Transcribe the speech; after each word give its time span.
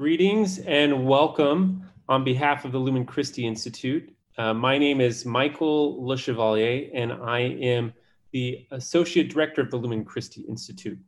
Greetings 0.00 0.60
and 0.60 1.04
welcome 1.06 1.84
on 2.08 2.24
behalf 2.24 2.64
of 2.64 2.72
the 2.72 2.78
Lumen 2.78 3.04
Christi 3.04 3.46
Institute. 3.46 4.10
Uh, 4.38 4.54
my 4.54 4.78
name 4.78 4.98
is 4.98 5.26
Michael 5.26 6.02
Le 6.02 6.16
Chevalier, 6.16 6.88
and 6.94 7.12
I 7.12 7.40
am 7.40 7.92
the 8.32 8.66
Associate 8.70 9.28
Director 9.28 9.60
of 9.60 9.70
the 9.70 9.76
Lumen 9.76 10.06
Christi 10.06 10.40
Institute. 10.48 10.98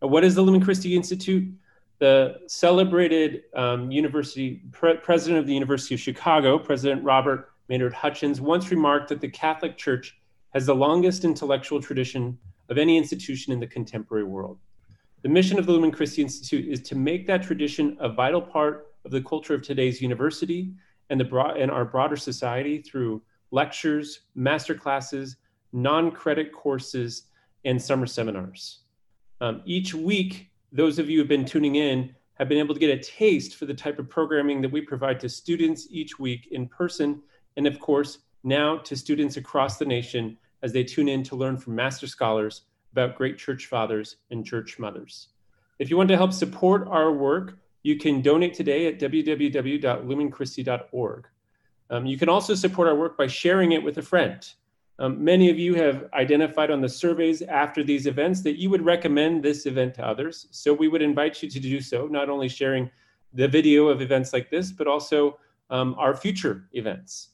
Uh, 0.00 0.06
what 0.06 0.22
is 0.22 0.36
the 0.36 0.42
Lumen 0.42 0.62
Christi 0.62 0.94
Institute? 0.94 1.52
The 1.98 2.38
celebrated 2.46 3.42
um, 3.56 3.90
university 3.90 4.62
pre 4.70 4.94
president 4.98 5.40
of 5.40 5.48
the 5.48 5.54
University 5.54 5.96
of 5.96 6.00
Chicago, 6.00 6.60
President 6.60 7.02
Robert 7.02 7.50
Maynard 7.68 7.92
Hutchins, 7.92 8.40
once 8.40 8.70
remarked 8.70 9.08
that 9.08 9.20
the 9.20 9.28
Catholic 9.28 9.76
Church 9.76 10.16
has 10.50 10.64
the 10.64 10.76
longest 10.76 11.24
intellectual 11.24 11.82
tradition 11.82 12.38
of 12.68 12.78
any 12.78 12.98
institution 12.98 13.52
in 13.52 13.58
the 13.58 13.66
contemporary 13.66 14.22
world. 14.22 14.60
The 15.22 15.28
mission 15.28 15.58
of 15.58 15.66
the 15.66 15.72
Lumen 15.72 15.90
Christi 15.90 16.22
Institute 16.22 16.68
is 16.68 16.80
to 16.82 16.94
make 16.94 17.26
that 17.26 17.42
tradition 17.42 17.96
a 17.98 18.08
vital 18.08 18.40
part 18.40 18.92
of 19.04 19.10
the 19.10 19.20
culture 19.20 19.52
of 19.52 19.62
today's 19.62 20.00
university 20.00 20.72
and, 21.10 21.18
the 21.18 21.24
broad, 21.24 21.56
and 21.56 21.72
our 21.72 21.84
broader 21.84 22.16
society 22.16 22.78
through 22.78 23.20
lectures, 23.50 24.20
master 24.36 24.76
classes, 24.76 25.36
non-credit 25.72 26.52
courses, 26.52 27.24
and 27.64 27.82
summer 27.82 28.06
seminars. 28.06 28.84
Um, 29.40 29.62
each 29.66 29.92
week, 29.92 30.52
those 30.70 31.00
of 31.00 31.10
you 31.10 31.16
who 31.16 31.22
have 31.22 31.28
been 31.28 31.44
tuning 31.44 31.74
in 31.74 32.14
have 32.34 32.48
been 32.48 32.58
able 32.58 32.74
to 32.74 32.80
get 32.80 32.96
a 32.96 33.02
taste 33.02 33.56
for 33.56 33.66
the 33.66 33.74
type 33.74 33.98
of 33.98 34.08
programming 34.08 34.60
that 34.60 34.70
we 34.70 34.80
provide 34.80 35.18
to 35.18 35.28
students 35.28 35.88
each 35.90 36.20
week 36.20 36.46
in 36.52 36.68
person, 36.68 37.20
and 37.56 37.66
of 37.66 37.80
course, 37.80 38.18
now 38.44 38.78
to 38.78 38.96
students 38.96 39.36
across 39.36 39.78
the 39.78 39.84
nation 39.84 40.38
as 40.62 40.72
they 40.72 40.84
tune 40.84 41.08
in 41.08 41.24
to 41.24 41.34
learn 41.34 41.56
from 41.56 41.74
master 41.74 42.06
scholars 42.06 42.62
about 42.98 43.16
great 43.16 43.38
church 43.38 43.66
fathers 43.66 44.16
and 44.30 44.44
church 44.44 44.78
mothers. 44.78 45.28
If 45.78 45.88
you 45.90 45.96
want 45.96 46.08
to 46.08 46.16
help 46.16 46.32
support 46.32 46.88
our 46.88 47.12
work, 47.12 47.56
you 47.84 47.96
can 47.96 48.20
donate 48.20 48.54
today 48.54 48.88
at 48.88 48.98
www.lumenchristi.org. 48.98 51.28
Um, 51.90 52.06
you 52.06 52.18
can 52.18 52.28
also 52.28 52.56
support 52.56 52.88
our 52.88 52.96
work 52.96 53.16
by 53.16 53.28
sharing 53.28 53.72
it 53.72 53.82
with 53.82 53.96
a 53.98 54.02
friend. 54.02 54.46
Um, 54.98 55.22
many 55.22 55.48
of 55.48 55.56
you 55.58 55.74
have 55.74 56.08
identified 56.12 56.72
on 56.72 56.80
the 56.80 56.88
surveys 56.88 57.42
after 57.42 57.84
these 57.84 58.08
events 58.08 58.40
that 58.42 58.58
you 58.58 58.68
would 58.68 58.84
recommend 58.84 59.44
this 59.44 59.66
event 59.66 59.94
to 59.94 60.04
others. 60.04 60.48
So 60.50 60.74
we 60.74 60.88
would 60.88 61.02
invite 61.02 61.40
you 61.40 61.48
to 61.48 61.60
do 61.60 61.80
so, 61.80 62.08
not 62.08 62.28
only 62.28 62.48
sharing 62.48 62.90
the 63.32 63.46
video 63.46 63.86
of 63.86 64.02
events 64.02 64.32
like 64.32 64.50
this, 64.50 64.72
but 64.72 64.88
also 64.88 65.38
um, 65.70 65.94
our 65.98 66.16
future 66.16 66.64
events. 66.72 67.28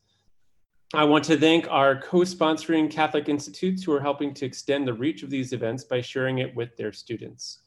I 0.95 1.03
want 1.03 1.25
to 1.25 1.37
thank 1.37 1.67
our 1.73 2.01
co-sponsoring 2.01 2.89
Catholic 2.89 3.29
institutes 3.29 3.83
who 3.83 3.93
are 3.93 4.01
helping 4.01 4.33
to 4.35 4.47
extend 4.47 4.87
the 4.87 4.95
reach 4.95 5.25
of 5.25 5.31
these 5.31 5.53
events 5.53 5.83
by 5.83 6.01
sharing 6.01 6.39
it 6.39 6.55
with 6.55 6.77
their 6.77 6.93
students. 6.93 7.63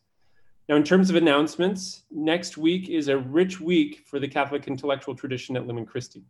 Now, 0.69 0.77
in 0.77 0.83
terms 0.85 1.09
of 1.09 1.17
announcements, 1.17 2.03
next 2.09 2.57
week 2.57 2.87
is 2.87 3.09
a 3.09 3.17
rich 3.17 3.59
week 3.59 4.05
for 4.07 4.21
the 4.21 4.29
Catholic 4.29 4.69
intellectual 4.69 5.13
tradition 5.13 5.57
at 5.57 5.67
Lumen 5.67 5.85
Christi. 5.85 6.23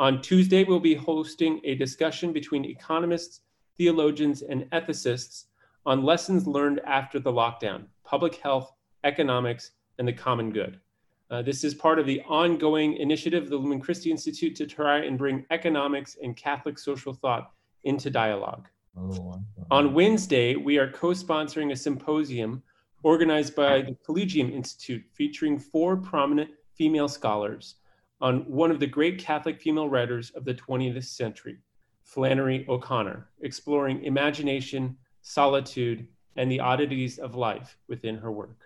On 0.00 0.20
Tuesday, 0.20 0.64
we'll 0.64 0.80
be 0.80 0.96
hosting 0.96 1.60
a 1.62 1.76
discussion 1.76 2.32
between 2.32 2.64
economists, 2.64 3.42
theologians, 3.78 4.42
and 4.42 4.64
ethicists 4.72 5.44
on 5.86 6.02
lessons 6.02 6.48
learned 6.48 6.80
after 6.84 7.20
the 7.20 7.32
lockdown, 7.32 7.84
public 8.02 8.34
health, 8.34 8.72
economics, 9.04 9.70
and 10.00 10.08
the 10.08 10.12
common 10.12 10.50
good. 10.50 10.80
Uh, 11.30 11.42
this 11.42 11.64
is 11.64 11.74
part 11.74 11.98
of 11.98 12.06
the 12.06 12.22
ongoing 12.22 12.96
initiative 12.98 13.44
of 13.44 13.50
the 13.50 13.56
Lumen 13.56 13.80
Christi 13.80 14.10
Institute 14.10 14.54
to 14.56 14.66
try 14.66 14.98
and 14.98 15.18
bring 15.18 15.44
economics 15.50 16.16
and 16.22 16.36
Catholic 16.36 16.78
social 16.78 17.12
thought 17.12 17.52
into 17.82 18.10
dialogue. 18.10 18.68
Oh, 18.96 19.42
On 19.70 19.92
Wednesday, 19.92 20.54
we 20.54 20.78
are 20.78 20.90
co 20.90 21.08
sponsoring 21.08 21.72
a 21.72 21.76
symposium 21.76 22.62
organized 23.02 23.56
by 23.56 23.82
the 23.82 23.96
Collegium 24.04 24.52
Institute 24.52 25.04
featuring 25.12 25.58
four 25.58 25.96
prominent 25.96 26.50
female 26.74 27.08
scholars 27.08 27.76
on 28.20 28.40
one 28.50 28.70
of 28.70 28.80
the 28.80 28.86
great 28.86 29.18
Catholic 29.18 29.60
female 29.60 29.88
writers 29.88 30.30
of 30.30 30.44
the 30.44 30.54
20th 30.54 31.04
century, 31.04 31.58
Flannery 32.04 32.64
O'Connor, 32.68 33.28
exploring 33.42 34.04
imagination, 34.04 34.96
solitude, 35.22 36.06
and 36.36 36.50
the 36.50 36.60
oddities 36.60 37.18
of 37.18 37.34
life 37.34 37.76
within 37.88 38.16
her 38.16 38.32
work. 38.32 38.65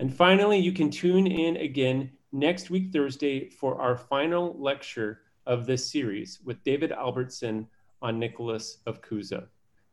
And 0.00 0.14
finally, 0.14 0.58
you 0.58 0.72
can 0.72 0.90
tune 0.90 1.26
in 1.26 1.56
again 1.56 2.10
next 2.30 2.70
week, 2.70 2.92
Thursday, 2.92 3.48
for 3.48 3.80
our 3.80 3.96
final 3.96 4.54
lecture 4.58 5.22
of 5.46 5.66
this 5.66 5.90
series 5.90 6.38
with 6.44 6.62
David 6.62 6.92
Albertson 6.92 7.66
on 8.00 8.18
Nicholas 8.18 8.78
of 8.86 9.02
Cusa. 9.02 9.46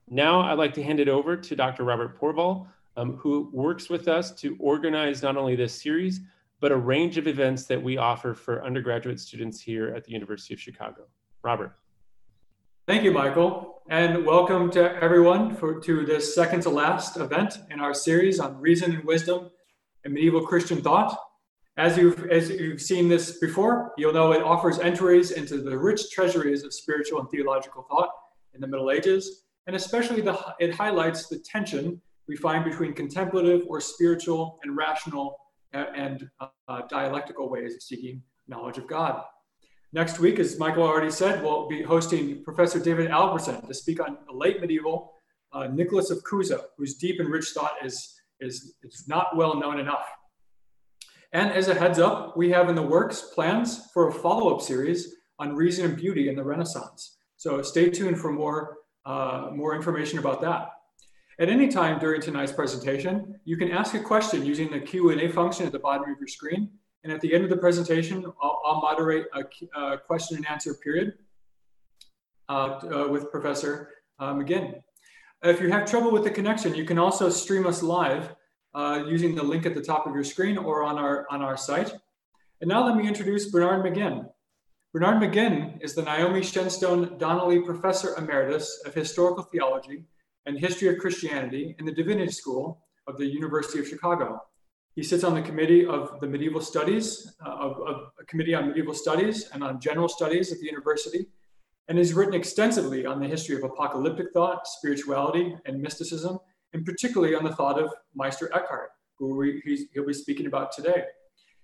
Now, 0.07 0.41
I'd 0.41 0.59
like 0.59 0.75
to 0.75 0.83
hand 0.83 0.99
it 0.99 1.09
over 1.09 1.35
to 1.35 1.55
Dr. 1.55 1.83
Robert 1.83 2.19
Porwoll, 2.19 2.67
um, 2.97 3.15
who 3.15 3.49
works 3.51 3.89
with 3.89 4.07
us 4.07 4.31
to 4.41 4.55
organize 4.59 5.23
not 5.23 5.37
only 5.37 5.55
this 5.55 5.81
series, 5.81 6.19
but 6.59 6.71
a 6.71 6.77
range 6.77 7.17
of 7.17 7.27
events 7.27 7.65
that 7.65 7.81
we 7.81 7.97
offer 7.97 8.35
for 8.35 8.63
undergraduate 8.63 9.19
students 9.19 9.59
here 9.59 9.89
at 9.89 10.03
the 10.03 10.11
University 10.11 10.53
of 10.53 10.59
Chicago. 10.59 11.07
Robert. 11.41 11.71
Thank 12.85 13.03
you, 13.03 13.11
Michael, 13.11 13.81
and 13.89 14.23
welcome 14.23 14.69
to 14.71 14.95
everyone 15.01 15.55
for, 15.55 15.79
to 15.79 16.05
this 16.05 16.35
second 16.35 16.61
to 16.61 16.69
last 16.69 17.17
event 17.17 17.57
in 17.71 17.79
our 17.79 17.95
series 17.95 18.39
on 18.39 18.61
reason 18.61 18.93
and 18.93 19.03
wisdom 19.03 19.49
and 20.05 20.13
medieval 20.13 20.45
Christian 20.45 20.81
thought. 20.81 21.17
As 21.77 21.97
you've, 21.97 22.25
as 22.27 22.49
you've 22.49 22.81
seen 22.81 23.09
this 23.09 23.37
before, 23.39 23.91
you'll 23.97 24.13
know 24.13 24.31
it 24.31 24.41
offers 24.41 24.79
entries 24.79 25.31
into 25.31 25.57
the 25.57 25.77
rich 25.77 26.09
treasuries 26.11 26.63
of 26.63 26.73
spiritual 26.73 27.19
and 27.19 27.29
theological 27.29 27.85
thought 27.89 28.11
in 28.53 28.61
the 28.61 28.67
Middle 28.67 28.91
Ages, 28.91 29.43
and 29.67 29.75
especially 29.75 30.21
the, 30.21 30.39
it 30.59 30.73
highlights 30.73 31.27
the 31.27 31.39
tension 31.39 32.01
we 32.29 32.37
find 32.37 32.63
between 32.63 32.93
contemplative 32.93 33.63
or 33.67 33.81
spiritual 33.81 34.57
and 34.63 34.77
rational 34.77 35.37
and 35.73 36.29
uh, 36.39 36.81
dialectical 36.89 37.49
ways 37.49 37.75
of 37.75 37.81
seeking 37.81 38.21
knowledge 38.47 38.77
of 38.77 38.87
God. 38.87 39.21
Next 39.91 40.19
week, 40.19 40.39
as 40.39 40.57
Michael 40.57 40.83
already 40.83 41.11
said, 41.11 41.43
we'll 41.43 41.67
be 41.67 41.81
hosting 41.81 42.43
Professor 42.43 42.79
David 42.79 43.11
Albertson 43.11 43.67
to 43.67 43.73
speak 43.73 43.99
on 43.99 44.17
the 44.25 44.33
late 44.33 44.61
medieval 44.61 45.15
uh, 45.51 45.67
Nicholas 45.67 46.09
of 46.09 46.23
Cusa, 46.23 46.61
whose 46.77 46.95
deep 46.95 47.19
and 47.19 47.29
rich 47.29 47.49
thought 47.49 47.73
is 47.83 48.14
is, 48.39 48.75
it's 48.83 49.07
not 49.07 49.35
well 49.35 49.59
known 49.59 49.79
enough. 49.79 50.05
And 51.33 51.51
as 51.51 51.67
a 51.67 51.75
heads 51.75 51.99
up, 51.99 52.37
we 52.37 52.49
have 52.51 52.69
in 52.69 52.75
the 52.75 52.81
works 52.81 53.21
plans 53.33 53.89
for 53.93 54.07
a 54.07 54.13
follow-up 54.13 54.61
series 54.61 55.15
on 55.37 55.55
reason 55.55 55.85
and 55.85 55.97
beauty 55.97 56.29
in 56.29 56.35
the 56.35 56.43
Renaissance. 56.43 57.17
So 57.35 57.61
stay 57.61 57.89
tuned 57.89 58.19
for 58.19 58.31
more, 58.31 58.77
uh, 59.05 59.49
more 59.53 59.75
information 59.75 60.19
about 60.19 60.41
that. 60.41 60.69
At 61.37 61.49
any 61.49 61.67
time 61.67 61.99
during 61.99 62.21
tonight's 62.21 62.53
presentation, 62.53 63.35
you 63.43 63.57
can 63.57 63.69
ask 63.71 63.93
a 63.93 63.99
question 63.99 64.45
using 64.45 64.71
the 64.71 64.79
Q&A 64.79 65.27
function 65.27 65.65
at 65.65 65.73
the 65.73 65.79
bottom 65.79 66.09
of 66.09 66.17
your 66.17 66.29
screen. 66.29 66.69
And 67.03 67.11
at 67.11 67.19
the 67.19 67.33
end 67.33 67.43
of 67.43 67.49
the 67.49 67.57
presentation, 67.57 68.25
I'll, 68.41 68.61
I'll 68.65 68.81
moderate 68.81 69.27
a, 69.33 69.79
a, 69.79 69.97
question 69.97 70.37
and 70.37 70.47
answer 70.47 70.73
period 70.75 71.13
uh, 72.47 72.51
uh, 72.51 73.07
with 73.09 73.29
Professor 73.29 73.89
uh, 74.17 74.33
McGinn. 74.33 74.81
If 75.47 75.61
you 75.61 75.69
have 75.69 75.85
trouble 75.85 76.09
with 76.09 76.23
the 76.23 76.31
connection, 76.31 76.73
you 76.73 76.85
can 76.85 76.97
also 76.97 77.29
stream 77.29 77.67
us 77.67 77.83
live 77.83 78.33
uh, 78.73 79.03
using 79.07 79.35
the 79.35 79.43
link 79.43 79.67
at 79.67 79.75
the 79.75 79.81
top 79.81 80.07
of 80.07 80.15
your 80.15 80.23
screen 80.23 80.57
or 80.57 80.83
on 80.83 80.97
our, 80.97 81.27
on 81.29 81.43
our 81.43 81.55
site. 81.55 81.93
And 82.61 82.67
now 82.67 82.83
let 82.83 82.97
me 82.97 83.07
introduce 83.07 83.51
Bernard 83.51 83.85
McGinn. 83.85 84.27
Bernard 84.91 85.21
McGinn 85.21 85.79
is 85.83 85.93
the 85.93 86.01
Naomi 86.01 86.41
Shenstone 86.41 87.19
Donnelly 87.19 87.61
Professor 87.61 88.15
Emeritus 88.17 88.81
of 88.87 88.95
Historical 88.95 89.43
Theology 89.43 90.05
and 90.47 90.57
History 90.57 90.87
of 90.87 90.97
Christianity 90.97 91.75
in 91.77 91.85
the 91.85 91.91
Divinity 91.91 92.31
School 92.31 92.81
of 93.05 93.19
the 93.19 93.27
University 93.27 93.77
of 93.77 93.87
Chicago. 93.87 94.41
He 94.95 95.03
sits 95.03 95.23
on 95.23 95.35
the 95.35 95.43
committee 95.43 95.85
of 95.85 96.19
the 96.21 96.27
Medieval 96.27 96.61
Studies, 96.61 97.35
uh, 97.45 97.49
of, 97.51 97.79
of, 97.81 98.11
a 98.19 98.25
committee 98.25 98.55
on 98.55 98.69
Medieval 98.69 98.95
Studies 98.95 99.47
and 99.53 99.63
on 99.63 99.79
General 99.79 100.09
Studies 100.09 100.51
at 100.51 100.57
the 100.57 100.65
university, 100.65 101.27
and 101.87 101.97
has 101.97 102.13
written 102.13 102.33
extensively 102.33 103.05
on 103.05 103.19
the 103.19 103.27
history 103.27 103.55
of 103.55 103.63
apocalyptic 103.63 104.31
thought, 104.33 104.67
spirituality, 104.67 105.55
and 105.65 105.81
mysticism, 105.81 106.39
and 106.73 106.85
particularly 106.85 107.35
on 107.35 107.43
the 107.43 107.53
thought 107.53 107.79
of 107.79 107.93
Meister 108.15 108.49
Eckhart, 108.53 108.89
who 109.17 109.35
we, 109.35 109.87
he'll 109.93 110.05
be 110.05 110.13
speaking 110.13 110.47
about 110.47 110.71
today. 110.71 111.03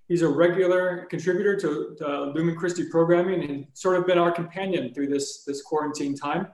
He's 0.08 0.22
a 0.22 0.28
regular 0.28 1.06
contributor 1.10 1.56
to, 1.62 1.96
to 1.98 2.32
Lumen 2.36 2.56
Christi 2.56 2.90
programming 2.90 3.44
and 3.50 3.66
sort 3.74 3.98
of 3.98 4.06
been 4.06 4.18
our 4.18 4.32
companion 4.32 4.94
through 4.94 5.08
this, 5.08 5.44
this 5.46 5.62
quarantine 5.62 6.16
time 6.16 6.48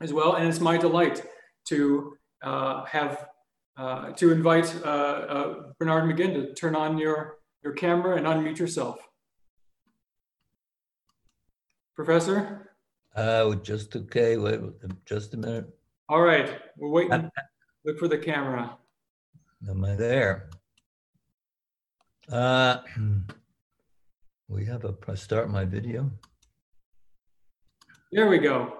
as 0.00 0.12
well. 0.12 0.34
And 0.34 0.48
it's 0.48 0.60
my 0.60 0.76
delight 0.76 1.22
to 1.66 2.16
uh, 2.42 2.84
have 2.86 3.26
uh, 3.76 4.10
to 4.10 4.32
invite 4.32 4.74
uh, 4.84 4.88
uh 4.88 5.54
Bernard 5.78 6.04
McGinn 6.04 6.34
to 6.34 6.52
turn 6.54 6.74
on 6.74 6.98
your, 6.98 7.38
your 7.62 7.74
camera 7.74 8.16
and 8.16 8.26
unmute 8.26 8.58
yourself. 8.58 8.98
Professor? 11.94 12.67
Uh, 13.14 13.54
just 13.56 13.94
okay. 13.96 14.36
Wait, 14.36 14.60
just 15.04 15.34
a 15.34 15.36
minute. 15.36 15.68
All 16.08 16.22
right, 16.22 16.60
we're 16.76 16.90
waiting. 16.90 17.30
Look 17.84 17.98
for 17.98 18.08
the 18.08 18.18
camera. 18.18 18.76
Am 19.68 19.84
I 19.84 19.94
there? 19.94 20.50
Uh, 22.30 22.78
we 24.48 24.64
have 24.66 24.84
a 24.84 25.16
start 25.16 25.50
my 25.50 25.64
video. 25.64 26.10
There 28.12 28.28
we 28.28 28.38
go. 28.38 28.74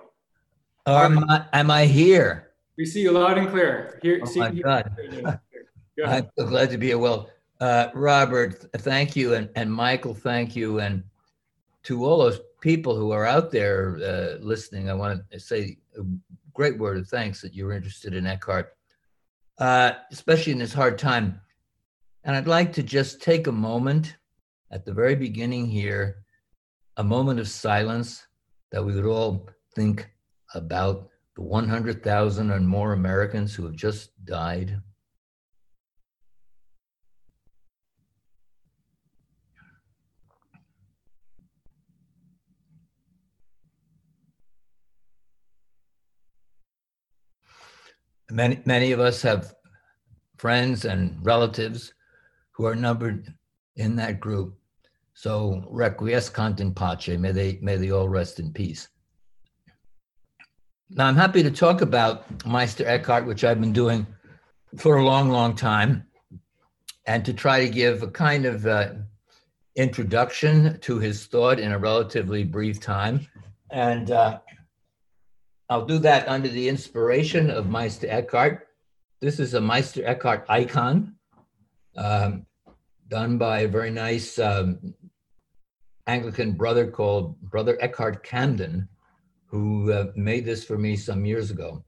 am, 0.87 1.29
I, 1.29 1.45
am 1.53 1.71
I 1.71 1.85
here? 1.85 2.53
We 2.79 2.87
see 2.87 3.03
you 3.03 3.13
loud 3.13 3.37
and 3.39 3.49
clear. 3.49 3.99
Here, 4.03 4.21
oh 4.23 4.27
see, 4.27 4.39
my 4.41 4.51
God. 4.51 4.91
I'm 6.07 6.29
so 6.39 6.47
glad 6.47 6.71
to 6.71 6.79
be 6.79 6.87
here. 6.87 6.99
Well, 6.99 7.29
Uh, 7.61 7.89
Robert, 7.93 8.65
thank 8.79 9.17
you. 9.17 9.35
And, 9.35 9.51
and 9.57 9.73
Michael, 9.73 10.15
thank 10.15 10.55
you. 10.55 10.79
And 10.79 11.03
to 11.85 12.05
all 12.05 12.19
those 12.19 12.41
people 12.61 12.97
who 12.97 13.11
are 13.11 13.27
out 13.27 13.51
there 13.51 13.99
uh, 14.03 14.43
listening, 14.45 14.91
I 14.91 14.95
want 14.95 15.23
to 15.31 15.41
say 15.41 15.79
a 15.99 16.03
great 16.53 16.79
word 16.79 16.99
of 16.99 17.09
thanks 17.09 17.41
that 17.43 17.55
you're 17.55 17.73
interested 17.73 18.15
in 18.15 18.27
Eckhart, 18.27 18.77
uh, 19.59 19.93
especially 20.11 20.53
in 20.53 20.59
this 20.59 20.73
hard 20.73 20.99
time. 20.99 21.41
And 22.25 22.37
I'd 22.37 22.49
like 22.49 22.73
to 22.75 22.83
just 22.83 23.23
take 23.23 23.47
a 23.47 23.53
moment 23.53 24.17
at 24.71 24.85
the 24.85 24.93
very 24.93 25.15
beginning 25.15 25.67
here, 25.67 26.25
a 26.97 27.05
moment 27.05 27.41
of 27.41 27.49
silence 27.49 28.27
that 28.71 28.85
we 28.85 28.95
would 28.95 29.07
all 29.07 29.49
think 29.75 30.11
about 30.55 31.09
the 31.37 31.43
100,000 31.43 32.51
and 32.51 32.69
more 32.69 32.93
Americans 32.93 33.55
who 33.55 33.65
have 33.65 33.77
just 33.77 34.11
died 34.25 34.81
Many, 48.31 48.61
many 48.65 48.93
of 48.93 49.01
us 49.01 49.23
have 49.23 49.55
friends 50.37 50.85
and 50.85 51.19
relatives 51.25 51.95
who 52.53 52.67
are 52.67 52.75
numbered 52.75 53.33
in 53.77 53.97
that 53.97 54.21
group. 54.21 54.59
So 55.15 55.65
requiescant 55.71 56.61
in 56.61 56.75
pace, 56.75 57.19
may 57.19 57.33
they, 57.33 57.59
may 57.63 57.77
they 57.77 57.91
all 57.91 58.09
rest 58.09 58.39
in 58.39 58.53
peace. 58.53 58.89
Now 60.91 61.07
I'm 61.07 61.17
happy 61.17 61.43
to 61.43 61.51
talk 61.51 61.81
about 61.81 62.47
Meister 62.47 62.87
Eckhart, 62.87 63.27
which 63.27 63.45
I've 63.45 63.61
been 63.61 63.73
doing 63.73 64.07
for 64.77 64.97
a 64.97 65.05
long, 65.05 65.31
long 65.31 65.55
time, 65.55 66.05
and 67.07 67.25
to 67.25 67.33
try 67.33 67.61
to 67.61 67.69
give 67.69 68.03
a 68.03 68.09
kind 68.09 68.47
of 68.47 68.67
uh, 68.67 68.91
introduction 69.77 70.79
to 70.81 70.99
his 70.99 71.27
thought 71.27 71.59
in 71.59 71.73
a 71.73 71.79
relatively 71.79 72.45
brief 72.45 72.81
time. 72.81 73.27
And 73.71 74.11
uh, 74.11 74.41
I'll 75.71 75.85
do 75.85 75.99
that 75.99 76.27
under 76.29 76.49
the 76.49 76.69
inspiration 76.69 77.51
of 77.51 77.69
Meister 77.69 78.07
Eckhart. 78.09 78.69
This 79.21 79.39
is 79.39 79.53
a 79.53 79.61
Meister 79.61 80.03
Eckhart 80.07 80.47
icon 80.49 81.15
um, 81.95 82.47
done 83.09 83.37
by 83.37 83.61
a 83.61 83.69
very 83.69 83.91
nice 83.91 84.39
um, 84.39 84.95
Anglican 86.07 86.53
brother 86.53 86.91
called 86.91 87.39
Brother 87.43 87.77
Eckhart 87.83 88.23
Camden, 88.23 88.89
who 89.45 89.93
uh, 89.93 90.07
made 90.17 90.47
this 90.47 90.65
for 90.65 90.79
me 90.79 90.97
some 90.97 91.27
years 91.27 91.51
ago. 91.51 91.85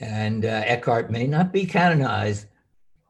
And 0.00 0.44
uh, 0.44 0.62
Eckhart 0.64 1.10
may 1.10 1.26
not 1.26 1.52
be 1.52 1.66
canonized, 1.66 2.46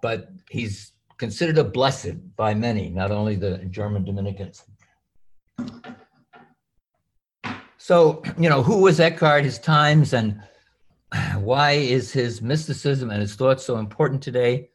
but 0.00 0.30
he's 0.48 0.92
considered 1.18 1.58
a 1.58 1.64
blessed 1.64 2.36
by 2.36 2.54
many, 2.54 2.88
not 2.88 3.10
only 3.10 3.36
the 3.36 3.58
German 3.70 4.04
Dominicans. 4.04 4.64
So, 7.88 8.22
you 8.38 8.50
know, 8.50 8.62
who 8.62 8.82
was 8.82 9.00
Eckhart, 9.00 9.44
his 9.44 9.58
times, 9.58 10.12
and 10.12 10.42
why 11.36 11.72
is 11.72 12.12
his 12.12 12.42
mysticism 12.42 13.10
and 13.10 13.22
his 13.22 13.34
thoughts 13.34 13.64
so 13.64 13.78
important 13.78 14.22
today? 14.22 14.68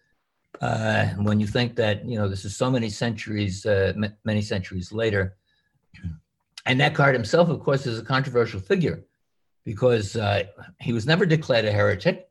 Uh, 0.60 1.06
when 1.28 1.40
you 1.40 1.46
think 1.46 1.76
that, 1.76 2.06
you 2.06 2.18
know, 2.18 2.28
this 2.28 2.44
is 2.44 2.56
so 2.56 2.72
many 2.72 2.90
centuries, 2.90 3.68
uh, 3.68 3.94
m- 3.96 4.18
many 4.26 4.42
centuries 4.42 4.92
later. 4.92 5.38
And 6.66 6.82
Eckhart 6.82 7.14
himself, 7.14 7.50
of 7.50 7.60
course, 7.60 7.86
is 7.86 8.00
a 8.00 8.06
controversial 8.06 8.62
figure 8.62 9.04
because 9.66 10.16
uh, 10.16 10.44
he 10.80 10.94
was 10.94 11.06
never 11.06 11.26
declared 11.26 11.66
a 11.66 11.74
heretic. 11.74 12.30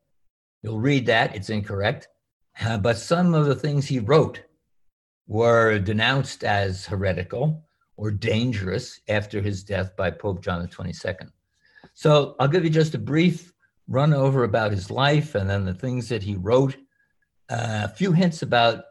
You'll 0.63 0.79
read 0.79 1.05
that, 1.05 1.35
it's 1.35 1.51
incorrect. 1.51 2.07
Uh, 2.59 2.79
but 2.79 2.97
some 2.97 3.35
of 3.35 3.45
the 3.45 3.53
things 3.53 3.85
he 3.85 3.99
wrote 3.99 4.41
were 5.27 5.77
denounced 5.77 6.43
as 6.43 6.87
heretical 6.87 7.63
or 7.97 8.11
dangerous 8.11 8.99
after 9.07 9.41
his 9.41 9.63
death 9.63 9.95
by 9.95 10.09
Pope 10.09 10.41
John 10.41 10.67
22nd. 10.67 11.29
So 11.93 12.35
I'll 12.39 12.47
give 12.47 12.63
you 12.63 12.69
just 12.69 12.95
a 12.95 12.99
brief 12.99 13.53
run 13.87 14.13
over 14.13 14.43
about 14.43 14.71
his 14.71 14.89
life 14.89 15.35
and 15.35 15.49
then 15.49 15.65
the 15.65 15.73
things 15.73 16.09
that 16.09 16.23
he 16.23 16.35
wrote. 16.35 16.75
Uh, 17.49 17.81
a 17.83 17.89
few 17.89 18.11
hints 18.11 18.41
about 18.41 18.85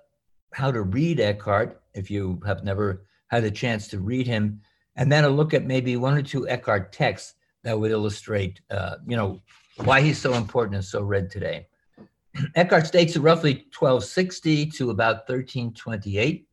how 0.53 0.71
to 0.71 0.83
read 0.83 1.19
Eckhart 1.19 1.83
if 1.95 2.11
you 2.11 2.41
have 2.47 2.65
never 2.65 3.05
had 3.29 3.45
a 3.45 3.51
chance 3.51 3.89
to 3.89 3.99
read 3.99 4.27
him, 4.27 4.61
and 4.97 5.11
then 5.11 5.25
a 5.25 5.29
look 5.29 5.55
at 5.55 5.65
maybe 5.65 5.97
one 5.97 6.17
or 6.17 6.23
two 6.23 6.47
Eckhart 6.49 6.93
texts 6.93 7.35
that 7.65 7.79
would 7.79 7.91
illustrate, 7.91 8.61
uh, 8.71 8.97
you 9.07 9.17
know, 9.17 9.41
why 9.85 10.01
he's 10.01 10.19
so 10.19 10.35
important 10.35 10.75
and 10.75 10.85
so 10.85 11.03
read 11.03 11.31
today. 11.31 11.67
Eckhart 12.55 12.93
dates 12.93 13.17
roughly 13.17 13.67
1260 13.77 14.67
to 14.67 14.91
about 14.91 15.29
1328. 15.29 16.47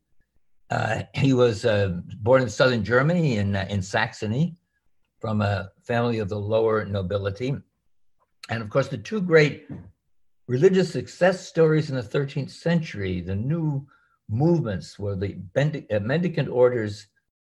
Uh, 0.70 1.02
he 1.14 1.32
was 1.32 1.64
uh, 1.64 1.88
born 2.22 2.42
in 2.42 2.48
southern 2.48 2.84
Germany 2.84 3.38
in, 3.38 3.56
uh, 3.56 3.66
in 3.68 3.82
Saxony 3.82 4.56
from 5.20 5.42
a 5.42 5.70
family 5.82 6.20
of 6.20 6.28
the 6.28 6.38
lower 6.38 6.84
nobility. 6.84 7.56
And 8.48 8.62
of 8.62 8.70
course, 8.70 8.88
the 8.88 8.98
two 8.98 9.20
great 9.20 9.68
religious 10.46 10.92
success 10.92 11.46
stories 11.46 11.90
in 11.90 11.96
the 11.96 12.02
13th 12.02 12.50
century, 12.50 13.20
the 13.20 13.34
new 13.34 13.86
movements 14.28 14.98
were 14.98 15.16
the 15.16 15.36
uh, 15.56 15.98
mendicant 16.00 16.48
orders, 16.48 17.08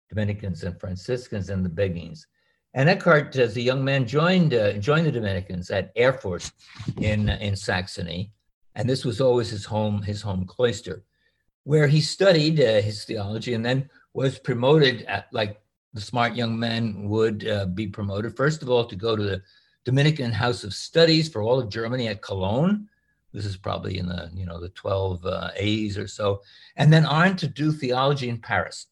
Dominicans 0.08 0.64
and 0.64 0.80
Franciscans, 0.80 1.50
and 1.50 1.64
the 1.64 1.68
Beguines. 1.70 2.20
And 2.72 2.88
Eckhart, 2.88 3.36
as 3.36 3.56
a 3.56 3.60
young 3.60 3.84
man, 3.84 4.06
joined, 4.06 4.54
uh, 4.54 4.74
joined 4.74 5.06
the 5.06 5.12
Dominicans 5.12 5.70
at 5.70 5.92
Erfurt 5.98 6.50
in, 6.98 7.28
in 7.28 7.54
Saxony. 7.54 8.32
And 8.76 8.88
this 8.88 9.04
was 9.04 9.20
always 9.20 9.50
his 9.50 9.64
home, 9.64 10.00
his 10.02 10.22
home 10.22 10.46
cloister 10.46 11.04
where 11.64 11.86
he 11.86 12.00
studied 12.00 12.60
uh, 12.60 12.80
his 12.80 13.04
theology 13.04 13.54
and 13.54 13.64
then 13.64 13.88
was 14.14 14.38
promoted 14.38 15.02
at, 15.02 15.26
like 15.32 15.60
the 15.92 16.00
smart 16.00 16.34
young 16.34 16.58
men 16.58 17.08
would 17.08 17.46
uh, 17.48 17.66
be 17.66 17.86
promoted. 17.86 18.36
First 18.36 18.62
of 18.62 18.70
all 18.70 18.84
to 18.84 18.96
go 18.96 19.16
to 19.16 19.22
the 19.22 19.42
dominican 19.84 20.30
house 20.30 20.62
of 20.62 20.74
studies 20.74 21.28
for 21.28 21.42
all 21.42 21.58
of 21.58 21.70
germany 21.70 22.08
at 22.08 22.22
cologne. 22.22 22.88
This 23.32 23.46
is 23.46 23.56
probably 23.56 23.98
in 23.98 24.06
the 24.06 24.30
you 24.34 24.44
know 24.44 24.60
the 24.60 24.68
12 24.70 25.24
uh, 25.24 25.50
or 25.96 26.06
so. 26.06 26.42
And 26.76 26.92
then 26.92 27.06
on 27.06 27.36
to 27.36 27.46
do 27.46 27.72
theology 27.72 28.28
in 28.28 28.38
paris 28.38 28.86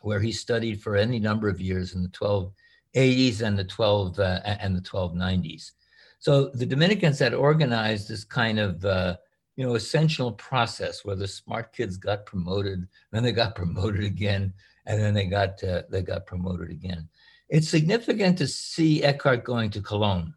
where 0.00 0.20
he 0.20 0.32
studied 0.32 0.80
for 0.80 0.96
any 0.96 1.18
number 1.18 1.48
of 1.48 1.60
years 1.60 1.94
in 1.94 2.02
the 2.02 2.08
1280s 2.08 3.42
and 3.42 3.58
the 3.58 3.64
12 3.64 4.18
uh, 4.18 4.40
and 4.44 4.76
the 4.76 4.80
1290s 4.80 5.72
so 6.18 6.48
the 6.48 6.66
dominicans 6.66 7.18
had 7.18 7.34
organized 7.34 8.08
this 8.08 8.24
kind 8.24 8.58
of 8.58 8.84
uh, 8.84 9.16
you 9.58 9.66
know, 9.66 9.74
essential 9.74 10.30
process 10.30 11.04
where 11.04 11.16
the 11.16 11.26
smart 11.26 11.72
kids 11.72 11.96
got 11.96 12.24
promoted, 12.24 12.86
then 13.10 13.24
they 13.24 13.32
got 13.32 13.54
promoted 13.56 14.04
again, 14.04 14.54
and 14.86 15.02
then 15.02 15.14
they 15.14 15.26
got 15.26 15.62
uh, 15.64 15.82
they 15.90 16.00
got 16.00 16.26
promoted 16.26 16.70
again. 16.70 17.08
It's 17.48 17.68
significant 17.68 18.38
to 18.38 18.46
see 18.46 19.02
Eckhart 19.02 19.42
going 19.42 19.70
to 19.70 19.80
Cologne 19.80 20.32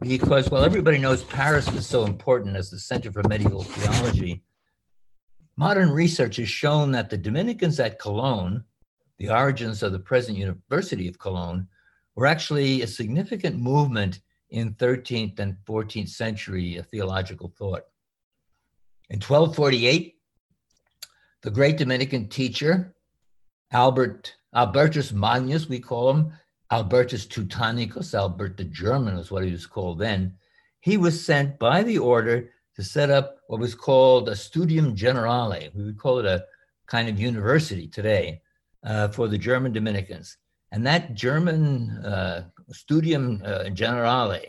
because 0.00 0.48
while 0.48 0.64
everybody 0.64 0.96
knows 0.96 1.24
Paris 1.24 1.70
was 1.70 1.86
so 1.86 2.06
important 2.06 2.56
as 2.56 2.70
the 2.70 2.78
center 2.78 3.12
for 3.12 3.22
medieval 3.28 3.64
theology, 3.64 4.42
modern 5.58 5.90
research 5.90 6.36
has 6.36 6.48
shown 6.48 6.90
that 6.92 7.10
the 7.10 7.18
Dominicans 7.18 7.78
at 7.80 7.98
Cologne, 7.98 8.64
the 9.18 9.28
origins 9.28 9.82
of 9.82 9.92
the 9.92 9.98
present 9.98 10.38
University 10.38 11.06
of 11.06 11.18
Cologne, 11.18 11.68
were 12.14 12.26
actually 12.26 12.80
a 12.80 12.86
significant 12.86 13.60
movement 13.60 14.20
in 14.48 14.72
13th 14.74 15.38
and 15.38 15.54
14th 15.66 16.08
century 16.08 16.82
theological 16.90 17.52
thought. 17.58 17.82
In 19.10 19.16
1248, 19.16 20.14
the 21.42 21.50
great 21.50 21.76
Dominican 21.76 22.28
teacher, 22.28 22.94
Albert 23.72 24.34
Albertus 24.54 25.12
Magnus, 25.12 25.68
we 25.68 25.80
call 25.80 26.10
him, 26.10 26.32
Albertus 26.70 27.26
Teutonicus, 27.26 28.14
Albert 28.14 28.56
the 28.56 28.64
German 28.64 29.16
was 29.16 29.30
what 29.30 29.44
he 29.44 29.50
was 29.50 29.66
called 29.66 29.98
then, 29.98 30.34
he 30.80 30.96
was 30.96 31.24
sent 31.24 31.58
by 31.58 31.82
the 31.82 31.98
order 31.98 32.50
to 32.76 32.82
set 32.82 33.10
up 33.10 33.38
what 33.46 33.60
was 33.60 33.74
called 33.74 34.28
a 34.28 34.36
studium 34.36 34.94
generale. 34.96 35.70
We 35.74 35.84
would 35.84 35.98
call 35.98 36.18
it 36.18 36.26
a 36.26 36.44
kind 36.86 37.08
of 37.08 37.20
university 37.20 37.86
today 37.86 38.40
uh, 38.84 39.08
for 39.08 39.28
the 39.28 39.38
German 39.38 39.72
Dominicans. 39.72 40.36
And 40.72 40.86
that 40.86 41.14
German 41.14 41.90
uh, 42.04 42.44
studium 42.70 43.42
uh, 43.44 43.68
generale 43.70 44.40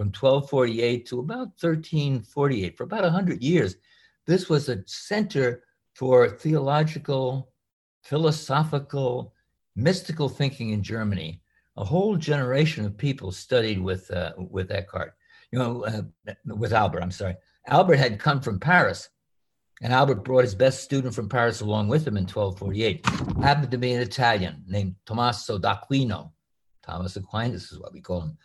from 0.00 0.06
1248 0.06 1.04
to 1.04 1.20
about 1.20 1.48
1348, 1.60 2.74
for 2.74 2.84
about 2.84 3.02
100 3.02 3.42
years, 3.42 3.76
this 4.26 4.48
was 4.48 4.70
a 4.70 4.82
center 4.86 5.62
for 5.92 6.26
theological, 6.26 7.52
philosophical, 8.04 9.34
mystical 9.76 10.26
thinking 10.26 10.70
in 10.70 10.82
Germany. 10.82 11.42
A 11.76 11.84
whole 11.84 12.16
generation 12.16 12.86
of 12.86 12.96
people 12.96 13.30
studied 13.30 13.78
with 13.78 14.10
uh, 14.10 14.32
with 14.38 14.70
Eckhart. 14.70 15.12
You 15.52 15.58
know, 15.58 15.84
uh, 15.84 16.02
with 16.46 16.72
Albert. 16.72 17.02
I'm 17.02 17.10
sorry. 17.10 17.36
Albert 17.66 17.96
had 17.96 18.18
come 18.18 18.40
from 18.40 18.58
Paris, 18.58 19.10
and 19.82 19.92
Albert 19.92 20.24
brought 20.24 20.44
his 20.44 20.54
best 20.54 20.82
student 20.82 21.14
from 21.14 21.28
Paris 21.28 21.60
along 21.60 21.88
with 21.88 22.08
him 22.08 22.16
in 22.16 22.24
1248. 22.24 23.04
Happened 23.42 23.70
to 23.70 23.76
be 23.76 23.92
an 23.92 24.00
Italian 24.00 24.64
named 24.66 24.94
Tommaso 25.04 25.58
d'Aquino. 25.58 26.32
Thomas 26.82 27.16
Aquinas 27.16 27.70
is 27.70 27.78
what 27.78 27.92
we 27.92 28.00
call 28.00 28.22
him 28.22 28.38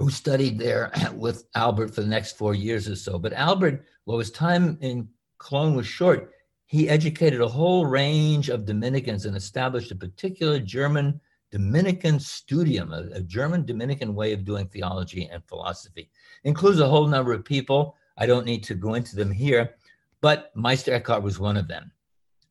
who 0.00 0.08
studied 0.08 0.58
there 0.58 0.90
with 1.14 1.44
Albert 1.54 1.94
for 1.94 2.00
the 2.00 2.06
next 2.06 2.38
four 2.38 2.54
years 2.54 2.88
or 2.88 2.96
so. 2.96 3.18
But 3.18 3.34
Albert, 3.34 3.84
while 4.04 4.18
his 4.18 4.30
time 4.30 4.78
in 4.80 5.06
Cologne 5.38 5.74
was 5.74 5.86
short, 5.86 6.32
he 6.64 6.88
educated 6.88 7.42
a 7.42 7.48
whole 7.48 7.84
range 7.84 8.48
of 8.48 8.64
Dominicans 8.64 9.26
and 9.26 9.36
established 9.36 9.90
a 9.90 9.94
particular 9.94 10.58
German 10.58 11.20
Dominican 11.52 12.18
studium, 12.18 12.94
a, 12.94 13.10
a 13.12 13.20
German 13.20 13.66
Dominican 13.66 14.14
way 14.14 14.32
of 14.32 14.46
doing 14.46 14.68
theology 14.68 15.28
and 15.30 15.44
philosophy. 15.46 16.10
Includes 16.44 16.80
a 16.80 16.88
whole 16.88 17.06
number 17.06 17.34
of 17.34 17.44
people. 17.44 17.94
I 18.16 18.24
don't 18.24 18.46
need 18.46 18.64
to 18.64 18.74
go 18.74 18.94
into 18.94 19.16
them 19.16 19.30
here, 19.30 19.74
but 20.22 20.50
Meister 20.54 20.94
Eckhart 20.94 21.22
was 21.22 21.38
one 21.38 21.58
of 21.58 21.68
them. 21.68 21.92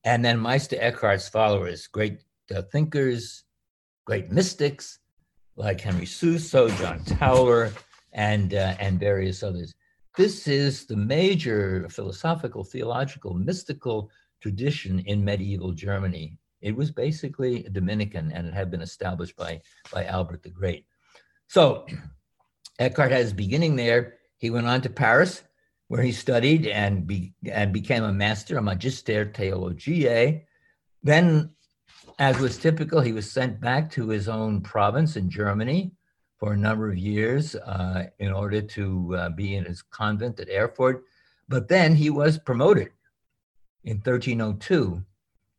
And 0.04 0.24
then 0.24 0.38
Meister 0.38 0.78
Eckhart's 0.80 1.28
followers, 1.28 1.88
great 1.88 2.22
uh, 2.56 2.62
thinkers, 2.72 3.46
great 4.06 4.30
mystics 4.32 5.00
like 5.60 5.82
Henry 5.82 6.06
Suso, 6.06 6.70
John 6.70 7.02
Tauler, 7.02 7.74
and, 8.14 8.54
uh, 8.54 8.76
and 8.80 9.00
various 9.00 9.44
others. 9.44 9.76
This 10.16 10.48
is 10.48 10.86
the 10.86 10.96
major 10.96 11.86
philosophical, 11.90 12.64
theological, 12.64 13.34
mystical 13.34 14.10
tradition 14.42 15.00
in 15.00 15.24
medieval 15.24 15.74
Germany. 15.74 16.38
It 16.62 16.76
was 16.76 16.92
basically 16.92 17.68
Dominican 17.72 18.32
and 18.32 18.48
it 18.48 18.54
had 18.54 18.72
been 18.72 18.82
established 18.82 19.36
by, 19.36 19.62
by 19.94 20.06
Albert 20.06 20.44
the 20.44 20.50
Great. 20.50 20.86
So 21.48 21.86
Eckhart 22.80 23.12
had 23.12 23.22
his 23.22 23.34
beginning 23.34 23.76
there. 23.76 24.16
He 24.38 24.50
went 24.50 24.68
on 24.68 24.82
to 24.82 24.90
Paris, 24.90 25.44
where 25.90 26.02
he 26.02 26.14
studied 26.14 26.68
and, 26.68 27.06
be, 27.06 27.34
and 27.52 27.74
became 27.74 28.04
a 28.04 28.14
master, 28.14 28.58
a 28.58 28.62
magister 28.62 29.32
theologiae. 29.34 30.46
Then, 31.04 31.52
as 32.18 32.40
was 32.40 32.58
typical, 32.58 33.02
he 33.02 33.14
was 33.14 33.32
sent 33.32 33.60
back 33.60 33.90
to 33.92 34.10
his 34.10 34.28
own 34.28 34.62
province 34.62 35.16
in 35.16 35.30
Germany, 35.30 35.92
for 36.40 36.54
a 36.54 36.58
number 36.58 36.90
of 36.90 36.98
years 36.98 37.56
uh, 37.56 38.06
in 38.20 38.32
order 38.32 38.62
to 38.62 39.16
uh, 39.16 39.30
be 39.30 39.56
in 39.56 39.66
his 39.66 39.82
convent 39.82 40.40
at 40.40 40.50
Erfurt. 40.50 41.04
But 41.50 41.68
then 41.68 41.96
he 41.96 42.10
was 42.10 42.40
promoted 42.40 42.92
in 43.84 43.98
1302 43.98 45.04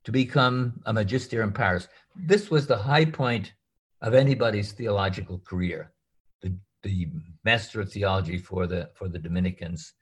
to 0.04 0.12
become 0.12 0.80
a 0.86 0.92
magister 0.92 1.42
in 1.42 1.52
Paris. 1.52 1.86
This 2.16 2.50
was 2.50 2.66
the 2.66 2.78
high 2.78 3.04
point 3.04 3.52
of 4.00 4.14
anybody's 4.14 4.72
theological 4.72 5.38
career. 5.40 5.92
The, 6.40 6.56
the 6.82 7.08
master 7.44 7.82
of 7.82 7.92
theology 7.92 8.38
for 8.38 8.66
the 8.66 8.88
for 8.94 9.08
the 9.08 9.18
Dominicans, 9.18 9.92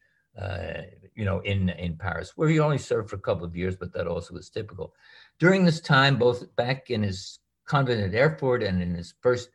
uh, 0.40 0.83
you 1.16 1.25
know, 1.25 1.40
in 1.40 1.71
in 1.71 1.97
Paris, 1.97 2.35
where 2.37 2.49
he 2.49 2.61
only 2.61 2.78
served 2.78 3.11
for 3.11 3.16
a 3.16 3.21
couple 3.21 3.45
of 3.45 3.57
years, 3.57 3.75
but 3.75 3.92
that 3.95 4.07
also 4.07 4.35
was 4.35 4.49
typical. 4.50 4.95
During 5.38 5.64
this 5.64 5.80
time, 5.80 6.16
both 6.16 6.54
back 6.57 6.90
in 6.90 7.02
his 7.02 7.38
convent 7.64 8.02
at 8.02 8.18
Erfurt 8.18 8.62
and 8.62 8.83
in 8.83 8.95
his 8.95 9.14
first 9.21 9.50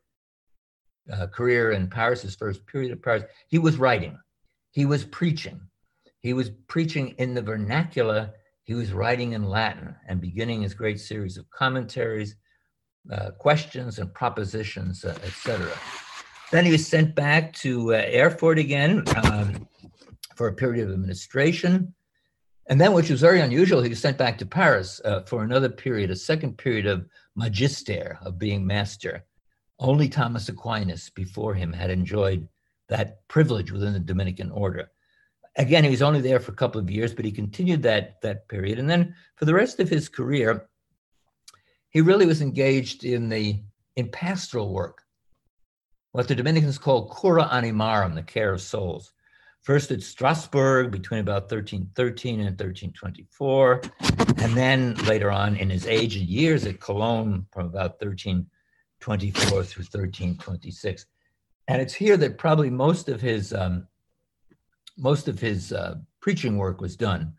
uh, 1.12 1.28
career 1.28 1.72
in 1.72 1.90
Paris, 1.90 2.22
his 2.22 2.36
first 2.36 2.66
period 2.66 2.92
of 2.92 3.02
Paris, 3.02 3.24
he 3.48 3.60
was 3.60 3.78
writing, 3.78 4.18
he 4.72 4.86
was 4.86 5.04
preaching, 5.04 5.60
he 6.20 6.34
was 6.34 6.52
preaching 6.68 7.10
in 7.18 7.34
the 7.34 7.42
vernacular, 7.42 8.32
he 8.64 8.74
was 8.74 8.94
writing 8.94 9.34
in 9.34 9.44
Latin 9.44 9.94
and 10.08 10.22
beginning 10.22 10.62
his 10.62 10.74
great 10.74 11.00
series 11.00 11.38
of 11.38 11.50
commentaries, 11.50 12.36
uh, 13.12 13.32
questions 13.32 14.00
and 14.00 14.14
propositions, 14.14 15.04
uh, 15.04 15.18
etc. 15.26 15.70
Then 16.52 16.64
he 16.64 16.72
was 16.72 16.88
sent 16.88 17.14
back 17.14 17.52
to 17.56 17.94
uh, 17.94 18.06
Erfurt 18.14 18.58
again 18.58 19.04
um, 19.24 19.68
for 20.36 20.48
a 20.48 20.54
period 20.54 20.88
of 20.88 20.94
administration. 20.94 21.94
And 22.68 22.80
then, 22.80 22.94
which 22.94 23.10
was 23.10 23.20
very 23.22 23.42
unusual, 23.42 23.82
he 23.82 23.90
was 23.90 24.00
sent 24.00 24.18
back 24.18 24.38
to 24.38 24.46
Paris 24.46 25.02
uh, 25.04 25.22
for 25.24 25.44
another 25.44 25.70
period, 25.70 26.12
a 26.12 26.16
second 26.16 26.58
period 26.58 26.86
of 26.86 27.06
magister, 27.36 28.18
of 28.22 28.40
being 28.40 28.66
master. 28.66 29.26
Only 29.80 30.08
Thomas 30.08 30.48
Aquinas 30.48 31.10
before 31.10 31.54
him 31.54 31.74
had 31.74 31.90
enjoyed 31.90 32.48
that 32.88 33.28
privilege 33.28 33.72
within 33.72 33.94
the 33.94 34.00
Dominican 34.00 34.50
order. 34.52 34.92
Again, 35.58 35.84
he 35.84 35.90
was 35.90 36.02
only 36.02 36.22
there 36.22 36.40
for 36.40 36.52
a 36.52 36.56
couple 36.56 36.80
of 36.80 36.90
years, 36.90 37.14
but 37.14 37.26
he 37.26 37.32
continued 37.32 37.84
that, 37.84 38.22
that 38.22 38.48
period. 38.48 38.80
And 38.80 38.90
then 38.90 39.14
for 39.36 39.46
the 39.46 39.54
rest 39.54 39.80
of 39.80 39.90
his 39.90 40.10
career, 40.10 40.68
he 41.90 42.02
really 42.02 42.26
was 42.26 42.42
engaged 42.42 43.04
in 43.04 43.30
the 43.30 43.62
in 43.96 44.10
pastoral 44.10 44.74
work, 44.74 45.04
what 46.12 46.28
the 46.28 46.36
Dominicans 46.36 46.80
call 46.80 47.10
cura 47.10 47.46
animarum, 47.46 48.16
the 48.16 48.24
care 48.24 48.52
of 48.52 48.62
souls. 48.62 49.13
First 49.64 49.92
at 49.92 50.04
Strasbourg 50.04 50.92
between 50.92 51.22
about 51.22 51.44
1313 51.44 52.42
and 52.42 52.50
1324, 52.60 53.82
and 54.44 54.58
then 54.58 54.94
later 55.06 55.32
on 55.32 55.56
in 55.56 55.70
his 55.70 55.88
aged 55.88 56.18
years 56.18 56.66
at 56.66 56.82
Cologne 56.82 57.46
from 57.50 57.68
about 57.68 58.02
1324 58.02 59.64
through 59.64 59.84
1326. 59.84 61.06
And 61.70 61.82
it's 61.82 61.94
here 61.94 62.18
that 62.18 62.38
probably 62.38 62.70
most 62.70 63.08
of 63.08 63.22
his 63.22 63.54
um, 63.54 63.88
most 64.98 65.30
of 65.30 65.40
his 65.40 65.72
uh, 65.72 65.96
preaching 66.20 66.58
work 66.58 66.82
was 66.82 66.98
done. 66.98 67.34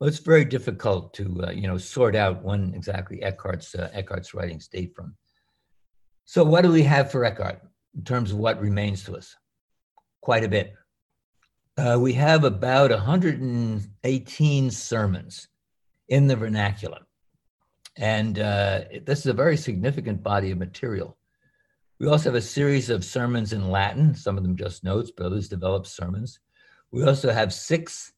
Well, 0.00 0.08
it's 0.08 0.18
very 0.18 0.44
difficult 0.44 1.14
to 1.14 1.44
uh, 1.46 1.50
you 1.52 1.68
know 1.68 1.78
sort 1.78 2.16
out 2.16 2.42
when 2.42 2.74
exactly 2.74 3.22
Eckhart's 3.22 3.76
uh, 3.76 3.88
Eckhart's 3.92 4.34
writings 4.34 4.66
date 4.66 4.96
from. 4.96 5.14
So 6.24 6.42
what 6.42 6.62
do 6.62 6.72
we 6.72 6.82
have 6.82 7.12
for 7.12 7.24
Eckhart 7.24 7.62
in 7.96 8.02
terms 8.02 8.32
of 8.32 8.38
what 8.38 8.60
remains 8.60 9.04
to 9.04 9.16
us? 9.16 9.36
Quite 10.20 10.42
a 10.42 10.48
bit. 10.48 10.74
Uh, 11.78 11.96
we 11.96 12.12
have 12.12 12.42
about 12.42 12.90
118 12.90 14.70
sermons 14.72 15.46
in 16.08 16.26
the 16.26 16.34
vernacular. 16.34 16.98
And 17.96 18.40
uh, 18.40 18.80
this 19.06 19.20
is 19.20 19.26
a 19.26 19.32
very 19.32 19.56
significant 19.56 20.20
body 20.20 20.50
of 20.50 20.58
material. 20.58 21.16
We 22.00 22.08
also 22.08 22.30
have 22.30 22.34
a 22.34 22.42
series 22.42 22.90
of 22.90 23.04
sermons 23.04 23.52
in 23.52 23.70
Latin, 23.70 24.12
some 24.16 24.36
of 24.36 24.42
them 24.42 24.56
just 24.56 24.82
notes, 24.82 25.12
but 25.16 25.26
others 25.26 25.48
developed 25.48 25.86
sermons. 25.86 26.40
We 26.90 27.04
also 27.04 27.30
have 27.30 27.54
six 27.54 28.12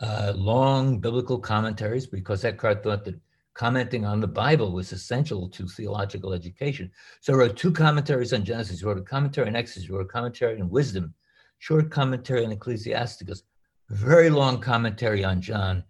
uh, 0.00 0.32
long 0.34 0.98
biblical 0.98 1.38
commentaries 1.38 2.08
because 2.08 2.44
Eckhart 2.44 2.82
thought 2.82 3.04
that 3.04 3.20
commenting 3.54 4.06
on 4.06 4.18
the 4.18 4.26
Bible 4.26 4.72
was 4.72 4.90
essential 4.90 5.48
to 5.50 5.68
theological 5.68 6.32
education. 6.32 6.90
So 7.20 7.32
he 7.32 7.38
wrote 7.38 7.56
two 7.56 7.70
commentaries 7.70 8.32
on 8.32 8.44
Genesis. 8.44 8.80
He 8.80 8.86
wrote 8.86 8.98
a 8.98 9.02
commentary 9.02 9.46
on 9.46 9.54
Exodus, 9.54 9.86
he 9.86 9.92
wrote 9.92 10.06
a 10.06 10.12
commentary 10.12 10.60
on 10.60 10.68
wisdom, 10.68 11.14
short 11.58 11.90
commentary 11.90 12.44
on 12.44 12.52
Ecclesiasticus, 12.52 13.42
very 13.90 14.30
long 14.30 14.60
commentary 14.60 15.24
on 15.24 15.40
John, 15.40 15.84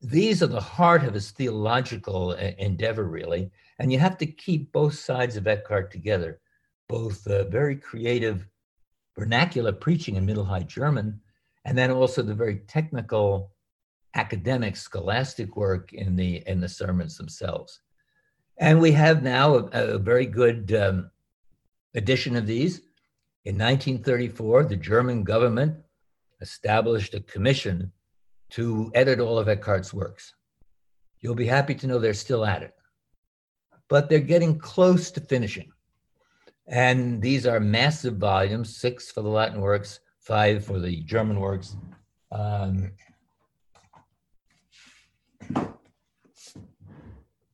these 0.00 0.42
are 0.42 0.48
the 0.48 0.60
heart 0.60 1.04
of 1.04 1.14
his 1.14 1.30
theological 1.30 2.30
uh, 2.30 2.50
endeavor, 2.58 3.04
really. 3.04 3.50
And 3.78 3.90
you 3.90 3.98
have 3.98 4.18
to 4.18 4.26
keep 4.26 4.70
both 4.70 4.94
sides 4.94 5.36
of 5.36 5.46
Eckhart 5.46 5.90
together, 5.90 6.40
both 6.88 7.26
uh, 7.26 7.44
very 7.44 7.76
creative 7.76 8.46
vernacular 9.16 9.72
preaching 9.72 10.16
in 10.16 10.26
Middle 10.26 10.44
High 10.44 10.64
German, 10.64 11.20
and 11.64 11.78
then 11.78 11.90
also 11.90 12.22
the 12.22 12.34
very 12.34 12.58
technical 12.66 13.52
academic 14.14 14.76
scholastic 14.76 15.56
work 15.56 15.92
in 15.92 16.16
the 16.16 16.42
in 16.46 16.60
the 16.60 16.68
sermons 16.68 17.16
themselves. 17.16 17.80
And 18.58 18.80
we 18.80 18.92
have 18.92 19.22
now 19.22 19.54
a, 19.54 19.94
a 19.94 19.98
very 19.98 20.26
good 20.26 20.72
um, 20.74 21.10
edition 21.94 22.36
of 22.36 22.46
these. 22.46 22.82
In 23.44 23.56
1934, 23.56 24.64
the 24.64 24.76
German 24.76 25.22
government 25.22 25.76
established 26.40 27.12
a 27.12 27.20
commission 27.20 27.92
to 28.50 28.90
edit 28.94 29.20
all 29.20 29.38
of 29.38 29.48
Eckhart's 29.48 29.92
works. 29.92 30.34
You'll 31.20 31.34
be 31.34 31.46
happy 31.46 31.74
to 31.74 31.86
know 31.86 31.98
they're 31.98 32.14
still 32.14 32.46
at 32.46 32.62
it, 32.62 32.74
but 33.88 34.08
they're 34.08 34.20
getting 34.20 34.58
close 34.58 35.10
to 35.10 35.20
finishing. 35.20 35.70
And 36.66 37.20
these 37.20 37.46
are 37.46 37.60
massive 37.60 38.16
volumes, 38.16 38.76
six 38.76 39.10
for 39.10 39.20
the 39.20 39.28
Latin 39.28 39.60
works, 39.60 40.00
five 40.20 40.64
for 40.64 40.78
the 40.78 41.02
German 41.02 41.38
works. 41.38 41.76
Um, 42.32 42.92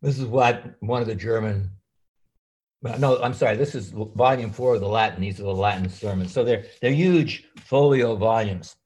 this 0.00 0.18
is 0.18 0.24
what 0.24 0.76
one 0.78 1.02
of 1.02 1.08
the 1.08 1.16
German, 1.16 1.70
no, 2.82 3.22
I'm 3.22 3.34
sorry, 3.34 3.56
this 3.56 3.74
is 3.74 3.90
volume 3.90 4.52
four 4.52 4.74
of 4.74 4.80
the 4.80 4.88
Latin. 4.88 5.20
These 5.20 5.40
are 5.40 5.44
the 5.44 5.54
Latin 5.54 5.88
sermons. 5.88 6.32
So 6.32 6.44
they're, 6.44 6.64
they're 6.80 6.92
huge 6.92 7.44
folio 7.64 8.16
volumes 8.16 8.76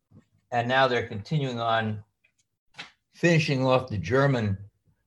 and 0.54 0.68
now 0.68 0.86
they're 0.86 1.08
continuing 1.08 1.60
on 1.60 2.02
finishing 3.12 3.66
off 3.66 3.88
the 3.88 3.98
German, 3.98 4.56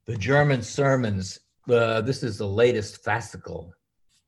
the 0.05 0.17
German 0.17 0.61
sermons. 0.61 1.39
This 1.65 2.21
is 2.21 2.37
the 2.37 2.47
latest 2.47 3.03
fascicle 3.03 3.71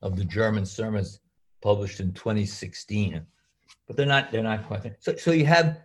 of 0.00 0.16
the 0.16 0.24
German 0.24 0.64
sermons 0.64 1.20
published 1.62 2.00
in 2.00 2.12
2016, 2.12 3.20
but 3.86 3.96
they're 3.96 4.06
not 4.06 4.32
they're 4.32 4.42
not 4.42 4.66
quite. 4.66 4.94
So 5.00 5.14
so 5.16 5.30
you 5.32 5.44
have 5.44 5.82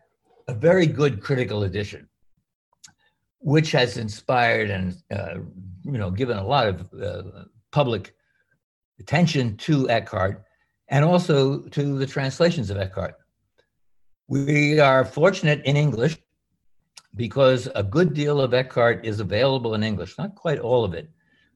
a 0.48 0.53
very 0.53 0.88
good 0.88 1.22
critical 1.22 1.63
edition, 1.63 2.08
which 3.39 3.72
has 3.72 3.98
inspired 3.98 4.70
and 4.70 4.96
uh, 5.12 5.36
you 5.84 5.98
know 5.98 6.12
given 6.12 6.38
a 6.38 6.48
lot 6.48 6.67
of 6.67 6.94
uh, 6.94 7.44
public 7.72 8.15
attention 8.99 9.57
to 9.57 9.89
Eckhart 9.89 10.43
and 10.89 11.03
also 11.03 11.61
to 11.69 11.97
the 11.97 12.05
translations 12.05 12.69
of 12.69 12.77
Eckhart. 12.77 13.15
We 14.27 14.79
are 14.79 15.05
fortunate 15.05 15.63
in 15.65 15.77
English 15.77 16.17
because 17.15 17.69
a 17.75 17.83
good 17.83 18.13
deal 18.13 18.41
of 18.41 18.53
Eckhart 18.53 19.05
is 19.05 19.19
available 19.19 19.73
in 19.75 19.83
English, 19.83 20.17
not 20.17 20.35
quite 20.35 20.59
all 20.59 20.83
of 20.83 20.93
it. 20.93 21.09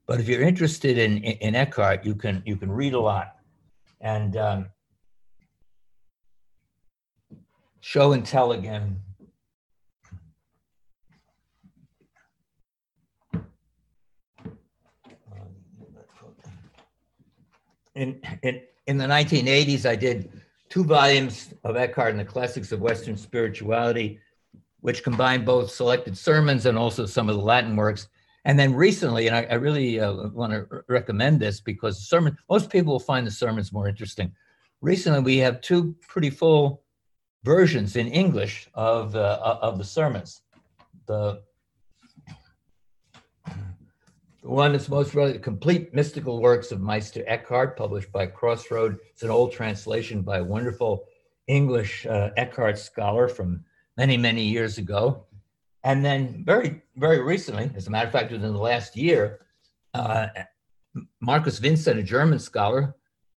But 0.07 0.19
if 0.19 0.27
you're 0.27 0.41
interested 0.41 0.97
in, 0.97 1.17
in, 1.17 1.55
Eckhart, 1.55 2.03
you 2.05 2.15
can, 2.15 2.41
you 2.45 2.55
can 2.55 2.71
read 2.71 2.93
a 2.93 2.99
lot. 2.99 3.35
And 4.01 4.35
um, 4.37 4.69
show 7.81 8.13
and 8.13 8.25
tell 8.25 8.53
again. 8.53 8.99
In, 17.99 18.21
in, 18.43 18.61
in 18.87 18.97
the 18.97 19.05
1980s, 19.05 19.85
I 19.85 19.95
did 19.95 20.31
two 20.69 20.83
volumes 20.83 21.53
of 21.63 21.75
Eckhart 21.75 22.11
and 22.11 22.19
the 22.19 22.25
Classics 22.25 22.71
of 22.71 22.79
Western 22.79 23.17
Spirituality, 23.17 24.19
which 24.79 25.03
combined 25.03 25.45
both 25.45 25.69
selected 25.69 26.17
sermons 26.17 26.65
and 26.65 26.77
also 26.77 27.05
some 27.05 27.29
of 27.29 27.35
the 27.35 27.41
Latin 27.41 27.75
works. 27.75 28.07
And 28.45 28.57
then 28.57 28.73
recently, 28.73 29.27
and 29.27 29.35
I, 29.35 29.43
I 29.43 29.55
really 29.55 29.99
uh, 29.99 30.29
want 30.29 30.53
to 30.53 30.83
recommend 30.87 31.39
this 31.39 31.59
because 31.59 31.97
the 31.97 32.05
sermon, 32.05 32.37
most 32.49 32.69
people 32.69 32.93
will 32.93 32.99
find 32.99 33.27
the 33.27 33.31
sermons 33.31 33.73
more 33.73 33.89
interesting. 33.89 34.31
Recently, 34.81 35.19
we 35.19 35.37
have 35.39 35.59
two 35.59 35.93
pretty 36.07 36.29
full 36.29 36.83
versions 37.43 37.97
in 37.97 38.07
English 38.07 38.69
of, 38.73 39.15
uh, 39.15 39.57
of 39.61 39.77
the 39.77 39.83
sermons. 39.83 40.41
The 41.05 41.41
the 44.38 44.38
one 44.49 44.71
that's 44.71 44.89
most 44.89 45.13
relevant, 45.13 45.39
the 45.39 45.43
Complete 45.43 45.93
Mystical 45.93 46.41
Works 46.41 46.71
of 46.71 46.81
Meister 46.81 47.23
Eckhart, 47.27 47.77
published 47.77 48.11
by 48.11 48.25
Crossroad. 48.25 48.97
It's 49.11 49.21
an 49.21 49.29
old 49.29 49.51
translation 49.51 50.23
by 50.23 50.39
a 50.39 50.43
wonderful 50.43 51.05
English 51.47 52.07
uh, 52.07 52.31
Eckhart 52.35 52.79
scholar 52.79 53.27
from 53.27 53.63
many, 53.95 54.17
many 54.17 54.43
years 54.43 54.79
ago. 54.79 55.25
And 55.83 56.03
then 56.03 56.43
very, 56.45 56.81
very 56.97 57.21
recently, 57.21 57.69
as 57.75 57.87
a 57.87 57.91
matter 57.91 58.07
of 58.07 58.11
fact, 58.11 58.31
within 58.31 58.53
the 58.53 58.59
last 58.59 58.97
year, 58.97 59.45
uh, 59.93 60.27
Markus 61.21 61.59
Vinzent, 61.59 61.99
a 61.99 62.03
German 62.03 62.39
scholar, 62.39 62.95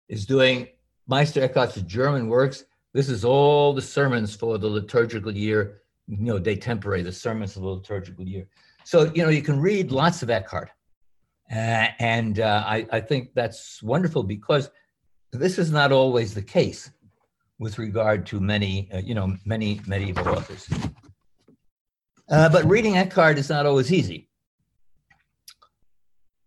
is 0.10 0.28
doing 0.28 0.68
Meister 1.08 1.42
Eckhart's 1.42 1.82
German 1.82 2.28
works. 2.28 2.66
This 2.94 3.10
is 3.10 3.26
all 3.26 3.74
the 3.74 3.82
sermons 3.82 4.36
for 4.36 4.60
the 4.60 4.68
liturgical 4.68 5.36
year, 5.36 5.82
you 6.08 6.18
know, 6.18 6.38
de 6.38 6.56
tempore, 6.56 7.02
the 7.02 7.12
sermons 7.12 7.56
of 7.56 7.64
the 7.64 7.70
liturgical 7.70 8.28
year. 8.28 8.48
So, 8.84 9.12
you 9.16 9.24
know, 9.24 9.30
you 9.30 9.42
can 9.42 9.60
read 9.60 9.92
lots 9.92 10.22
of 10.22 10.30
Eckhart. 10.30 10.70
Uh, 11.52 11.88
and 12.00 12.40
uh, 12.40 12.64
I, 12.66 12.86
I, 12.92 13.00
think 13.00 13.34
that's 13.34 13.82
wonderful 13.82 14.22
because 14.22 14.70
this 15.32 15.58
is 15.58 15.72
not 15.72 15.92
always 15.92 16.36
the 16.36 16.44
case 16.44 16.92
with 17.58 17.80
regard 17.80 18.28
to 18.28 18.40
many, 18.40 18.88
uh, 18.94 19.00
you 19.00 19.16
know, 19.16 19.36
many 19.46 19.82
medieval 19.88 20.30
authors. 20.30 20.70
Uh, 22.30 22.50
but 22.50 22.66
reading 22.66 22.98
Eckhart 22.98 23.40
is 23.40 23.50
not 23.50 23.66
always 23.66 23.92
easy. 23.92 24.30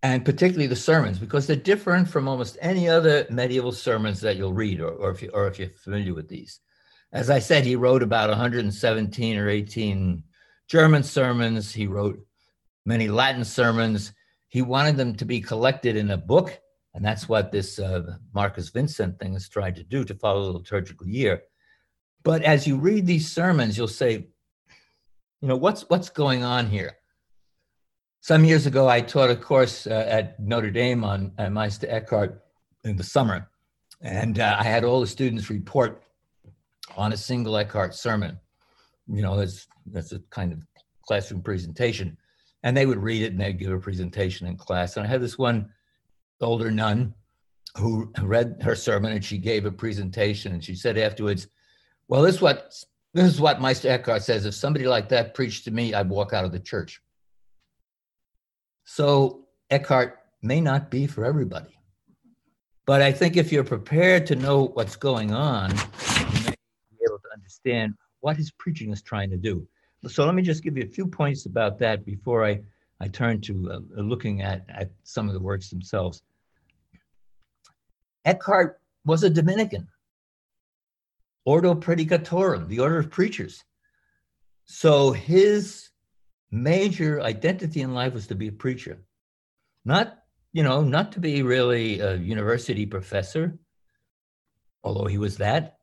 And 0.05 0.25
particularly 0.25 0.69
the 0.69 0.77
sermons, 0.77 1.19
because 1.19 1.49
they're 1.49 1.57
different 1.57 2.09
from 2.09 2.29
almost 2.29 2.57
any 2.61 2.89
other 2.89 3.27
medieval 3.29 3.73
sermons 3.73 4.21
that 4.21 4.37
you'll 4.37 4.53
read, 4.53 4.81
or, 4.81 4.91
or, 4.91 5.11
if, 5.11 5.23
you, 5.23 5.31
or 5.33 5.49
if 5.49 5.59
you're 5.59 5.71
familiar 5.71 6.15
with 6.15 6.29
these. 6.29 6.61
As 7.13 7.29
I 7.29 7.41
said, 7.41 7.65
he 7.65 7.77
wrote 7.77 8.03
about 8.05 8.31
117 8.31 9.37
or 9.37 9.49
18 9.49 10.23
German 10.69 11.03
sermons. 11.03 11.73
He 11.73 11.87
wrote 11.89 12.25
many 12.87 13.09
Latin 13.09 13.45
sermons 13.45 14.13
he 14.53 14.61
wanted 14.61 14.99
them 14.99 15.15
to 15.15 15.25
be 15.25 15.41
collected 15.41 15.97
in 15.97 16.11
a 16.11 16.17
book, 16.19 16.61
and 16.93 17.03
that's 17.03 17.27
what 17.27 17.51
this 17.51 17.79
uh, 17.79 18.03
Markus 18.35 18.71
Vinzent 18.71 19.19
thing 19.19 19.33
has 19.33 19.49
tried 19.49 19.77
to 19.77 19.83
do 19.83 20.05
to 20.05 20.15
follow 20.15 20.45
the 20.45 20.59
liturgical 20.59 21.09
year. 21.09 21.45
But 22.23 22.43
as 22.43 22.67
you 22.67 22.77
read 22.77 23.07
these 23.07 23.33
sermons, 23.33 23.79
you'll 23.79 23.89
say, 23.89 24.29
you 25.41 25.49
know, 25.49 25.57
what's 25.57 25.89
what's 25.89 26.11
going 26.11 26.45
on 26.45 26.67
here? 26.67 26.99
Some 28.21 28.45
years 28.45 28.67
ago, 28.67 28.91
I 28.91 29.01
taught 29.01 29.31
a 29.31 29.37
course 29.37 29.87
uh, 29.87 30.05
at 30.07 30.39
Notre 30.39 30.71
Dame 30.71 31.03
on 31.03 31.33
uh, 31.39 31.49
Meister 31.49 31.87
Eckhart 31.89 32.45
in 32.85 32.95
the 32.95 33.05
summer, 33.05 33.49
and 34.03 34.39
uh, 34.39 34.57
I 34.59 34.65
had 34.65 34.85
all 34.85 35.01
the 35.01 35.07
students 35.07 35.49
report 35.49 36.03
on 36.95 37.15
a 37.15 37.17
single 37.17 37.57
Eckhart 37.57 37.95
sermon. 37.95 38.39
You 39.09 39.23
know, 39.23 39.35
that's 39.35 39.67
that's 39.87 40.13
a 40.13 40.19
kind 40.29 40.53
of 40.53 40.59
classroom 41.07 41.41
presentation 41.41 42.19
and 42.63 42.77
they 42.77 42.87
would 42.87 43.03
read 43.03 43.23
it 43.23 43.33
and 43.33 43.41
they'd 43.41 43.59
give 43.59 43.73
a 43.73 43.79
presentation 43.79 44.47
in 44.47 44.57
class. 44.57 44.97
And 44.97 45.07
I 45.07 45.09
had 45.09 45.21
this 45.21 45.39
one 45.39 45.71
older 46.41 46.71
nun 46.71 47.15
who 47.77 48.13
read 48.23 48.57
her 48.63 48.75
sermon 48.75 49.13
and 49.13 49.25
she 49.25 49.39
gave 49.39 49.65
a 49.65 49.73
presentation 49.73 50.53
and 50.53 50.63
she 50.63 50.75
said 50.75 50.99
afterwards, 50.99 51.49
well, 52.09 52.23
this 52.23 52.37
is 52.37 52.43
what 52.43 52.75
this 53.15 53.27
is 53.27 53.41
what 53.41 53.61
Meister 53.61 53.89
Eckhart 53.89 54.23
says. 54.23 54.47
If 54.47 54.55
somebody 54.55 54.87
like 54.87 55.09
that 55.11 55.35
preached 55.35 55.65
to 55.65 55.71
me, 55.71 55.93
I'd 55.93 56.09
walk 56.09 56.33
out 56.33 56.45
of 56.45 56.53
the 56.53 56.61
church. 56.61 57.03
So 58.85 59.47
Eckhart 59.71 60.19
may 60.43 60.61
not 60.61 60.91
be 60.91 61.07
for 61.07 61.25
everybody. 61.25 61.79
But 62.87 63.01
I 63.03 63.13
think 63.13 63.37
if 63.37 63.53
you're 63.53 63.65
prepared 63.65 64.27
to 64.27 64.37
know 64.37 64.69
what's 64.75 64.97
going 64.97 65.33
on, 65.33 65.71
you 65.71 66.41
may 66.45 66.55
be 66.91 67.05
able 67.07 67.19
to 67.19 67.33
understand 67.35 67.95
what 68.21 68.37
his 68.37 68.51
preaching 68.51 68.93
is 68.93 69.03
trying 69.03 69.31
to 69.31 69.37
do. 69.37 69.67
So 70.09 70.25
let 70.25 70.35
me 70.35 70.43
just 70.43 70.63
give 70.63 70.77
you 70.77 70.85
a 70.85 70.89
few 70.89 71.07
points 71.07 71.47
about 71.47 71.79
that 71.79 72.05
before 72.05 72.45
I, 72.45 72.61
I 73.01 73.09
turn 73.09 73.41
to 73.43 73.71
uh, 73.71 74.01
looking 74.01 74.43
at, 74.43 74.65
at 74.69 74.91
some 75.05 75.29
of 75.29 75.35
the 75.35 75.41
works 75.41 75.71
themselves. 75.71 76.23
Eckhart 78.25 78.81
was 79.05 79.23
a 79.23 79.31
Dominican, 79.31 79.89
Ordo 81.45 81.75
Praedicatorum, 81.75 82.69
the 82.69 82.81
order 82.81 82.99
of 82.99 83.11
preachers. 83.11 83.65
So 84.65 85.13
his 85.13 85.91
major 86.51 87.21
identity 87.21 87.81
in 87.81 87.95
life 87.95 88.13
was 88.13 88.27
to 88.29 88.35
be 88.35 88.49
a 88.49 88.53
preacher, 88.53 89.03
not 89.85 90.19
you 90.53 90.63
know 90.63 90.83
not 90.83 91.13
to 91.13 91.21
be 91.21 91.43
really 91.43 92.01
a 92.01 92.15
university 92.15 92.87
professor, 92.87 93.59
although 94.85 95.07
he 95.07 95.19
was 95.19 95.39
that, 95.39 95.79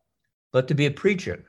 but 0.51 0.67
to 0.69 0.75
be 0.75 0.85
a 0.85 0.91
preacher. 0.91 1.45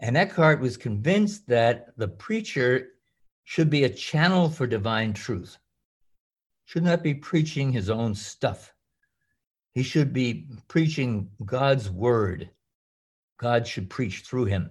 And 0.00 0.16
Eckhart 0.16 0.60
was 0.60 0.78
convinced 0.78 1.46
that 1.48 1.96
the 1.98 2.08
preacher 2.08 2.88
should 3.44 3.68
be 3.68 3.84
a 3.84 3.90
channel 3.90 4.48
for 4.48 4.66
divine 4.66 5.12
truth, 5.12 5.58
should 6.64 6.82
not 6.82 7.02
be 7.02 7.14
preaching 7.14 7.70
his 7.70 7.90
own 7.90 8.14
stuff. 8.14 8.72
He 9.72 9.82
should 9.82 10.12
be 10.12 10.48
preaching 10.68 11.30
God's 11.44 11.90
word. 11.90 12.50
God 13.38 13.66
should 13.66 13.90
preach 13.90 14.22
through 14.22 14.46
him. 14.46 14.70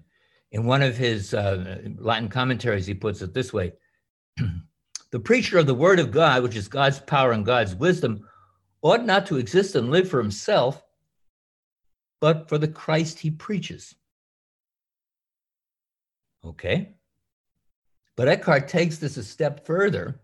In 0.52 0.66
one 0.66 0.82
of 0.82 0.98
his 0.98 1.34
uh, 1.34 1.78
Latin 1.98 2.28
commentaries, 2.28 2.88
he 2.88 2.96
puts 2.96 3.22
it 3.22 3.34
this 3.34 3.54
way 3.54 3.74
The 5.12 5.20
preacher 5.20 5.58
of 5.58 5.68
the 5.68 5.76
word 5.76 6.00
of 6.00 6.12
God, 6.12 6.44
which 6.44 6.56
is 6.56 6.68
God's 6.68 7.00
power 7.00 7.32
and 7.32 7.46
God's 7.46 7.76
wisdom, 7.76 8.28
ought 8.82 9.06
not 9.06 9.28
to 9.28 9.38
exist 9.38 9.76
and 9.76 9.92
live 9.92 10.10
for 10.10 10.22
himself, 10.22 10.84
but 12.20 12.50
for 12.50 12.58
the 12.58 12.68
Christ 12.68 13.20
he 13.20 13.32
preaches. 13.32 13.96
Okay. 16.46 16.96
But 18.16 18.28
Eckhart 18.28 18.68
takes 18.68 18.98
this 18.98 19.18
a 19.18 19.24
step 19.24 19.66
further 19.66 20.20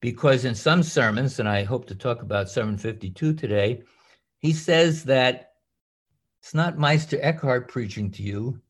because 0.00 0.44
in 0.44 0.54
some 0.54 0.82
sermons, 0.82 1.38
and 1.38 1.48
I 1.48 1.64
hope 1.64 1.86
to 1.86 1.94
talk 1.94 2.22
about 2.22 2.48
752 2.48 3.34
today, 3.34 3.82
he 4.38 4.52
says 4.52 5.04
that 5.04 5.52
it's 6.40 6.54
not 6.54 6.78
Meister 6.78 7.18
Eckhart 7.20 7.68
preaching 7.68 8.10
to 8.12 8.22
you, 8.22 8.60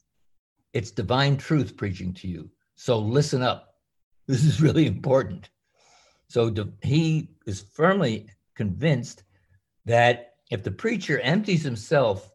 it's 0.72 0.90
divine 0.90 1.36
truth 1.36 1.76
preaching 1.76 2.12
to 2.14 2.28
you. 2.28 2.50
So 2.76 2.98
listen 2.98 3.42
up. 3.42 3.66
This 4.26 4.44
is 4.44 4.60
really 4.60 4.86
important. 4.86 5.50
So 6.28 6.54
he 6.84 7.30
is 7.46 7.64
firmly 7.72 8.28
convinced 8.54 9.24
that 9.86 10.34
if 10.52 10.62
the 10.62 10.70
preacher 10.70 11.18
empties 11.18 11.64
himself 11.64 12.30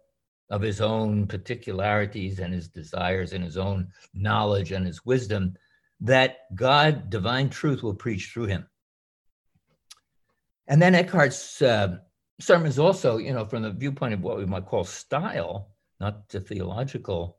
of 0.50 0.62
his 0.62 0.82
own 0.82 1.28
particularities 1.28 2.40
and 2.40 2.54
his 2.54 2.68
desires 2.68 3.34
and 3.34 3.44
his 3.44 3.58
own 3.58 3.88
knowledge 4.14 4.72
and 4.72 4.86
his 4.86 5.06
wisdom, 5.06 5.56
that 6.02 6.54
God, 6.56 7.10
divine 7.10 7.50
truth, 7.50 7.82
will 7.82 7.96
preach 7.96 8.32
through 8.32 8.46
him. 8.46 8.68
And 10.68 10.82
then 10.82 10.96
Eckhart's 10.96 11.62
uh, 11.62 11.98
sermons 12.40 12.80
also, 12.80 13.18
you 13.18 13.34
know, 13.34 13.46
from 13.46 13.64
the 13.64 13.72
viewpoint 13.72 14.14
of 14.14 14.22
what 14.22 14.38
we 14.38 14.46
might 14.46 14.66
call 14.66 14.84
style, 14.84 15.72
not 16.00 16.30
the 16.30 16.40
theological 16.40 17.38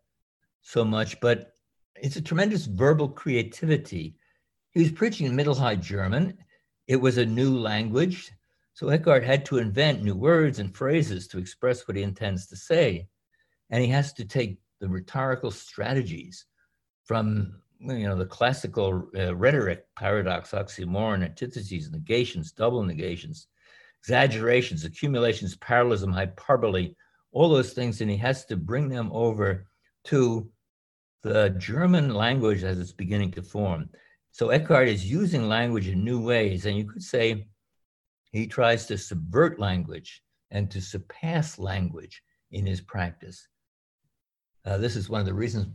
so 0.62 0.84
much, 0.84 1.20
but 1.20 1.54
it's 1.96 2.16
a 2.16 2.22
tremendous 2.22 2.66
verbal 2.66 3.08
creativity. 3.08 4.16
He 4.72 4.80
was 4.80 4.92
preaching 4.92 5.26
in 5.26 5.36
Middle 5.36 5.54
High 5.54 5.76
German. 5.76 6.38
It 6.86 6.96
was 6.96 7.18
a 7.18 7.26
new 7.26 7.58
language. 7.58 8.30
So 8.76 8.90
Eckhart 8.90 9.24
had 9.24 9.46
to 9.46 9.56
invent 9.56 10.02
new 10.02 10.14
words 10.14 10.58
and 10.58 10.76
phrases 10.76 11.26
to 11.28 11.38
express 11.38 11.88
what 11.88 11.96
he 11.96 12.02
intends 12.02 12.46
to 12.48 12.56
say. 12.56 13.08
And 13.70 13.82
he 13.82 13.88
has 13.88 14.12
to 14.12 14.24
take 14.26 14.58
the 14.80 14.88
rhetorical 14.90 15.50
strategies 15.50 16.44
from 17.06 17.62
you 17.80 18.06
know 18.06 18.16
the 18.16 18.26
classical 18.26 19.08
uh, 19.16 19.34
rhetoric, 19.34 19.86
paradox, 19.96 20.50
oxymoron, 20.50 21.24
antitheses, 21.24 21.90
negations, 21.90 22.52
double 22.52 22.82
negations, 22.82 23.46
exaggerations, 24.02 24.84
accumulations, 24.84 25.56
parallelism, 25.56 26.12
hyperbole, 26.12 26.94
all 27.32 27.48
those 27.48 27.72
things, 27.72 28.02
and 28.02 28.10
he 28.10 28.18
has 28.18 28.44
to 28.44 28.58
bring 28.58 28.90
them 28.90 29.10
over 29.10 29.64
to 30.04 30.50
the 31.22 31.48
German 31.56 32.12
language 32.14 32.62
as 32.62 32.78
it's 32.78 32.92
beginning 32.92 33.30
to 33.32 33.42
form. 33.42 33.88
So 34.32 34.50
Eckhart 34.50 34.88
is 34.88 35.10
using 35.10 35.48
language 35.48 35.88
in 35.88 36.04
new 36.04 36.20
ways, 36.20 36.66
and 36.66 36.76
you 36.76 36.84
could 36.84 37.02
say 37.02 37.46
he 38.32 38.46
tries 38.46 38.86
to 38.86 38.98
subvert 38.98 39.58
language 39.58 40.22
and 40.50 40.70
to 40.70 40.80
surpass 40.80 41.58
language 41.58 42.22
in 42.52 42.66
his 42.66 42.80
practice. 42.80 43.48
Uh, 44.64 44.78
this 44.78 44.96
is 44.96 45.08
one 45.08 45.20
of 45.20 45.26
the 45.26 45.34
reasons 45.34 45.66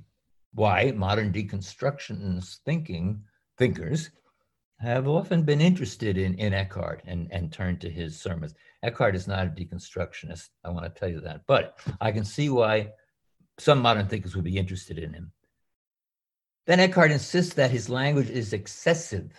why 0.54 0.92
modern 0.92 1.32
deconstructionist 1.32 2.58
thinking 2.66 3.24
thinkers 3.58 4.10
have 4.80 5.08
often 5.08 5.44
been 5.44 5.62
interested 5.62 6.18
in, 6.18 6.34
in 6.36 6.54
Eckhart 6.54 7.04
and, 7.06 7.28
and 7.32 7.52
turned 7.52 7.80
to 7.82 7.90
his 7.90 8.20
sermons. 8.20 8.56
Eckhart 8.84 9.16
is 9.16 9.28
not 9.28 9.46
a 9.46 9.50
deconstructionist, 9.50 10.50
I 10.64 10.70
want 10.70 10.84
to 10.84 11.00
tell 11.00 11.10
you 11.10 11.22
that, 11.22 11.42
but 11.48 11.80
I 12.02 12.12
can 12.12 12.26
see 12.26 12.50
why 12.50 12.90
some 13.60 13.80
modern 13.80 14.08
thinkers 14.08 14.36
would 14.36 14.44
be 14.44 14.58
interested 14.58 14.98
in 14.98 15.14
him. 15.14 15.32
Then 16.66 16.80
Eckhart 16.80 17.12
insists 17.12 17.54
that 17.56 17.72
his 17.72 17.90
language 17.90 18.30
is 18.30 18.54
excessive. 18.54 19.32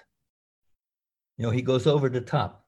You 1.36 1.46
know, 1.46 1.50
he 1.50 1.62
goes 1.62 1.86
over 1.86 2.08
the 2.08 2.20
top. 2.20 2.61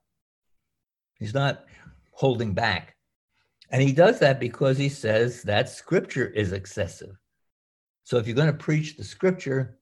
He's 1.18 1.35
not 1.35 1.64
holding 2.12 2.55
back. 2.55 2.96
And 3.70 3.83
he 3.83 3.92
does 3.92 4.18
that 4.20 4.38
because 4.38 4.79
he 4.79 4.88
says 4.88 5.42
that 5.42 5.68
scripture 5.68 6.27
is 6.27 6.53
excessive. 6.53 7.16
So 8.05 8.18
if 8.18 8.27
you're 8.27 8.37
going 8.37 8.53
to 8.53 8.53
preach 8.53 8.96
the 8.96 9.05
scripture, 9.05 9.79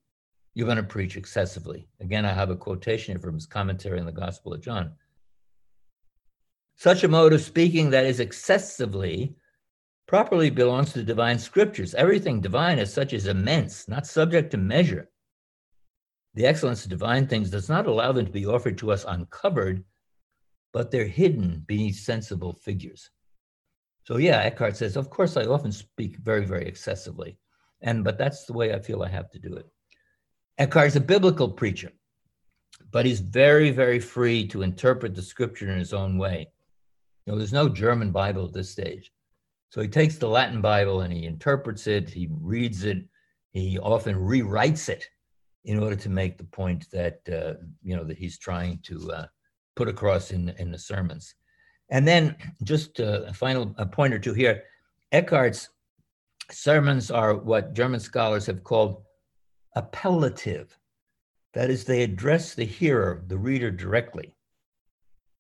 you're 0.55 0.67
going 0.67 0.77
to 0.77 0.83
preach 0.83 1.17
excessively. 1.17 1.89
Again, 2.01 2.25
I 2.25 2.33
have 2.33 2.51
a 2.51 2.57
quotation 2.57 3.19
from 3.19 3.35
his 3.35 3.47
commentary 3.47 3.99
on 3.99 4.07
the 4.07 4.13
Gospel 4.13 4.55
of 4.55 4.61
John. 4.61 4.93
Such 6.77 7.05
a 7.05 7.09
mode 7.09 7.33
of 7.33 7.41
speaking 7.41 7.91
that 7.91 8.07
is 8.07 8.21
excessively 8.21 9.37
properly 10.07 10.51
belongs 10.51 10.93
to 10.93 11.03
divine 11.03 11.39
scriptures. 11.39 11.95
Everything 11.95 12.41
divine 12.41 12.79
as 12.79 12.93
such 12.93 13.13
is 13.13 13.27
immense, 13.27 13.89
not 13.89 14.07
subject 14.07 14.51
to 14.51 14.59
measure. 14.59 15.09
The 16.35 16.47
excellence 16.47 16.85
of 16.85 16.91
divine 16.91 17.27
things 17.27 17.51
does 17.51 17.69
not 17.69 17.87
allow 17.87 18.13
them 18.13 18.27
to 18.27 18.33
be 18.33 18.47
offered 18.47 18.79
to 18.79 18.93
us 18.93 19.05
uncovered, 19.07 19.85
but 20.73 20.91
they're 20.91 21.07
hidden 21.07 21.65
beneath 21.67 21.97
sensible 21.97 22.55
figures. 22.55 23.11
So 24.05 24.17
yeah, 24.17 24.39
Eckhart 24.39 24.77
says, 24.77 24.97
of 24.97 25.11
course, 25.11 25.37
I 25.37 25.45
often 25.45 25.73
speak 25.73 26.17
very, 26.17 26.45
very 26.45 26.67
excessively. 26.67 27.39
And 27.83 28.05
but 28.05 28.19
that's 28.19 28.45
the 28.45 28.53
way 28.53 28.73
I 28.73 28.81
feel 28.81 29.03
I 29.03 29.09
have 29.09 29.31
to 29.31 29.39
do 29.39 29.55
it. 29.55 29.67
Eckhart's 30.59 30.97
a 30.97 31.01
biblical 31.01 31.49
preacher, 31.49 31.93
but 32.91 33.07
he's 33.07 33.21
very, 33.21 33.71
very 33.71 33.99
free 33.99 34.47
to 34.49 34.63
interpret 34.63 35.15
the 35.15 35.23
scripture 35.23 35.71
in 35.71 35.79
his 35.79 35.93
own 35.93 36.19
way. 36.19 36.49
You 37.27 37.33
know, 37.33 37.39
there's 37.39 37.53
no 37.53 37.69
German 37.69 38.11
Bible 38.11 38.45
at 38.45 38.53
this 38.53 38.71
stage. 38.71 39.13
So 39.71 39.81
he 39.81 39.89
takes 39.89 40.17
the 40.17 40.29
Latin 40.29 40.61
Bible 40.61 41.01
and 41.01 41.13
he 41.13 41.25
interprets 41.25 41.87
it, 41.87 42.11
he 42.11 42.29
reads 42.31 42.85
it, 42.85 42.99
he 43.53 43.79
often 43.79 44.17
rewrites 44.17 44.89
it 44.89 45.09
in 45.65 45.79
order 45.79 45.97
to 45.97 46.09
make 46.09 46.37
the 46.37 46.45
point 46.45 46.91
that 46.91 47.21
uh, 47.29 47.55
you 47.83 47.97
know 47.97 48.05
that 48.05 48.19
he's 48.19 48.39
trying 48.39 48.81
to 48.83 49.13
uh, 49.13 49.27
put 49.77 49.89
across 49.89 50.31
in 50.31 50.51
in 50.59 50.71
the 50.71 50.79
sermons. 50.79 51.35
And 51.91 52.07
then 52.07 52.37
just 52.63 53.01
a 53.01 53.33
final 53.35 53.75
a 53.79 53.87
point 53.87 54.15
or 54.15 54.19
two 54.19 54.35
here. 54.35 54.65
Eckhart's 55.13 55.69
sermons 56.51 57.11
are 57.11 57.35
what 57.35 57.75
German 57.75 58.01
scholars 58.01 58.47
have 58.47 58.65
called 58.65 59.03
appellative. 59.77 60.69
That 61.55 61.71
is, 61.71 61.85
they 61.85 62.03
address 62.03 62.55
the 62.55 62.65
hearer, 62.65 63.25
the 63.27 63.37
reader 63.37 63.71
directly. 63.71 64.35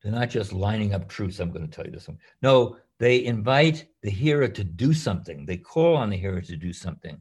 They're 0.03 0.13
not 0.13 0.31
just 0.31 0.53
lining 0.53 0.95
up 0.95 1.09
truths. 1.09 1.41
I'm 1.41 1.53
going 1.53 1.67
to 1.67 1.75
tell 1.75 1.87
you 1.87 1.93
this 1.93 2.09
one. 2.09 2.19
No, 2.43 2.77
they 2.99 3.25
invite 3.25 3.87
the 4.03 4.11
hearer 4.11 4.49
to 4.49 4.65
do 4.65 4.93
something. 4.93 5.47
They 5.47 5.57
call 5.57 5.97
on 5.97 6.11
the 6.11 6.17
hearer 6.17 6.41
to 6.41 6.57
do 6.57 6.73
something. 6.73 7.21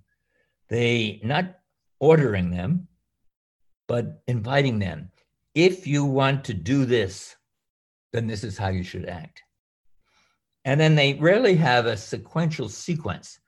They 0.68 1.22
not 1.24 1.56
ordering 2.00 2.50
them, 2.50 2.88
but 3.88 4.22
inviting 4.28 4.80
them. 4.80 5.12
If 5.54 5.86
you 5.86 6.06
want 6.06 6.46
to 6.46 6.54
do 6.54 6.86
this, 6.86 7.36
then 8.14 8.28
this 8.28 8.44
is 8.44 8.58
how 8.58 8.70
you 8.70 8.84
should 8.84 9.06
act. 9.06 9.42
And 10.66 10.80
then 10.80 10.96
they 10.96 11.16
rarely 11.16 11.56
have 11.56 11.86
a 11.86 11.98
sequential 11.98 12.70
sequence. 12.70 13.40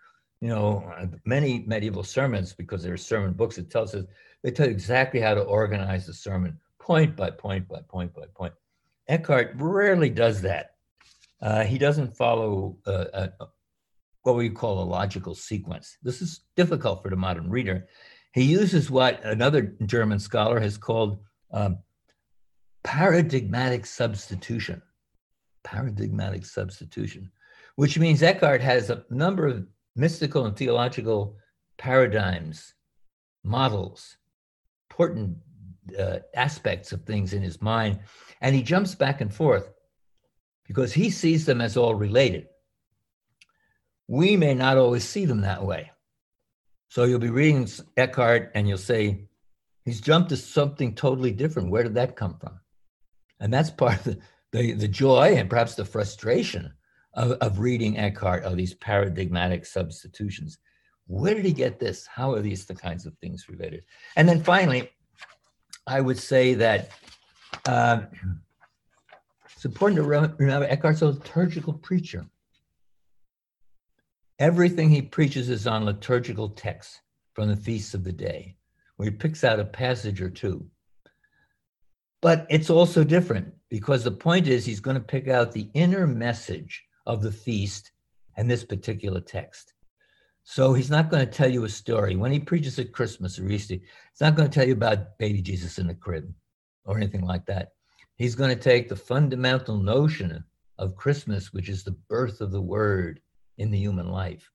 You 0.42 0.50
know, 0.50 0.94
many 1.26 1.64
medieval 1.68 2.04
sermons, 2.04 2.54
because 2.54 2.84
there 2.84 2.94
are 2.94 2.98
sermon 2.98 3.34
books, 3.34 3.56
that 3.56 3.70
tells 3.70 3.96
us 3.96 4.06
they 4.44 4.52
tell 4.52 4.66
you 4.66 4.74
exactly 4.74 5.22
how 5.22 5.34
to 5.34 5.42
organize 5.42 6.06
the 6.06 6.14
sermon, 6.14 6.60
point 6.80 7.16
by 7.16 7.30
point 7.30 7.68
by 7.68 7.80
point 7.88 8.14
by 8.14 8.26
point. 8.36 8.54
Eckhart 9.08 9.54
rarely 9.56 10.10
does 10.10 10.42
that. 10.42 10.72
Uh, 11.42 11.64
he 11.64 11.78
doesn't 11.78 12.16
follow 12.18 12.78
a, 12.86 13.30
what 14.24 14.36
we 14.36 14.50
call 14.50 14.82
a 14.82 14.84
logical 14.84 15.36
sequence. 15.36 15.98
This 16.04 16.22
is 16.22 16.42
difficult 16.56 17.04
for 17.04 17.10
the 17.10 17.16
modern 17.16 17.50
reader. 17.50 17.88
He 18.34 18.44
uses 18.44 18.90
what 18.90 19.24
another 19.24 19.76
German 19.86 20.20
scholar 20.20 20.60
has 20.60 20.78
called 20.78 21.20
um, 21.52 21.78
paradigmatic 22.84 23.86
substitution. 23.86 24.82
Paradigmatic 25.64 26.46
substitution, 26.46 27.32
which 27.78 27.98
means 27.98 28.22
Eckhart 28.22 28.62
has 28.62 28.90
a 28.90 29.06
number 29.10 29.48
of 29.48 29.66
mystical 29.96 30.46
and 30.46 30.58
theological 30.58 31.38
paradigms, 31.78 32.74
models, 33.44 34.18
important 34.90 35.38
uh, 35.98 36.20
aspects 36.36 36.92
of 36.92 37.04
things 37.04 37.34
in 37.34 37.42
his 37.42 37.62
mind, 37.62 38.00
and 38.42 38.54
he 38.54 38.62
jumps 38.62 38.94
back 38.94 39.22
and 39.22 39.34
forth 39.34 39.72
because 40.68 40.92
he 40.92 41.10
sees 41.10 41.46
them 41.46 41.62
as 41.62 41.78
all 41.78 41.96
related. 41.96 42.48
We 44.08 44.36
may 44.36 44.54
not 44.54 44.78
always 44.78 45.08
see 45.08 45.26
them 45.26 45.42
that 45.42 45.64
way. 45.64 45.92
So 46.90 47.06
you'll 47.06 47.20
be 47.20 47.30
reading 47.30 47.70
Eckhart 47.98 48.52
and 48.54 48.68
you'll 48.68 48.78
say, 48.78 49.28
he's 49.86 50.02
jumped 50.02 50.30
to 50.30 50.38
something 50.38 50.94
totally 50.94 51.32
different. 51.32 51.72
Where 51.72 51.84
did 51.84 51.96
that 51.96 52.16
come 52.16 52.38
from? 52.38 52.60
And 53.44 53.54
that's 53.54 53.70
part 53.70 53.98
of 53.98 54.04
the, 54.06 54.20
the, 54.54 54.72
the 54.72 54.88
joy 54.88 55.36
and 55.36 55.50
perhaps 55.50 55.76
the 55.76 55.84
frustration 55.84 56.74
of, 57.14 57.32
of 57.34 57.60
reading 57.60 57.98
Eckhart 57.98 58.46
of 58.46 58.56
these 58.56 58.74
paradigmatic 58.74 59.66
substitutions. 59.66 60.60
Where 61.08 61.36
did 61.36 61.44
he 61.44 61.52
get 61.52 61.78
this? 61.78 62.08
How 62.08 62.32
are 62.32 62.40
these 62.40 62.66
the 62.66 62.74
kinds 62.74 63.06
of 63.06 63.18
things 63.18 63.50
related? 63.50 63.84
And 64.16 64.30
then 64.30 64.42
finally, 64.42 64.90
I 65.86 66.00
would 66.00 66.18
say 66.18 66.54
that 66.54 66.92
um, 67.68 68.08
it's 69.54 69.66
important 69.66 69.98
to 69.98 70.04
remember 70.04 70.66
Eckhart's 70.70 71.02
a 71.02 71.08
liturgical 71.08 71.74
preacher. 71.74 72.26
Everything 74.40 74.90
he 74.90 75.02
preaches 75.02 75.50
is 75.50 75.68
on 75.68 75.84
liturgical 75.84 76.48
texts 76.48 77.02
from 77.34 77.50
the 77.50 77.58
feasts 77.58 77.94
of 77.94 78.06
the 78.06 78.14
day, 78.14 78.56
where 78.96 79.10
he 79.10 79.16
picks 79.16 79.44
out 79.44 79.60
a 79.60 79.66
passage 79.66 80.22
or 80.22 80.30
two. 80.30 80.66
But 82.24 82.48
it's 82.50 82.70
also 82.70 83.04
different 83.04 83.54
because 83.68 84.06
the 84.06 84.12
point 84.12 84.48
is 84.48 84.66
he's 84.66 84.80
going 84.80 84.96
to 84.96 85.04
pick 85.04 85.28
out 85.28 85.52
the 85.52 85.70
inner 85.74 86.08
message 86.08 86.82
of 87.06 87.22
the 87.22 87.34
feast 87.34 87.92
and 88.38 88.50
this 88.50 88.64
particular 88.64 89.20
text. 89.20 89.74
So 90.46 90.74
he's 90.74 90.90
not 90.90 91.10
going 91.10 91.26
to 91.26 91.32
tell 91.32 91.50
you 91.50 91.66
a 91.66 91.70
story. 91.70 92.16
When 92.16 92.32
he 92.32 92.40
preaches 92.40 92.80
at 92.80 92.94
Christmas 92.94 93.38
or 93.38 93.50
Easter, 93.50 93.74
he's 93.74 94.22
not 94.22 94.38
going 94.38 94.50
to 94.50 94.54
tell 94.54 94.66
you 94.66 94.72
about 94.72 95.18
baby 95.18 95.42
Jesus 95.42 95.78
in 95.78 95.88
the 95.88 95.94
crib 95.94 96.34
or 96.86 96.96
anything 96.96 97.26
like 97.26 97.46
that. 97.48 97.74
He's 98.16 98.36
going 98.36 98.56
to 98.56 98.64
take 98.64 98.88
the 98.88 98.96
fundamental 98.96 99.76
notion 99.76 100.46
of 100.78 100.96
Christmas, 100.96 101.52
which 101.52 101.68
is 101.68 101.84
the 101.84 101.98
birth 102.08 102.40
of 102.40 102.54
the 102.54 102.62
word 102.62 103.20
in 103.58 103.70
the 103.70 103.80
human 103.80 104.08
life. 104.08 104.50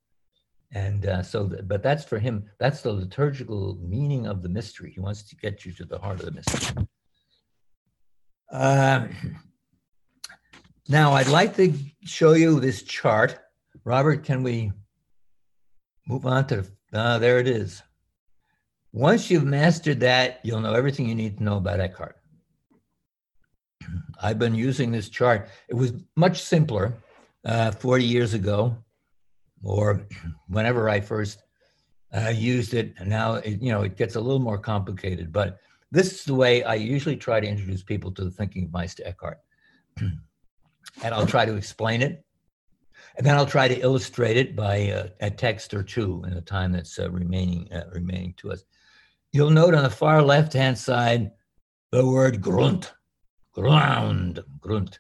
And 0.73 1.05
uh, 1.05 1.23
so, 1.23 1.47
th- 1.47 1.63
but 1.67 1.83
that's 1.83 2.05
for 2.05 2.19
him, 2.19 2.49
that's 2.59 2.81
the 2.81 2.93
liturgical 2.95 3.77
meaning 3.83 4.27
of 4.27 4.41
the 4.41 4.49
mystery. 4.49 4.91
He 4.91 5.01
wants 5.01 5.23
to 5.25 5.37
get 5.37 5.67
you 5.67 5.73
to 5.73 5.85
the 5.85 5.99
heart 5.99 6.21
of 6.21 6.25
the 6.25 6.33
mystery. 6.33 6.89
Uh, 8.51 9.07
now, 10.89 11.13
I'd 11.13 11.29
like 11.29 11.55
to 11.57 11.75
show 12.05 12.33
you 12.33 12.61
this 12.61 12.83
chart. 12.83 13.39
Robert, 13.85 14.25
can 14.25 14.43
we 14.43 14.73
move 16.07 16.25
on 16.25 16.47
to, 16.47 16.65
uh, 16.93 17.19
there 17.19 17.39
it 17.39 17.47
is. 17.47 17.83
Once 18.93 19.31
you've 19.31 19.45
mastered 19.45 20.01
that, 20.01 20.41
you'll 20.43 20.61
know 20.61 20.73
everything 20.73 21.07
you 21.07 21.15
need 21.15 21.37
to 21.37 21.45
know 21.45 21.59
about 21.59 21.81
Eckhart. 21.81 22.17
I've 24.23 24.39
been 24.39 24.55
using 24.55 24.91
this 24.91 25.11
chart. 25.11 25.51
It 25.69 25.75
was 25.75 25.93
much 26.17 26.43
simpler 26.43 26.95
uh, 27.45 27.71
40 27.73 28.05
years 28.05 28.33
ago, 28.33 28.77
or 29.63 30.07
whenever 30.49 30.89
I 30.89 31.01
first 31.01 31.43
uh, 32.17 32.31
used 32.31 32.73
it. 32.73 32.95
And 32.99 33.11
now, 33.11 33.35
it, 33.35 33.61
you 33.61 33.71
know, 33.71 33.83
it 33.83 33.97
gets 33.97 34.17
a 34.17 34.21
little 34.21 34.39
more 34.39 34.59
complicated. 34.59 35.33
But 35.33 35.59
this 35.91 36.13
is 36.13 36.25
the 36.25 36.35
way 36.35 36.63
I 36.63 36.75
usually 36.75 37.17
try 37.17 37.41
to 37.41 37.47
introduce 37.47 37.83
people 37.83 38.13
to 38.13 38.25
the 38.25 38.31
thinking 38.31 38.65
of 38.65 38.73
Meister 38.73 39.03
Eckhart. 39.07 39.39
and 40.01 41.15
I'll 41.15 41.27
try 41.27 41.45
to 41.45 41.55
explain 41.55 42.03
it. 42.03 42.25
And 43.17 43.27
then 43.27 43.37
I'll 43.37 43.47
try 43.47 43.69
to 43.69 43.81
illustrate 43.81 44.37
it 44.37 44.55
by 44.55 44.91
uh, 44.91 45.09
a 45.21 45.31
text 45.31 45.75
or 45.75 45.83
two 45.83 46.23
in 46.27 46.35
the 46.35 46.41
time 46.41 46.73
that's 46.73 46.99
uh, 46.99 47.11
remaining 47.11 47.73
uh, 47.73 47.85
remaining 47.93 48.35
to 48.39 48.53
us. 48.53 48.65
You'll 49.33 49.51
note 49.51 49.75
on 49.75 49.83
the 49.83 49.91
far 49.91 50.23
left-hand 50.23 50.79
side 50.79 51.33
the 51.91 52.07
word 52.07 52.41
Grund, 52.41 52.91
ground, 53.53 54.41
Grund. 54.61 54.99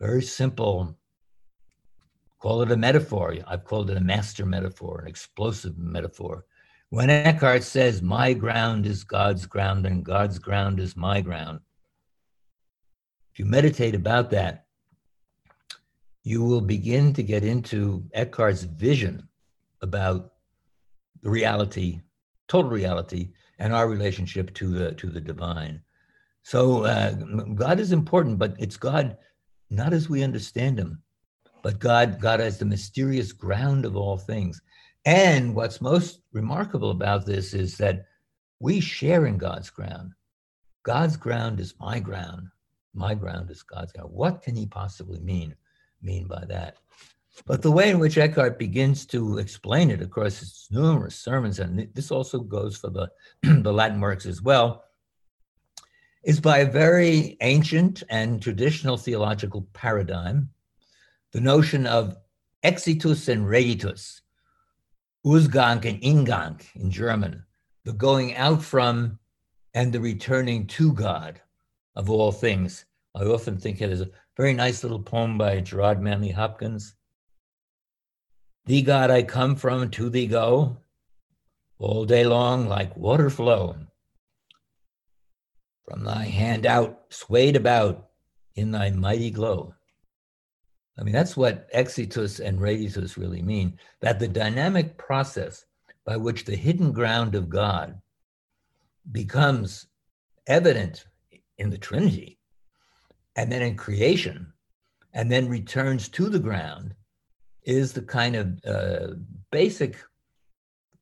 Very 0.00 0.22
simple 0.22 0.98
Call 2.38 2.62
it 2.62 2.70
a 2.70 2.76
metaphor. 2.76 3.34
I've 3.48 3.64
called 3.64 3.90
it 3.90 3.96
a 3.96 4.00
master 4.00 4.46
metaphor, 4.46 5.00
an 5.00 5.08
explosive 5.08 5.76
metaphor. 5.76 6.44
When 6.90 7.10
Eckhart 7.10 7.64
says, 7.64 8.00
My 8.00 8.32
ground 8.32 8.86
is 8.86 9.04
God's 9.04 9.44
ground 9.44 9.84
and 9.84 10.04
God's 10.04 10.38
ground 10.38 10.80
is 10.80 10.96
my 10.96 11.20
ground, 11.20 11.60
if 13.32 13.38
you 13.38 13.44
meditate 13.44 13.94
about 13.94 14.30
that, 14.30 14.66
you 16.22 16.42
will 16.42 16.60
begin 16.60 17.12
to 17.12 17.22
get 17.22 17.44
into 17.44 18.04
Eckhart's 18.14 18.62
vision 18.62 19.28
about 19.82 20.32
the 21.22 21.30
reality, 21.30 22.00
total 22.48 22.70
reality, 22.70 23.30
and 23.58 23.72
our 23.72 23.88
relationship 23.88 24.54
to 24.54 24.68
the 24.68 24.92
to 24.92 25.08
the 25.08 25.20
divine. 25.20 25.80
So 26.42 26.84
uh, 26.84 27.12
God 27.54 27.80
is 27.80 27.92
important, 27.92 28.38
but 28.38 28.54
it's 28.58 28.76
God 28.76 29.18
not 29.68 29.92
as 29.92 30.08
we 30.08 30.22
understand 30.22 30.78
Him, 30.78 31.02
but 31.62 31.78
God, 31.78 32.20
God 32.20 32.40
as 32.40 32.58
the 32.58 32.64
mysterious 32.64 33.32
ground 33.32 33.84
of 33.84 33.96
all 33.96 34.16
things. 34.16 34.62
And 35.04 35.54
what's 35.54 35.80
most 35.80 36.20
remarkable 36.32 36.90
about 36.90 37.24
this 37.24 37.54
is 37.54 37.78
that 37.78 38.06
we 38.60 38.80
share 38.80 39.26
in 39.26 39.38
God's 39.38 39.70
ground. 39.70 40.12
God's 40.82 41.16
ground 41.16 41.60
is 41.60 41.74
my 41.78 41.98
ground. 42.00 42.48
My 42.94 43.14
ground 43.14 43.50
is 43.50 43.62
God's 43.62 43.92
ground. 43.92 44.10
What 44.12 44.42
can 44.42 44.56
he 44.56 44.66
possibly 44.66 45.20
mean 45.20 45.54
mean 46.02 46.26
by 46.26 46.44
that? 46.48 46.78
But 47.46 47.62
the 47.62 47.70
way 47.70 47.90
in 47.90 47.98
which 47.98 48.18
Eckhart 48.18 48.58
begins 48.58 49.06
to 49.06 49.38
explain 49.38 49.90
it 49.90 50.02
across 50.02 50.38
his 50.38 50.66
numerous 50.70 51.16
sermons, 51.16 51.60
and 51.60 51.88
this 51.94 52.10
also 52.10 52.40
goes 52.40 52.76
for 52.76 52.90
the, 52.90 53.10
the 53.42 53.72
Latin 53.72 54.00
works 54.00 54.26
as 54.26 54.42
well, 54.42 54.84
is 56.24 56.40
by 56.40 56.58
a 56.58 56.70
very 56.70 57.36
ancient 57.40 58.02
and 58.10 58.42
traditional 58.42 58.96
theological 58.96 59.68
paradigm, 59.72 60.50
the 61.32 61.40
notion 61.40 61.86
of 61.86 62.16
exitus 62.64 63.28
and 63.28 63.46
reditus, 63.46 64.20
Ausgang 65.28 65.84
and 65.84 66.00
Ingang 66.00 66.58
in 66.74 66.90
German, 66.90 67.44
the 67.84 67.92
going 67.92 68.34
out 68.34 68.62
from 68.62 69.18
and 69.74 69.92
the 69.92 70.00
returning 70.00 70.66
to 70.68 70.90
God 70.94 71.38
of 71.94 72.08
all 72.08 72.32
things. 72.32 72.86
I 73.14 73.24
often 73.24 73.58
think 73.58 73.82
it 73.82 73.90
is 73.90 74.00
a 74.00 74.10
very 74.38 74.54
nice 74.54 74.82
little 74.82 75.02
poem 75.02 75.36
by 75.36 75.60
Gerard 75.60 76.00
Manley 76.00 76.30
Hopkins. 76.30 76.94
Thee, 78.64 78.80
God, 78.80 79.10
I 79.10 79.22
come 79.22 79.54
from, 79.54 79.90
to 79.90 80.08
thee 80.08 80.26
go, 80.26 80.78
all 81.78 82.06
day 82.06 82.24
long 82.24 82.66
like 82.66 82.96
water 82.96 83.28
flow. 83.28 83.76
From 85.86 86.04
thy 86.04 86.24
hand 86.24 86.64
out, 86.64 87.02
swayed 87.10 87.54
about 87.54 88.08
in 88.54 88.70
thy 88.70 88.90
mighty 88.92 89.30
glow. 89.30 89.74
I 90.98 91.04
mean, 91.04 91.12
that's 91.12 91.36
what 91.36 91.70
exitus 91.72 92.40
and 92.40 92.58
reditus 92.58 93.16
really 93.16 93.42
mean 93.42 93.78
that 94.00 94.18
the 94.18 94.28
dynamic 94.28 94.98
process 94.98 95.64
by 96.04 96.16
which 96.16 96.44
the 96.44 96.56
hidden 96.56 96.92
ground 96.92 97.34
of 97.34 97.48
God 97.48 98.00
becomes 99.12 99.86
evident 100.46 101.06
in 101.58 101.70
the 101.70 101.78
Trinity 101.78 102.38
and 103.36 103.52
then 103.52 103.62
in 103.62 103.76
creation 103.76 104.52
and 105.12 105.30
then 105.30 105.48
returns 105.48 106.08
to 106.08 106.28
the 106.28 106.38
ground 106.38 106.94
is 107.62 107.92
the 107.92 108.02
kind 108.02 108.34
of 108.34 108.58
uh, 108.64 109.14
basic, 109.52 109.96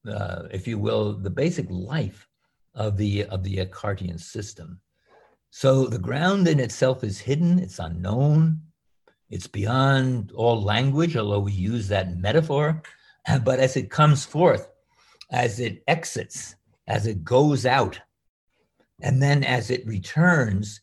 uh, 0.09 0.43
if 0.51 0.67
you 0.67 0.79
will, 0.79 1.15
the 1.15 1.31
basic 1.31 1.67
life 1.71 2.29
of 2.75 2.97
the 2.97 3.25
of 3.27 3.43
the 3.43 3.57
Eckhartian 3.59 4.19
system. 4.19 4.81
So 5.51 5.87
the 5.87 5.99
ground 5.99 6.49
in 6.49 6.61
itself 6.61 7.05
is 7.05 7.19
hidden; 7.19 7.59
it's 7.59 7.79
unknown. 7.79 8.61
It's 9.31 9.47
beyond 9.47 10.33
all 10.33 10.63
language, 10.63 11.17
although 11.17 11.41
we 11.41 11.53
use 11.53 11.89
that 11.89 12.17
metaphor. 12.17 12.83
But 13.45 13.59
as 13.59 13.77
it 13.77 13.91
comes 13.91 14.25
forth, 14.25 14.71
as 15.33 15.59
it 15.59 15.83
exits, 15.89 16.55
as 16.87 17.09
it 17.09 17.25
goes 17.25 17.67
out, 17.67 18.01
and 19.01 19.21
then 19.21 19.43
as 19.43 19.69
it 19.69 19.85
returns, 19.85 20.81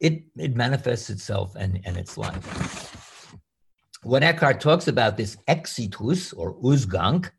it, 0.00 0.22
it 0.38 0.56
manifests 0.56 1.10
itself 1.10 1.54
and, 1.54 1.80
and 1.84 1.98
its 1.98 2.16
life. 2.16 3.36
When 4.02 4.22
Eckhart 4.22 4.60
talks 4.60 4.88
about 4.88 5.18
this 5.18 5.36
exitus 5.46 6.32
or 6.32 6.54
Ausgang, 6.62 7.30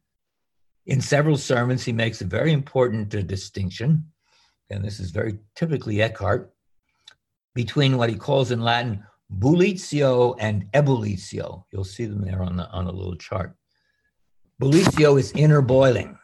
in 0.85 1.01
several 1.01 1.37
sermons, 1.37 1.83
he 1.83 1.91
makes 1.91 2.21
a 2.21 2.25
very 2.25 2.53
important 2.53 3.13
uh, 3.15 3.21
distinction, 3.21 4.05
and 4.69 4.83
this 4.83 4.99
is 4.99 5.11
very 5.11 5.39
typically 5.55 6.01
Eckhart, 6.01 6.53
between 7.55 7.97
what 7.97 8.09
he 8.09 8.15
calls 8.15 8.51
in 8.51 8.61
Latin 8.61 9.03
bullitio 9.39 10.35
and 10.39 10.71
ebullitio. 10.73 11.63
You'll 11.71 11.83
see 11.83 12.05
them 12.05 12.21
there 12.21 12.43
on, 12.43 12.57
the, 12.57 12.69
on 12.69 12.87
a 12.87 12.91
little 12.91 13.15
chart. 13.15 13.55
Bullitio 14.61 15.19
is 15.19 15.31
inner 15.33 15.61
boiling. 15.61 16.17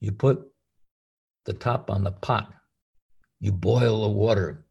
You 0.00 0.12
put 0.12 0.46
the 1.44 1.52
top 1.52 1.90
on 1.90 2.04
the 2.04 2.12
pot, 2.12 2.52
you 3.40 3.52
boil 3.52 4.02
the 4.02 4.08
water. 4.08 4.64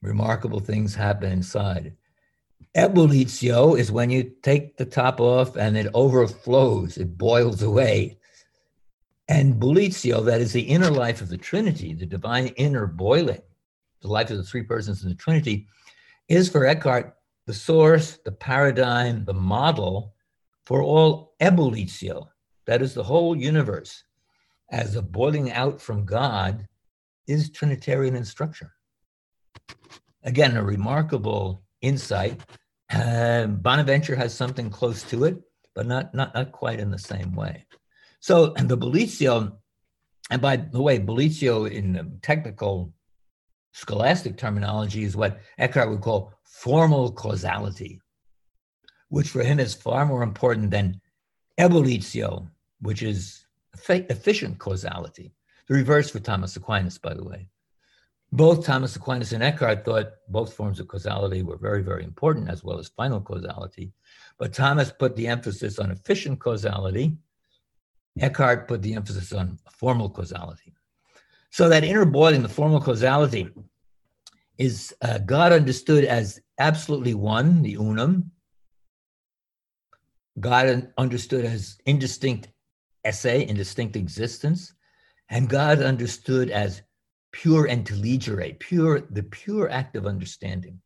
Remarkable 0.00 0.60
things 0.60 0.94
happen 0.94 1.32
inside. 1.32 1.96
Ebullitio 2.76 3.78
is 3.78 3.92
when 3.92 4.10
you 4.10 4.32
take 4.42 4.76
the 4.76 4.84
top 4.84 5.20
off 5.20 5.56
and 5.56 5.76
it 5.76 5.88
overflows, 5.94 6.96
it 6.96 7.16
boils 7.18 7.62
away. 7.62 8.18
And 9.28 9.54
bullitio, 9.54 10.24
that 10.24 10.40
is 10.40 10.52
the 10.52 10.62
inner 10.62 10.90
life 10.90 11.20
of 11.20 11.28
the 11.28 11.38
Trinity, 11.38 11.94
the 11.94 12.06
divine 12.06 12.48
inner 12.48 12.86
boiling, 12.86 13.42
the 14.02 14.08
life 14.08 14.30
of 14.30 14.36
the 14.36 14.44
three 14.44 14.62
persons 14.62 15.02
in 15.02 15.08
the 15.08 15.14
Trinity, 15.14 15.66
is 16.28 16.48
for 16.48 16.66
Eckhart 16.66 17.14
the 17.46 17.54
source, 17.54 18.18
the 18.24 18.32
paradigm, 18.32 19.24
the 19.24 19.34
model 19.34 20.14
for 20.64 20.82
all 20.82 21.34
ebullitio. 21.40 22.28
That 22.66 22.82
is 22.82 22.94
the 22.94 23.02
whole 23.02 23.36
universe 23.36 24.04
as 24.70 24.96
a 24.96 25.02
boiling 25.02 25.52
out 25.52 25.80
from 25.80 26.04
God 26.04 26.66
is 27.26 27.50
Trinitarian 27.50 28.16
in 28.16 28.24
structure. 28.24 28.72
Again, 30.24 30.56
a 30.56 30.62
remarkable 30.62 31.62
insight. 31.80 32.40
Uh, 32.90 33.46
Bonaventure 33.46 34.16
has 34.16 34.34
something 34.34 34.70
close 34.70 35.02
to 35.04 35.24
it, 35.24 35.36
but 35.74 35.86
not, 35.86 36.14
not, 36.14 36.34
not 36.34 36.52
quite 36.52 36.78
in 36.78 36.90
the 36.90 36.98
same 36.98 37.34
way. 37.34 37.66
So 38.20 38.50
the 38.50 38.78
bullitio, 38.78 39.52
and 40.30 40.40
by 40.40 40.56
the 40.56 40.80
way, 40.80 41.00
bullitio 41.00 41.70
in 41.70 42.18
technical 42.22 42.94
scholastic 43.72 44.36
terminology 44.36 45.02
is 45.02 45.16
what 45.16 45.40
Eckhart 45.58 45.90
would 45.90 46.00
call 46.00 46.32
formal 46.44 47.10
causality, 47.12 48.00
which 49.08 49.28
for 49.28 49.42
him 49.42 49.58
is 49.58 49.74
far 49.74 50.06
more 50.06 50.22
important 50.22 50.70
than 50.70 51.00
ebullitio, 51.58 52.48
which 52.80 53.02
is 53.02 53.46
efficient 53.88 54.58
causality. 54.58 55.34
The 55.68 55.74
reverse 55.74 56.10
for 56.10 56.20
Thomas 56.20 56.56
Aquinas, 56.56 56.98
by 56.98 57.14
the 57.14 57.24
way. 57.24 57.48
Both 58.34 58.64
Thomas 58.64 58.96
Aquinas 58.96 59.32
and 59.32 59.42
Eckhart 59.42 59.84
thought 59.84 60.12
both 60.28 60.54
forms 60.54 60.80
of 60.80 60.88
causality 60.88 61.42
were 61.42 61.58
very, 61.58 61.82
very 61.82 62.02
important, 62.02 62.48
as 62.48 62.64
well 62.64 62.78
as 62.78 62.88
final 62.88 63.20
causality. 63.20 63.92
But 64.38 64.54
Thomas 64.54 64.90
put 64.90 65.16
the 65.16 65.28
emphasis 65.28 65.78
on 65.78 65.90
efficient 65.90 66.40
causality. 66.40 67.18
Eckhart 68.18 68.68
put 68.68 68.80
the 68.80 68.94
emphasis 68.94 69.32
on 69.32 69.58
formal 69.70 70.08
causality. 70.08 70.74
So 71.52 71.68
that 71.68 71.84
inner 71.84 72.06
boiling, 72.06 72.42
the 72.42 72.48
formal 72.48 72.80
causality, 72.80 73.50
is 74.56 74.94
uh, 75.02 75.18
God 75.18 75.52
understood 75.52 76.04
as 76.06 76.40
absolutely 76.58 77.12
one, 77.12 77.60
the 77.60 77.76
unum. 77.76 78.30
God 80.40 80.90
understood 80.96 81.44
as 81.44 81.76
indistinct 81.84 82.48
esse, 83.04 83.26
indistinct 83.26 83.96
existence, 83.96 84.72
and 85.28 85.46
God 85.46 85.82
understood 85.82 86.48
as 86.48 86.80
pure 87.32 87.66
intelligere, 87.66 88.54
pure, 88.58 89.00
the 89.10 89.22
pure 89.22 89.70
act 89.70 89.94
of 89.94 90.06
understanding. 90.06 90.80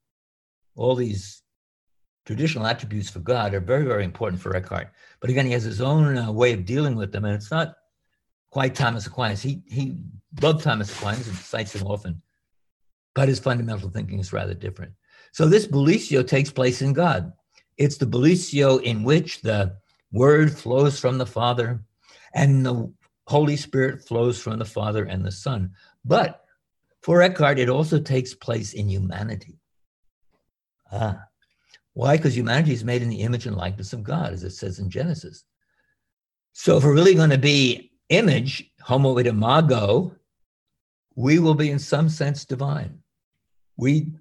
All 0.74 0.96
these 0.96 1.42
traditional 2.24 2.66
attributes 2.66 3.08
for 3.08 3.20
God 3.20 3.54
are 3.54 3.60
very, 3.60 3.84
very 3.84 4.02
important 4.02 4.42
for 4.42 4.56
Eckhart. 4.56 4.88
But 5.20 5.30
again, 5.30 5.46
he 5.46 5.52
has 5.52 5.62
his 5.62 5.80
own 5.80 6.18
uh, 6.18 6.32
way 6.32 6.52
of 6.54 6.64
dealing 6.64 6.96
with 6.96 7.12
them, 7.12 7.24
and 7.24 7.36
it's 7.36 7.52
not 7.52 7.74
quite 8.56 8.74
Thomas 8.74 9.06
Aquinas. 9.06 9.42
He 9.42 9.60
he 9.66 9.98
loved 10.40 10.64
Thomas 10.64 10.90
Aquinas 10.90 11.28
and 11.28 11.36
cites 11.36 11.74
him 11.74 11.86
often, 11.86 12.22
but 13.14 13.28
his 13.28 13.38
fundamental 13.38 13.90
thinking 13.90 14.18
is 14.18 14.32
rather 14.32 14.54
different. 14.54 14.92
So 15.32 15.46
this 15.46 15.66
bullitio 15.66 16.26
takes 16.26 16.50
place 16.50 16.80
in 16.80 16.94
God. 16.94 17.34
It's 17.76 17.98
the 17.98 18.06
bullitio 18.06 18.82
in 18.82 19.04
which 19.04 19.42
the 19.42 19.76
word 20.10 20.56
flows 20.56 20.98
from 20.98 21.18
the 21.18 21.26
Father 21.26 21.82
and 22.32 22.64
the 22.64 22.90
Holy 23.26 23.58
Spirit 23.58 24.08
flows 24.08 24.40
from 24.40 24.58
the 24.58 24.64
Father 24.64 25.04
and 25.04 25.22
the 25.22 25.32
Son. 25.32 25.72
But 26.02 26.42
for 27.02 27.20
Eckhart, 27.20 27.58
it 27.58 27.68
also 27.68 28.00
takes 28.00 28.32
place 28.32 28.72
in 28.72 28.88
humanity. 28.88 29.58
Ah, 30.90 31.20
why? 31.92 32.16
Because 32.16 32.34
humanity 32.34 32.72
is 32.72 32.84
made 32.84 33.02
in 33.02 33.10
the 33.10 33.20
image 33.20 33.44
and 33.44 33.54
likeness 33.54 33.92
of 33.92 34.02
God, 34.02 34.32
as 34.32 34.44
it 34.44 34.52
says 34.52 34.78
in 34.78 34.88
Genesis. 34.88 35.44
So 36.54 36.78
if 36.78 36.84
we're 36.84 36.94
really 36.94 37.14
going 37.14 37.28
to 37.28 37.36
be 37.36 37.92
image, 38.08 38.70
homo 38.80 39.18
imago, 39.18 40.14
we 41.14 41.38
will 41.38 41.54
be 41.54 41.70
in 41.70 41.78
some 41.78 42.08
sense 42.08 42.44
divine. 42.44 42.98
We 43.76 44.12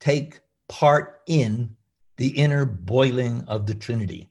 take 0.00 0.40
part 0.68 1.20
in 1.26 1.76
the 2.16 2.28
inner 2.28 2.64
boiling 2.64 3.44
of 3.48 3.66
the 3.66 3.74
Trinity. 3.74 4.30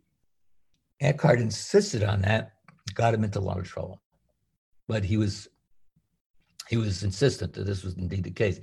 Eckhart 1.01 1.39
insisted 1.39 2.04
on 2.04 2.21
that, 2.21 2.54
got 2.93 3.13
him 3.13 3.23
into 3.23 3.39
a 3.39 3.41
lot 3.41 3.60
of 3.60 3.67
trouble. 3.67 4.01
But 4.88 5.04
he 5.04 5.17
was 5.17 5.47
he 6.67 6.78
was 6.78 7.04
insistent 7.04 7.54
that 7.54 7.65
this 7.65 7.84
was 7.84 7.95
indeed 7.95 8.23
the 8.23 8.32
case. 8.32 8.60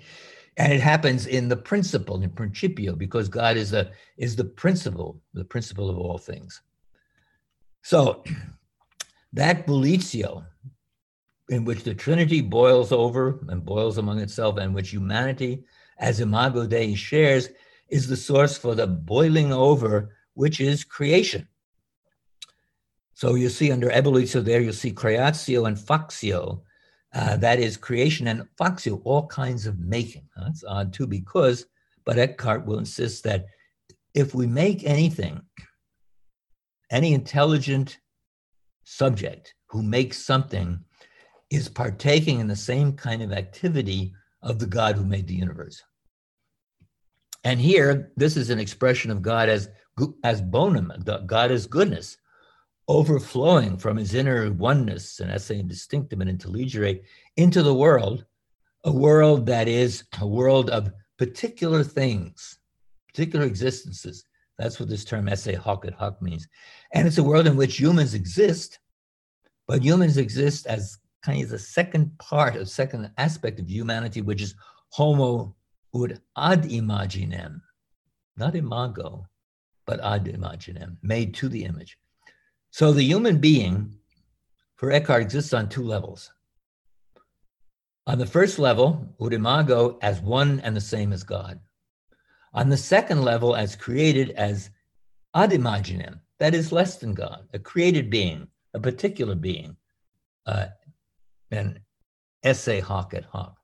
And 0.57 0.73
it 0.73 0.81
happens 0.81 1.27
in 1.27 1.49
the 1.49 1.57
principle, 1.57 2.21
in 2.23 2.31
principio, 2.31 2.95
because 2.95 3.29
God 3.29 3.57
is 3.57 3.71
the 3.71 3.91
is 4.17 4.37
the 4.37 4.45
principle, 4.45 5.21
the 5.35 5.45
principle 5.45 5.89
of 5.89 5.99
all 5.99 6.19
things. 6.19 6.63
So 7.83 8.25
that 9.33 9.67
bullitio 9.67 10.45
in 11.49 11.65
which 11.65 11.85
the 11.85 11.95
Trinity 11.95 12.41
boils 12.41 12.93
over 12.93 13.41
and 13.49 13.65
boils 13.65 13.99
among 13.99 14.21
itself, 14.21 14.59
and 14.59 14.75
which 14.75 14.91
humanity, 14.91 15.65
as 15.99 16.21
Imago 16.21 16.67
Dei, 16.67 16.95
shares, 16.95 17.51
is 17.89 18.09
the 18.09 18.17
source 18.17 18.57
for 18.57 18.75
the 18.75 18.87
boiling 18.87 19.53
over, 19.53 20.15
which 20.35 20.61
is 20.61 20.85
creation. 20.85 21.47
So 23.15 23.35
you 23.35 23.51
see 23.51 23.71
under 23.71 23.91
ebullitio 23.91 24.43
there, 24.43 24.61
you'll 24.61 24.73
see 24.73 24.93
creatio 24.93 25.67
and 25.67 25.77
factio. 25.77 26.63
Uh, 27.15 27.37
that 27.37 27.59
is 27.59 27.77
creation 27.77 28.27
and 28.29 28.49
factio, 28.59 29.03
all 29.05 29.27
kinds 29.27 29.67
of 29.67 29.79
making. 29.79 30.27
That's 30.37 30.65
odd 30.65 30.93
too, 30.93 31.07
because, 31.07 31.67
but 32.05 32.19
Eckhart 32.19 32.65
will 32.65 32.79
insist 32.79 33.25
that 33.25 33.47
if 34.15 34.35
we 34.35 34.47
make 34.47 34.85
anything, 34.85 35.43
any 36.91 37.13
intelligent 37.13 37.99
subject 38.85 39.55
who 39.67 39.83
makes 39.83 40.19
something 40.19 40.79
is 41.51 41.69
partaking 41.69 42.41
in 42.41 42.47
the 42.47 42.57
same 42.57 42.93
kind 42.93 43.23
of 43.23 43.33
activity 43.33 44.15
of 44.43 44.59
the 44.59 44.67
God 44.67 44.97
who 44.97 45.05
made 45.05 45.27
the 45.27 45.35
universe. 45.35 45.83
And 47.45 47.61
here, 47.61 48.13
this 48.17 48.37
is 48.37 48.51
an 48.51 48.59
expression 48.59 49.11
of 49.11 49.23
God 49.23 49.49
as, 49.49 49.69
as 50.25 50.41
bonum, 50.41 50.93
God 51.27 51.51
as 51.51 51.67
goodness, 51.67 52.17
overflowing 52.89 53.77
from 53.77 53.97
his 53.97 54.15
inner 54.15 54.51
oneness 54.53 55.21
and 55.21 55.31
esse 55.31 55.51
indistinctum 55.51 56.21
and 56.21 56.31
intelligere 56.31 57.01
into 57.37 57.63
the 57.63 57.75
world, 57.75 58.25
a 58.85 58.93
world 58.93 59.47
that 59.47 59.69
is 59.69 60.05
a 60.21 60.27
world 60.27 60.71
of 60.71 60.93
particular 61.19 61.85
things, 61.85 62.59
particular 63.09 63.45
existences. 63.45 64.25
That's 64.59 64.79
what 64.79 64.89
this 64.89 65.05
term 65.05 65.29
esse 65.29 65.55
hoc 65.57 65.85
et 65.87 65.95
hoc 65.95 66.21
means. 66.21 66.47
And 66.93 67.07
it's 67.07 67.19
a 67.19 67.23
world 67.23 67.47
in 67.47 67.57
which 67.57 67.79
humans 67.79 68.15
exist, 68.15 68.79
but 69.67 69.83
humans 69.83 70.17
exist 70.19 70.67
as 70.67 70.99
kind 71.23 71.43
of 71.43 71.51
the 71.51 71.59
second 71.59 72.17
part, 72.19 72.57
a 72.57 72.67
second 72.67 73.11
aspect 73.17 73.61
of 73.61 73.71
humanity, 73.71 74.21
which 74.21 74.43
is 74.43 74.55
homo 74.91 75.55
ut 75.95 76.19
ad 76.37 76.65
imaginem, 76.65 77.61
not 78.37 78.55
imago, 78.55 79.27
but 79.87 80.01
ad 80.01 80.27
imaginem, 80.27 80.97
made 81.03 81.35
to 81.35 81.49
the 81.49 81.65
image. 81.65 81.99
So 82.71 82.93
the 82.93 83.03
human 83.03 83.39
being, 83.39 83.95
for 84.77 84.91
Eckhart, 84.91 85.23
exists 85.23 85.53
on 85.53 85.69
two 85.69 85.83
levels. 85.83 86.33
On 88.07 88.19
the 88.19 88.27
first 88.27 88.59
level, 88.59 89.15
ut 89.21 89.33
imago 89.33 89.99
as 90.03 90.21
one 90.21 90.61
and 90.61 90.75
the 90.75 90.81
same 90.81 91.13
as 91.13 91.23
God. 91.23 91.61
On 92.55 92.69
the 92.69 92.77
second 92.77 93.23
level, 93.23 93.57
as 93.57 93.77
created 93.77 94.31
as 94.31 94.71
ad 95.35 95.51
imaginem, 95.51 96.21
that 96.39 96.55
is 96.55 96.73
less 96.73 96.97
than 96.97 97.15
God, 97.15 97.49
a 97.55 97.59
created 97.59 98.11
being, 98.11 98.49
a 98.75 98.81
particular 98.81 99.35
being, 99.35 99.77
uh, 100.47 100.67
an 101.51 101.81
esse 102.43 102.81
hoc 102.81 103.15
et 103.15 103.25
hoc. 103.25 103.57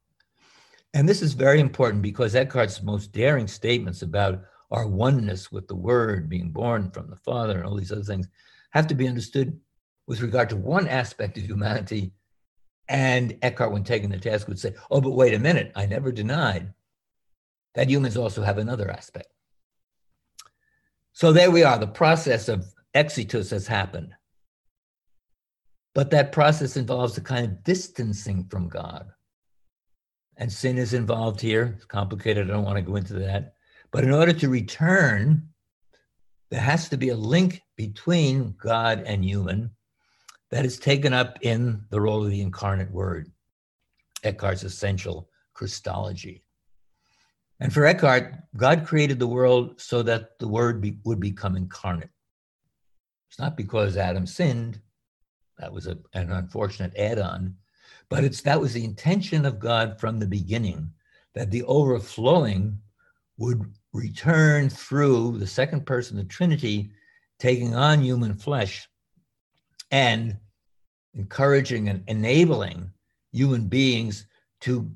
And 0.95 1.09
this 1.09 1.21
is 1.21 1.35
very 1.35 1.61
important 1.61 2.03
because 2.03 2.35
Eckhart's 2.35 2.83
most 2.83 3.13
daring 3.13 3.47
statements 3.47 4.03
about 4.03 4.43
our 4.71 4.87
oneness 4.87 5.53
with 5.53 5.69
the 5.69 5.75
Word 5.75 6.29
being 6.29 6.51
born 6.51 6.91
from 6.91 7.11
the 7.11 7.17
Father 7.17 7.59
and 7.59 7.67
all 7.67 7.77
these 7.77 7.93
other 7.93 8.03
things 8.03 8.29
have 8.71 8.87
to 8.87 8.95
be 8.95 9.09
understood 9.09 9.59
with 10.07 10.23
regard 10.23 10.49
to 10.51 10.57
one 10.57 10.89
aspect 10.89 11.37
of 11.37 11.45
humanity. 11.45 12.13
And 12.89 13.37
Eckhart, 13.43 13.73
when 13.73 13.85
taking 13.85 14.09
the 14.09 14.19
task, 14.19 14.49
would 14.49 14.59
say, 14.59 14.75
Oh, 14.91 15.01
but 15.01 15.11
wait 15.11 15.35
a 15.35 15.39
minute, 15.39 15.73
I 15.77 15.85
never 15.85 16.11
denied 16.11 16.73
that 17.75 17.91
humans 17.91 18.17
also 18.17 18.43
have 18.43 18.59
another 18.59 18.91
aspect. 18.91 19.29
So 21.13 21.33
there 21.33 21.51
we 21.51 21.65
are, 21.65 21.79
the 21.79 21.87
process 21.87 22.49
of 22.49 22.67
exitus 22.95 23.51
has 23.51 23.67
happened. 23.67 24.13
But 25.95 26.11
that 26.11 26.33
process 26.33 26.77
involves 26.77 27.19
a 27.19 27.21
kind 27.21 27.45
of 27.45 27.65
distancing 27.65 28.45
from 28.45 28.69
God 28.69 29.11
and 30.39 30.51
sin 30.51 30.79
is 30.79 30.95
involved 30.95 31.41
here. 31.41 31.75
It's 31.77 31.85
complicated. 31.85 32.49
I 32.49 32.55
don't 32.55 32.65
want 32.65 32.77
to 32.77 32.83
go 32.83 32.97
into 32.97 33.15
that. 33.15 33.55
But 33.91 34.05
in 34.05 34.13
order 34.13 34.33
to 34.33 34.49
return, 34.49 35.49
there 36.51 36.61
has 36.61 36.89
to 36.89 36.97
be 36.97 37.09
a 37.09 37.17
link 37.17 37.61
between 37.77 38.55
God 38.57 39.03
and 39.05 39.25
human 39.25 39.71
that 40.51 40.65
is 40.65 40.79
taken 40.79 41.13
up 41.13 41.39
in 41.43 41.83
the 41.91 42.01
role 42.01 42.25
of 42.25 42.31
the 42.31 42.41
incarnate 42.41 42.91
word, 42.91 43.31
Eckhart's 44.23 44.63
essential 44.63 45.29
Christology. 45.53 46.45
And 47.61 47.73
for 47.73 47.87
Eckhart, 47.87 48.35
God 48.57 48.87
created 48.87 49.19
the 49.19 49.27
world 49.27 49.81
so 49.81 50.03
that 50.03 50.39
the 50.39 50.49
word 50.49 50.81
be, 50.81 50.99
would 51.05 51.21
become 51.21 51.57
incarnate. 51.57 52.11
It's 53.29 53.39
not 53.39 53.57
because 53.57 53.97
Adam 53.97 54.27
sinned, 54.27 54.81
that 55.59 55.73
was 55.73 55.87
a, 55.87 55.99
an 56.15 56.31
unfortunate 56.31 56.97
add 56.97 57.19
on, 57.19 57.57
but 58.09 58.25
it's 58.25 58.43
that 58.43 58.61
was 58.61 58.73
the 58.73 58.85
intention 58.85 59.45
of 59.45 59.59
God 59.59 59.99
from 60.01 60.19
the 60.19 60.27
beginning 60.27 60.91
that 61.35 61.51
the 61.51 61.65
overflowing 61.65 62.79
would 63.37 63.63
return 63.93 64.69
through 64.69 65.39
the 65.39 65.47
second 65.47 65.85
person 65.85 66.19
of 66.19 66.25
the 66.25 66.33
Trinity 66.33 66.91
taking 67.39 67.75
on 67.75 68.03
human 68.03 68.35
flesh 68.35 68.89
and 69.91 70.37
encouraging 71.15 71.89
and 71.89 72.03
enabling 72.07 72.91
human 73.33 73.69
beings 73.69 74.27
to 74.61 74.91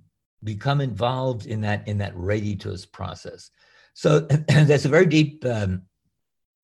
become 0.45 0.81
involved 0.81 1.47
in 1.47 1.61
that 1.63 1.87
in 1.87 1.99
that 1.99 2.15
reditus 2.15 2.91
process. 2.91 3.51
So 3.95 4.21
there's 4.49 4.85
a 4.85 4.89
very 4.89 5.07
deep, 5.07 5.45
um, 5.45 5.83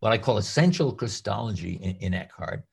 what 0.01 0.13
I 0.13 0.19
call 0.19 0.39
essential 0.39 0.93
Christology 0.93 1.75
in, 1.75 1.97
in 1.97 2.15
Eckhart, 2.15 2.65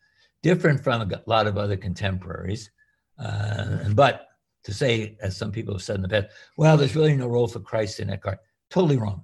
different 0.41 0.83
from 0.83 1.01
a 1.01 1.21
lot 1.25 1.47
of 1.47 1.57
other 1.57 1.77
contemporaries. 1.77 2.71
Uh, 3.19 3.89
but 3.93 4.27
to 4.63 4.73
say, 4.73 5.17
as 5.21 5.37
some 5.37 5.51
people 5.51 5.73
have 5.73 5.83
said 5.83 5.97
in 5.97 6.01
the 6.01 6.09
past, 6.09 6.27
well, 6.57 6.77
there's 6.77 6.95
really 6.95 7.15
no 7.15 7.27
role 7.27 7.47
for 7.47 7.59
Christ 7.59 7.99
in 7.99 8.09
Eckhart, 8.09 8.39
totally 8.69 8.97
wrong. 8.97 9.23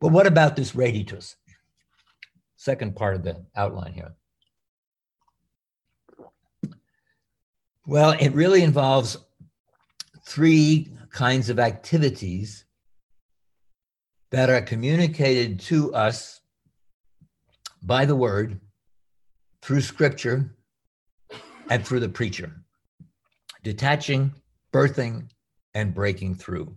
But 0.00 0.12
what 0.12 0.26
about 0.26 0.56
this 0.56 0.72
reditus? 0.72 1.34
Second 2.56 2.96
part 2.96 3.14
of 3.14 3.22
the 3.22 3.44
outline 3.56 3.92
here. 3.92 4.14
Well, 7.86 8.12
it 8.20 8.34
really 8.34 8.62
involves 8.62 9.16
three 10.28 10.92
kinds 11.10 11.48
of 11.48 11.58
activities 11.58 12.66
that 14.30 14.50
are 14.50 14.60
communicated 14.60 15.58
to 15.58 15.92
us 15.94 16.42
by 17.82 18.04
the 18.04 18.14
word 18.14 18.60
through 19.62 19.80
scripture 19.80 20.54
and 21.70 21.86
through 21.86 22.00
the 22.00 22.10
preacher, 22.10 22.52
detaching, 23.62 24.34
birthing, 24.70 25.30
and 25.72 25.94
breaking 25.94 26.34
through. 26.34 26.76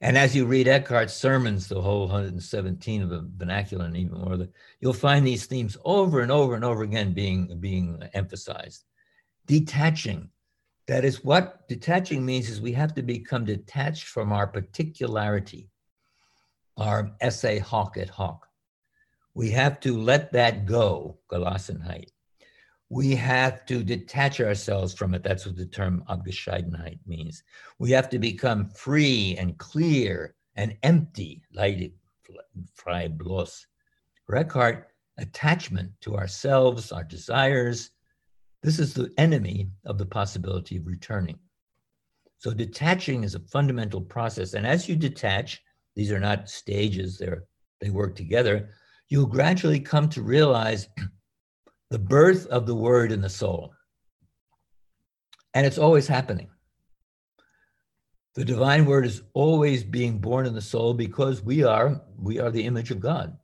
And 0.00 0.18
as 0.18 0.34
you 0.34 0.46
read 0.46 0.66
Eckhart's 0.66 1.14
sermons, 1.14 1.68
the 1.68 1.80
whole 1.80 2.08
117 2.08 3.02
of 3.02 3.08
the 3.08 3.30
vernacular 3.36 3.84
and 3.84 3.96
even 3.96 4.18
more, 4.18 4.48
you'll 4.80 4.92
find 4.92 5.24
these 5.24 5.46
themes 5.46 5.76
over 5.84 6.20
and 6.20 6.32
over 6.32 6.56
and 6.56 6.64
over 6.64 6.82
again 6.82 7.12
being, 7.12 7.56
being 7.60 8.02
emphasized. 8.14 8.84
Detaching. 9.46 10.30
That 10.88 11.04
is 11.04 11.24
what 11.24 11.68
detaching 11.68 12.24
means 12.24 12.48
is 12.48 12.60
we 12.60 12.72
have 12.72 12.94
to 12.94 13.02
become 13.02 13.44
detached 13.44 14.04
from 14.04 14.32
our 14.32 14.46
particularity, 14.46 15.68
our 16.76 17.10
esse 17.20 17.58
hoc 17.60 17.96
et 17.96 18.08
hoc. 18.08 18.46
We 19.34 19.50
have 19.50 19.80
to 19.80 20.00
let 20.00 20.32
that 20.32 20.66
go, 20.66 21.18
Gelassenheit 21.30 22.10
we 22.88 23.16
have 23.16 23.66
to 23.66 23.82
detach 23.82 24.40
ourselves 24.40 24.94
from 24.94 25.14
it. 25.14 25.22
That's 25.22 25.46
what 25.46 25.56
the 25.56 25.66
term 25.66 26.04
Abgescheidenheit 26.08 27.00
means. 27.06 27.42
We 27.78 27.90
have 27.90 28.08
to 28.10 28.18
become 28.18 28.68
free 28.68 29.36
and 29.38 29.58
clear 29.58 30.34
and 30.54 30.76
empty, 30.82 31.42
ledig, 31.54 31.92
frei 32.74 33.08
bloß. 33.08 33.66
Eckhart, 34.32 34.92
attachment 35.18 35.90
to 36.02 36.16
ourselves, 36.16 36.92
our 36.92 37.04
desires, 37.04 37.90
this 38.66 38.80
is 38.80 38.94
the 38.94 39.12
enemy 39.16 39.70
of 39.84 39.96
the 39.96 40.04
possibility 40.04 40.76
of 40.76 40.88
returning. 40.88 41.38
So 42.38 42.52
detaching 42.52 43.22
is 43.22 43.36
a 43.36 43.46
fundamental 43.52 44.00
process. 44.00 44.54
And 44.54 44.66
as 44.66 44.88
you 44.88 44.96
detach, 44.96 45.62
these 45.94 46.10
are 46.10 46.18
not 46.18 46.48
stages, 46.48 47.16
they're, 47.16 47.44
they 47.80 47.90
work 47.90 48.16
together, 48.16 48.70
you'll 49.08 49.26
gradually 49.26 49.78
come 49.78 50.08
to 50.08 50.20
realize 50.20 50.88
the 51.90 51.98
birth 52.00 52.48
of 52.48 52.66
the 52.66 52.74
word 52.74 53.12
in 53.12 53.20
the 53.20 53.30
soul. 53.30 53.72
And 55.54 55.64
it's 55.64 55.78
always 55.78 56.08
happening. 56.08 56.48
The 58.34 58.44
divine 58.44 58.84
word 58.84 59.06
is 59.06 59.22
always 59.32 59.84
being 59.84 60.18
born 60.18 60.44
in 60.44 60.54
the 60.54 60.60
soul 60.60 60.92
because 60.92 61.40
we 61.40 61.62
are 61.62 62.02
we 62.18 62.40
are 62.40 62.50
the 62.50 62.64
image 62.64 62.90
of 62.90 62.98
God. 62.98 63.38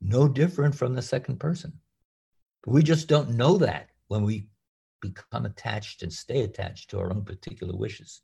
No 0.00 0.26
different 0.26 0.74
from 0.74 0.94
the 0.94 1.02
second 1.02 1.38
person. 1.38 1.74
But 2.64 2.72
we 2.72 2.82
just 2.82 3.08
don't 3.08 3.36
know 3.36 3.58
that 3.58 3.90
when 4.08 4.22
we 4.22 4.46
become 5.00 5.46
attached 5.46 6.02
and 6.02 6.12
stay 6.12 6.42
attached 6.42 6.90
to 6.90 6.98
our 6.98 7.10
own 7.10 7.24
particular 7.24 7.76
wishes. 7.76 8.22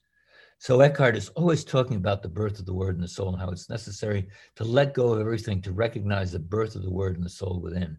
So 0.59 0.80
Eckhart 0.80 1.16
is 1.16 1.28
always 1.30 1.64
talking 1.64 1.97
about 1.97 2.22
the 2.22 2.28
birth 2.28 2.59
of 2.59 2.66
the 2.66 2.74
word 2.74 2.95
in 2.95 3.01
the 3.01 3.09
soul 3.09 3.32
and 3.32 3.41
how 3.41 3.51
it's 3.51 3.68
necessary 3.68 4.28
to 4.57 4.64
let 4.64 4.95
go 4.95 5.12
of 5.12 5.20
everything 5.20 5.61
to 5.62 5.72
recognize 5.72 6.32
the 6.32 6.39
birth 6.39 6.74
of 6.74 6.82
the 6.82 6.91
word 6.91 7.16
in 7.16 7.22
the 7.22 7.28
soul 7.28 7.61
within. 7.61 7.99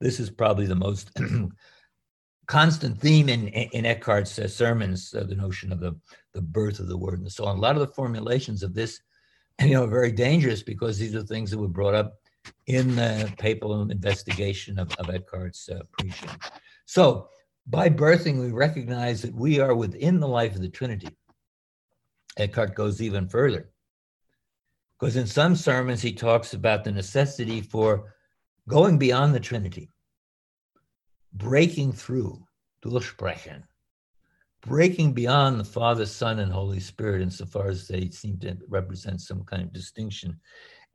This 0.00 0.18
is 0.18 0.30
probably 0.30 0.66
the 0.66 0.74
most 0.74 1.10
constant 2.46 2.98
theme 2.98 3.28
in, 3.28 3.48
in 3.48 3.86
Eckhart's 3.86 4.38
uh, 4.38 4.48
sermons, 4.48 5.14
uh, 5.14 5.24
the 5.24 5.36
notion 5.36 5.72
of 5.72 5.78
the, 5.78 5.94
the 6.32 6.42
birth 6.42 6.80
of 6.80 6.88
the 6.88 6.96
word 6.96 7.20
and 7.20 7.30
so 7.30 7.44
on. 7.44 7.58
A 7.58 7.60
lot 7.60 7.76
of 7.76 7.80
the 7.80 7.94
formulations 7.94 8.62
of 8.62 8.74
this, 8.74 9.00
you 9.60 9.74
know, 9.74 9.84
are 9.84 9.88
very 9.88 10.10
dangerous 10.10 10.62
because 10.62 10.98
these 10.98 11.14
are 11.14 11.22
things 11.22 11.50
that 11.50 11.58
were 11.58 11.68
brought 11.68 11.94
up 11.94 12.14
in 12.66 12.96
the 12.96 13.32
papal 13.38 13.88
investigation 13.90 14.78
of, 14.78 14.90
of 14.96 15.10
Eckhart's 15.10 15.68
uh, 15.68 15.80
preaching. 15.92 16.30
So 16.90 17.28
by 17.68 17.88
birthing, 17.88 18.40
we 18.40 18.50
recognize 18.50 19.22
that 19.22 19.32
we 19.32 19.60
are 19.60 19.76
within 19.76 20.18
the 20.18 20.26
life 20.26 20.56
of 20.56 20.60
the 20.60 20.68
Trinity. 20.68 21.16
Eckhart 22.36 22.74
goes 22.74 23.00
even 23.00 23.28
further. 23.28 23.70
Because 24.98 25.14
in 25.14 25.28
some 25.28 25.54
sermons, 25.54 26.02
he 26.02 26.12
talks 26.12 26.52
about 26.52 26.82
the 26.82 26.90
necessity 26.90 27.60
for 27.60 28.16
going 28.66 28.98
beyond 28.98 29.32
the 29.32 29.38
Trinity, 29.38 29.88
breaking 31.32 31.92
through, 31.92 32.44
durchbrechen, 32.84 33.62
breaking 34.60 35.12
beyond 35.12 35.60
the 35.60 35.64
Father, 35.64 36.06
Son, 36.06 36.40
and 36.40 36.50
Holy 36.50 36.80
Spirit 36.80 37.22
insofar 37.22 37.68
as 37.68 37.86
they 37.86 38.10
seem 38.10 38.36
to 38.40 38.58
represent 38.68 39.20
some 39.20 39.44
kind 39.44 39.62
of 39.62 39.72
distinction, 39.72 40.40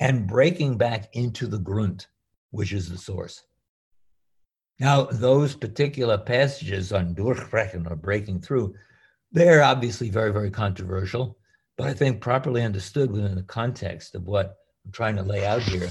and 0.01 0.27
breaking 0.27 0.77
back 0.77 1.07
into 1.13 1.47
the 1.47 1.59
grunt, 1.59 2.09
which 2.51 2.73
is 2.73 2.89
the 2.89 2.97
source. 2.97 3.45
Now, 4.79 5.05
those 5.05 5.55
particular 5.55 6.17
passages 6.17 6.91
on 6.91 7.15
durchbrechen 7.15 7.89
or 7.89 7.95
breaking 7.95 8.41
through, 8.41 8.75
they're 9.31 9.63
obviously 9.63 10.09
very, 10.09 10.33
very 10.33 10.51
controversial, 10.51 11.37
but 11.77 11.87
I 11.87 11.93
think 11.93 12.21
properly 12.21 12.61
understood 12.61 13.11
within 13.11 13.35
the 13.35 13.43
context 13.43 14.15
of 14.15 14.25
what 14.25 14.57
I'm 14.85 14.91
trying 14.91 15.15
to 15.15 15.23
lay 15.23 15.45
out 15.45 15.61
here, 15.61 15.89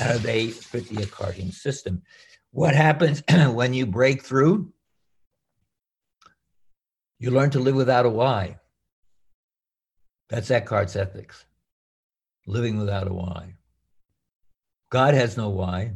uh, 0.00 0.18
they 0.18 0.48
fit 0.48 0.88
the 0.88 0.96
Eckhartian 0.96 1.52
system. 1.52 2.02
What 2.50 2.74
happens 2.74 3.22
when 3.30 3.72
you 3.72 3.86
break 3.86 4.22
through? 4.22 4.72
You 7.18 7.30
learn 7.30 7.50
to 7.50 7.60
live 7.60 7.76
without 7.76 8.06
a 8.06 8.10
why. 8.10 8.58
That's 10.28 10.50
Eckhart's 10.50 10.96
ethics, 10.96 11.44
living 12.46 12.78
without 12.78 13.08
a 13.08 13.14
why. 13.14 13.54
God 14.90 15.14
has 15.14 15.36
no 15.36 15.48
why. 15.48 15.92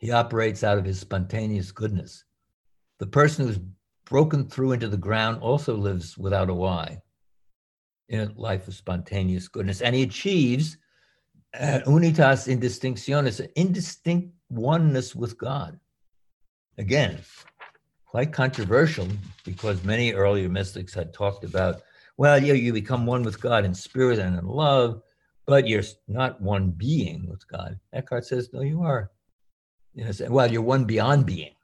He 0.00 0.10
operates 0.10 0.64
out 0.64 0.78
of 0.78 0.84
his 0.86 0.98
spontaneous 0.98 1.70
goodness. 1.72 2.24
The 2.98 3.06
person 3.06 3.46
who's 3.46 3.60
broken 4.06 4.48
through 4.48 4.72
into 4.72 4.88
the 4.88 4.96
ground 4.96 5.42
also 5.42 5.76
lives 5.76 6.16
without 6.16 6.48
a 6.48 6.54
why 6.54 7.02
in 8.08 8.20
a 8.20 8.32
life 8.34 8.66
of 8.66 8.74
spontaneous 8.74 9.46
goodness. 9.46 9.82
And 9.82 9.94
he 9.94 10.02
achieves 10.02 10.78
uh, 11.58 11.80
unitas 11.86 12.48
indistinctionis, 12.48 13.46
indistinct 13.56 14.34
oneness 14.48 15.14
with 15.14 15.36
God. 15.36 15.78
Again, 16.78 17.18
quite 18.06 18.32
controversial 18.32 19.06
because 19.44 19.84
many 19.84 20.12
earlier 20.14 20.48
mystics 20.48 20.94
had 20.94 21.12
talked 21.12 21.44
about, 21.44 21.82
well, 22.16 22.42
yeah, 22.42 22.54
you 22.54 22.72
become 22.72 23.04
one 23.04 23.22
with 23.22 23.40
God 23.40 23.66
in 23.66 23.74
spirit 23.74 24.18
and 24.18 24.38
in 24.38 24.46
love, 24.46 25.02
but 25.46 25.68
you're 25.68 25.82
not 26.08 26.40
one 26.40 26.70
being 26.70 27.28
with 27.28 27.46
God. 27.48 27.78
Eckhart 27.92 28.24
says, 28.24 28.48
no, 28.52 28.62
you 28.62 28.82
are. 28.82 29.10
Yes, 29.94 30.20
well, 30.20 30.50
you're 30.50 30.62
one 30.62 30.84
beyond 30.84 31.26
being, 31.26 31.54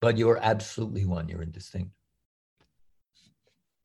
but 0.00 0.18
you're 0.18 0.38
absolutely 0.42 1.04
one. 1.04 1.28
You're 1.28 1.42
indistinct. 1.42 1.90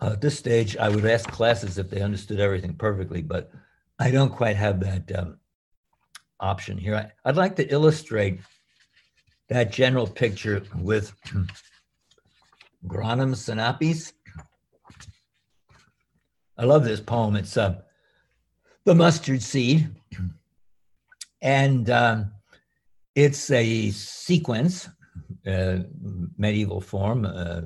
Uh, 0.01 0.11
at 0.13 0.21
this 0.21 0.37
stage, 0.37 0.77
I 0.77 0.89
would 0.89 1.05
ask 1.05 1.29
classes 1.31 1.77
if 1.77 1.89
they 1.89 2.01
understood 2.01 2.39
everything 2.39 2.75
perfectly, 2.75 3.21
but 3.21 3.51
I 3.97 4.11
don't 4.11 4.31
quite 4.31 4.55
have 4.55 4.79
that 4.81 5.11
um, 5.17 5.39
option 6.39 6.77
here. 6.77 6.95
I, 6.95 7.29
I'd 7.29 7.35
like 7.37 7.55
to 7.55 7.67
illustrate 7.67 8.39
that 9.49 9.71
general 9.71 10.05
picture 10.05 10.61
with 10.75 11.13
Granum 12.85 13.33
Sinapis. 13.33 14.11
I 16.57 16.65
love 16.65 16.83
this 16.83 16.99
poem. 16.99 17.35
It's 17.35 17.55
uh, 17.57 17.81
the 18.83 18.93
mustard 18.93 19.41
seed. 19.41 19.89
And 21.41 21.89
um, 21.89 22.31
it's 23.17 23.49
a 23.49 23.89
sequence, 23.89 24.87
uh, 25.47 25.77
medieval 26.37 26.79
form, 26.79 27.25
uh, 27.25 27.61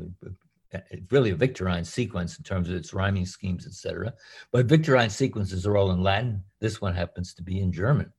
really 1.09 1.31
a 1.31 1.35
Victorine 1.35 1.85
sequence 1.85 2.37
in 2.37 2.45
terms 2.45 2.69
of 2.69 2.75
its 2.75 2.93
rhyming 2.93 3.25
schemes, 3.25 3.67
etc. 3.67 4.13
But 4.53 4.67
Victorine 4.67 5.11
sequences 5.11 5.67
are 5.67 5.75
all 5.75 5.91
in 5.91 6.01
Latin. 6.01 6.41
This 6.61 6.79
one 6.79 6.95
happens 6.95 7.33
to 7.33 7.43
be 7.43 7.59
in 7.59 7.73
German 7.73 8.13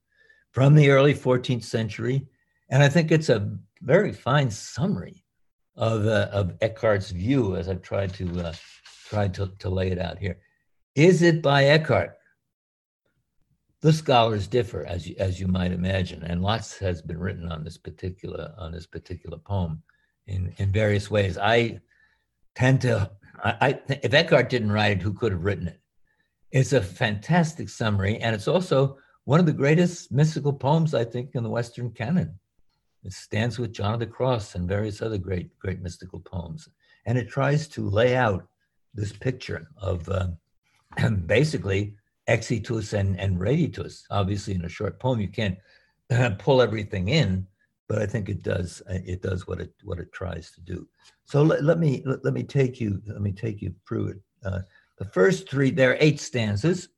from 0.50 0.74
the 0.74 0.90
early 0.90 1.14
14th 1.14 1.64
century. 1.64 2.26
And 2.68 2.82
I 2.82 2.90
think 2.90 3.10
it's 3.10 3.30
a 3.30 3.56
very 3.80 4.12
fine 4.12 4.50
summary 4.50 5.24
of, 5.74 6.06
uh, 6.06 6.28
of 6.32 6.58
Eckhart's 6.60 7.12
view 7.12 7.56
as 7.56 7.66
I've 7.66 7.80
tried 7.80 8.12
to, 8.14 8.40
uh, 8.42 8.52
tried 9.08 9.32
to, 9.34 9.50
to 9.58 9.70
lay 9.70 9.90
it 9.90 9.98
out 9.98 10.18
here. 10.18 10.36
Is 10.94 11.22
it 11.22 11.40
by 11.40 11.64
Eckhart? 11.64 12.18
The 13.82 13.92
scholars 13.92 14.46
differ, 14.46 14.86
as 14.86 15.08
you, 15.08 15.16
as 15.18 15.40
you 15.40 15.48
might 15.48 15.72
imagine, 15.72 16.22
and 16.22 16.40
lots 16.40 16.78
has 16.78 17.02
been 17.02 17.18
written 17.18 17.50
on 17.50 17.64
this 17.64 17.76
particular 17.76 18.54
on 18.56 18.70
this 18.70 18.86
particular 18.86 19.38
poem 19.38 19.82
in, 20.28 20.54
in 20.58 20.70
various 20.70 21.10
ways. 21.10 21.36
I 21.36 21.80
tend 22.54 22.80
to, 22.82 23.10
I, 23.42 23.56
I 23.60 23.80
if 23.88 24.14
Eckhart 24.14 24.50
didn't 24.50 24.70
write 24.70 24.92
it, 24.92 25.02
who 25.02 25.12
could 25.12 25.32
have 25.32 25.44
written 25.44 25.66
it? 25.66 25.80
It's 26.52 26.72
a 26.72 26.80
fantastic 26.80 27.68
summary, 27.68 28.18
and 28.18 28.36
it's 28.36 28.46
also 28.46 28.98
one 29.24 29.40
of 29.40 29.46
the 29.46 29.52
greatest 29.52 30.12
mystical 30.12 30.52
poems, 30.52 30.94
I 30.94 31.04
think, 31.04 31.30
in 31.34 31.42
the 31.42 31.50
Western 31.50 31.90
canon. 31.90 32.38
It 33.02 33.12
stands 33.12 33.58
with 33.58 33.72
John 33.72 33.94
of 33.94 34.00
the 34.00 34.06
Cross 34.06 34.54
and 34.54 34.68
various 34.68 35.02
other 35.02 35.18
great, 35.18 35.58
great 35.58 35.80
mystical 35.80 36.20
poems. 36.20 36.68
And 37.04 37.18
it 37.18 37.28
tries 37.28 37.66
to 37.68 37.88
lay 37.88 38.14
out 38.14 38.46
this 38.94 39.12
picture 39.12 39.66
of 39.76 40.08
uh, 40.08 40.28
basically 41.26 41.96
exitus 42.28 42.92
and, 42.92 43.18
and 43.18 43.38
reditus. 43.38 44.02
Obviously, 44.10 44.54
in 44.54 44.64
a 44.64 44.68
short 44.68 44.98
poem, 44.98 45.20
you 45.20 45.28
can't 45.28 45.58
pull 46.38 46.62
everything 46.62 47.08
in, 47.08 47.46
but 47.88 48.00
I 48.00 48.06
think 48.06 48.28
it 48.28 48.42
does. 48.42 48.82
Uh, 48.88 48.98
it 49.04 49.22
does 49.22 49.46
what 49.46 49.60
it 49.60 49.72
what 49.84 49.98
it 49.98 50.12
tries 50.12 50.52
to 50.52 50.60
do. 50.60 50.88
So 51.24 51.42
let, 51.42 51.64
let 51.64 51.78
me 51.78 52.02
let, 52.06 52.24
let, 52.24 52.34
me 52.34 52.42
take 52.42 52.80
you 52.80 53.00
let 53.06 53.20
me 53.20 53.32
take 53.32 53.62
you 53.62 53.74
through 53.86 54.08
it. 54.08 54.16
Uh, 54.44 54.60
the 54.98 55.04
first 55.06 55.48
three 55.48 55.70
there 55.70 55.92
are 55.92 55.98
eight 56.00 56.20
stanzas. 56.20 56.88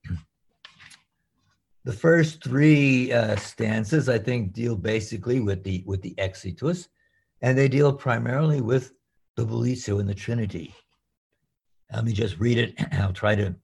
The 1.84 1.92
first 1.92 2.42
three 2.42 3.12
uh, 3.12 3.36
stanzas, 3.36 4.08
I 4.08 4.18
think, 4.18 4.54
deal 4.54 4.74
basically 4.74 5.40
with 5.40 5.62
the 5.64 5.82
with 5.86 6.00
the 6.02 6.14
exitus, 6.18 6.88
and 7.42 7.56
they 7.56 7.68
deal 7.68 7.92
primarily 7.92 8.60
with 8.60 8.92
the 9.36 9.44
bullitio 9.44 10.00
in 10.00 10.06
the 10.06 10.14
Trinity. 10.14 10.74
Let 11.92 12.04
me 12.04 12.12
just 12.12 12.38
read 12.38 12.58
it. 12.58 12.74
And 12.78 12.94
I'll 13.02 13.12
try 13.12 13.34
to 13.34 13.54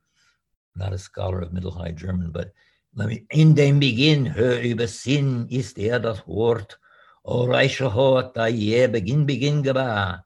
not 0.80 0.92
a 0.92 0.98
scholar 0.98 1.40
of 1.40 1.52
Middle 1.52 1.70
High 1.70 1.92
German, 1.92 2.32
but 2.32 2.52
let 2.94 3.08
me. 3.08 3.26
In 3.30 3.54
dem 3.54 3.78
Beginn, 3.78 4.34
hör 4.34 4.60
über 4.62 4.88
Sinn, 4.88 5.46
ist 5.48 5.78
er 5.78 6.00
das 6.00 6.26
Wort. 6.26 6.80
O 7.22 7.44
reiche 7.44 7.94
Hort, 7.94 8.34
da 8.36 8.46
je 8.46 8.88
Beginn, 8.88 9.26
Beginn 9.26 9.62
gebar. 9.62 10.24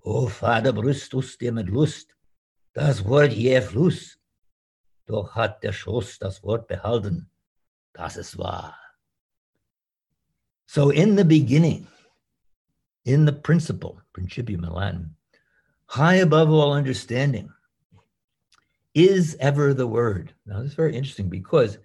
O 0.00 0.28
Vater 0.28 0.72
Brüstus, 0.72 1.36
dir 1.36 1.52
mit 1.52 1.68
Lust, 1.68 2.14
das 2.72 3.04
Wort 3.04 3.32
je 3.32 3.60
Fluss. 3.60 4.18
Doch 5.06 5.34
hat 5.34 5.62
der 5.62 5.72
Schoß 5.72 6.18
das 6.18 6.42
Wort 6.42 6.68
behalten. 6.68 7.28
Das 7.92 8.16
es 8.16 8.38
war. 8.38 8.76
So 10.66 10.90
in 10.90 11.16
the 11.16 11.24
beginning, 11.24 11.88
in 13.04 13.26
the 13.26 13.32
principle, 13.32 14.00
principium 14.12 14.64
in 14.64 14.70
Latin, 14.70 15.16
high 15.86 16.22
above 16.22 16.50
all 16.50 16.72
understanding, 16.72 17.50
is 18.98 19.36
ever 19.38 19.72
the 19.72 19.86
word. 19.86 20.34
Now, 20.44 20.60
this 20.60 20.70
is 20.70 20.74
very 20.74 20.96
interesting 20.96 21.28
because, 21.28 21.78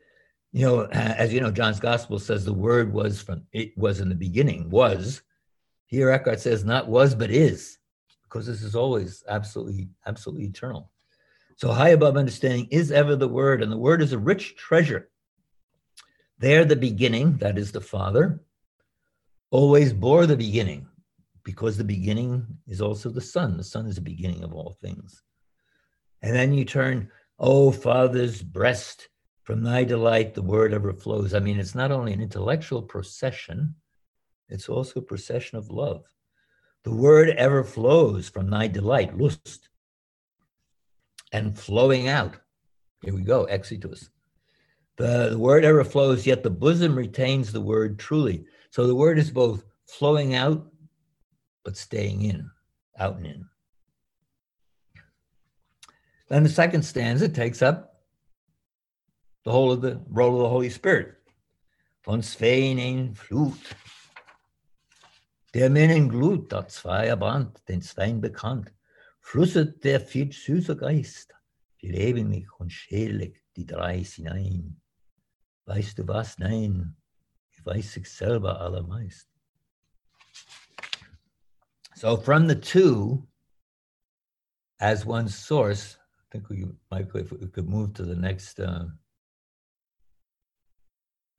you 0.51 0.65
know, 0.65 0.85
as 0.87 1.31
you 1.31 1.41
know, 1.41 1.51
John's 1.51 1.79
gospel 1.79 2.17
says 2.17 2.43
the 2.43 2.53
word 2.53 2.91
was 2.91 3.21
from, 3.21 3.43
it 3.51 3.77
was 3.77 3.99
in 3.99 4.09
the 4.09 4.15
beginning, 4.15 4.69
was. 4.69 5.21
Here 5.85 6.09
Eckhart 6.09 6.39
says 6.39 6.65
not 6.65 6.87
was, 6.87 7.13
but 7.13 7.29
is, 7.29 7.77
because 8.23 8.47
this 8.47 8.63
is 8.63 8.75
always 8.75 9.23
absolutely, 9.27 9.89
absolutely 10.07 10.45
eternal. 10.45 10.89
So 11.57 11.71
high 11.71 11.89
above 11.89 12.17
understanding 12.17 12.67
is 12.71 12.91
ever 12.91 13.15
the 13.15 13.27
word, 13.27 13.61
and 13.61 13.71
the 13.71 13.77
word 13.77 14.01
is 14.01 14.11
a 14.11 14.17
rich 14.17 14.55
treasure. 14.55 15.09
There, 16.39 16.65
the 16.65 16.75
beginning, 16.75 17.37
that 17.37 17.59
is 17.59 17.71
the 17.71 17.79
Father, 17.79 18.41
always 19.51 19.93
bore 19.93 20.25
the 20.25 20.35
beginning, 20.35 20.87
because 21.43 21.77
the 21.77 21.83
beginning 21.83 22.47
is 22.67 22.81
also 22.81 23.09
the 23.09 23.21
Son. 23.21 23.55
The 23.55 23.63
Son 23.63 23.85
is 23.85 23.95
the 23.95 24.01
beginning 24.01 24.43
of 24.43 24.53
all 24.53 24.75
things. 24.81 25.21
And 26.23 26.33
then 26.33 26.53
you 26.53 26.63
turn, 26.63 27.11
oh, 27.37 27.71
Father's 27.71 28.41
breast, 28.41 29.09
from 29.43 29.61
thy 29.61 29.83
delight 29.83 30.33
the 30.33 30.41
word 30.41 30.73
ever 30.73 30.93
flows. 30.93 31.33
I 31.33 31.39
mean, 31.39 31.59
it's 31.59 31.75
not 31.75 31.91
only 31.91 32.13
an 32.13 32.21
intellectual 32.21 32.81
procession, 32.81 33.75
it's 34.47 34.69
also 34.69 35.01
a 35.01 35.03
procession 35.03 35.57
of 35.57 35.69
love. 35.69 36.05
The 36.83 36.93
word 36.93 37.29
ever 37.31 37.63
flows 37.63 38.29
from 38.29 38.49
thy 38.49 38.67
delight, 38.67 39.17
lust, 39.17 39.67
and 41.33 41.59
flowing 41.59 42.07
out. 42.07 42.37
Here 43.01 43.13
we 43.13 43.21
go, 43.21 43.45
exitus. 43.45 44.09
The, 44.95 45.29
the 45.31 45.39
word 45.39 45.65
ever 45.65 45.83
flows, 45.83 46.25
yet 46.25 46.41
the 46.41 46.49
bosom 46.49 46.95
retains 46.95 47.51
the 47.51 47.61
word 47.61 47.99
truly. 47.99 48.45
So 48.69 48.87
the 48.87 48.95
word 48.95 49.19
is 49.19 49.29
both 49.29 49.65
flowing 49.87 50.35
out, 50.35 50.65
but 51.65 51.75
staying 51.75 52.21
in. 52.21 52.49
out 52.97 53.17
and 53.17 53.25
in. 53.25 53.45
Then 56.29 56.43
the 56.43 56.49
second 56.49 56.83
stanza 56.83 57.29
takes 57.29 57.61
up 57.61 58.01
the 59.43 59.51
whole 59.51 59.71
of 59.71 59.81
the 59.81 59.99
role 60.07 60.35
of 60.35 60.41
the 60.43 60.49
Holy 60.49 60.69
Spirit. 60.69 61.15
Von 62.01 62.21
Svein 62.21 62.79
ein 62.79 63.15
Flut. 63.15 63.59
Der 65.53 65.69
Minen 65.69 66.09
Glut, 66.09 66.51
der 66.51 66.67
zweier 66.67 67.15
Band, 67.15 67.61
den 67.67 67.81
Zwein 67.81 68.19
bekannt, 68.21 68.71
flusset 69.19 69.83
der 69.83 70.01
viel 70.01 70.31
süßer 70.31 70.75
Geist, 70.75 71.35
viel 71.77 71.95
ewiglich 71.95 72.47
und 72.57 72.71
schädlich 72.71 73.39
die 73.55 73.65
drei 73.65 74.03
hinein. 74.03 74.81
Weißt 75.65 75.99
du 75.99 76.07
was? 76.07 76.39
Nein, 76.39 76.95
ich 77.51 77.63
weiß 77.63 77.97
ich 77.97 78.11
selber 78.11 78.59
allermeist. 78.59 79.29
So 81.95 82.17
from 82.17 82.49
the 82.49 82.59
two, 82.59 83.27
as 84.79 85.05
one 85.05 85.29
source, 85.29 85.99
think 86.33 86.49
we 86.49 86.65
might, 86.91 87.07
if 87.13 87.31
we 87.31 87.47
could 87.47 87.69
move 87.69 87.93
to 87.93 88.03
the 88.03 88.15
next. 88.15 88.59
Uh, 88.59 88.85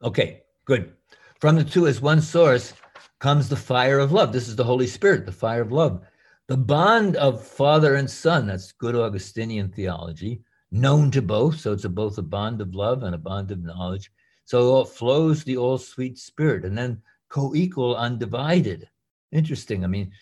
okay, 0.02 0.42
good. 0.64 0.92
From 1.40 1.56
the 1.56 1.64
two 1.64 1.88
as 1.88 2.00
one 2.00 2.20
source 2.20 2.72
comes 3.18 3.48
the 3.48 3.56
fire 3.56 3.98
of 3.98 4.12
love. 4.12 4.32
This 4.32 4.48
is 4.48 4.54
the 4.54 4.64
Holy 4.64 4.86
Spirit, 4.86 5.26
the 5.26 5.32
fire 5.32 5.62
of 5.62 5.72
love. 5.72 6.06
The 6.46 6.56
bond 6.56 7.16
of 7.16 7.44
father 7.44 7.96
and 7.96 8.08
son, 8.08 8.46
that's 8.46 8.70
good 8.70 8.94
Augustinian 8.94 9.70
theology, 9.70 10.42
known 10.70 11.10
to 11.10 11.22
both. 11.22 11.58
So 11.58 11.72
it's 11.72 11.84
a, 11.84 11.88
both 11.88 12.18
a 12.18 12.22
bond 12.22 12.60
of 12.60 12.74
love 12.74 13.02
and 13.02 13.16
a 13.16 13.18
bond 13.18 13.50
of 13.50 13.64
knowledge. 13.64 14.12
So 14.44 14.84
flows 14.84 15.42
the 15.42 15.56
all 15.56 15.78
sweet 15.78 16.18
spirit 16.18 16.64
and 16.64 16.78
then 16.78 17.02
co 17.30 17.54
equal, 17.54 17.96
undivided. 17.96 18.88
Interesting. 19.32 19.82
I 19.82 19.88
mean, 19.88 20.12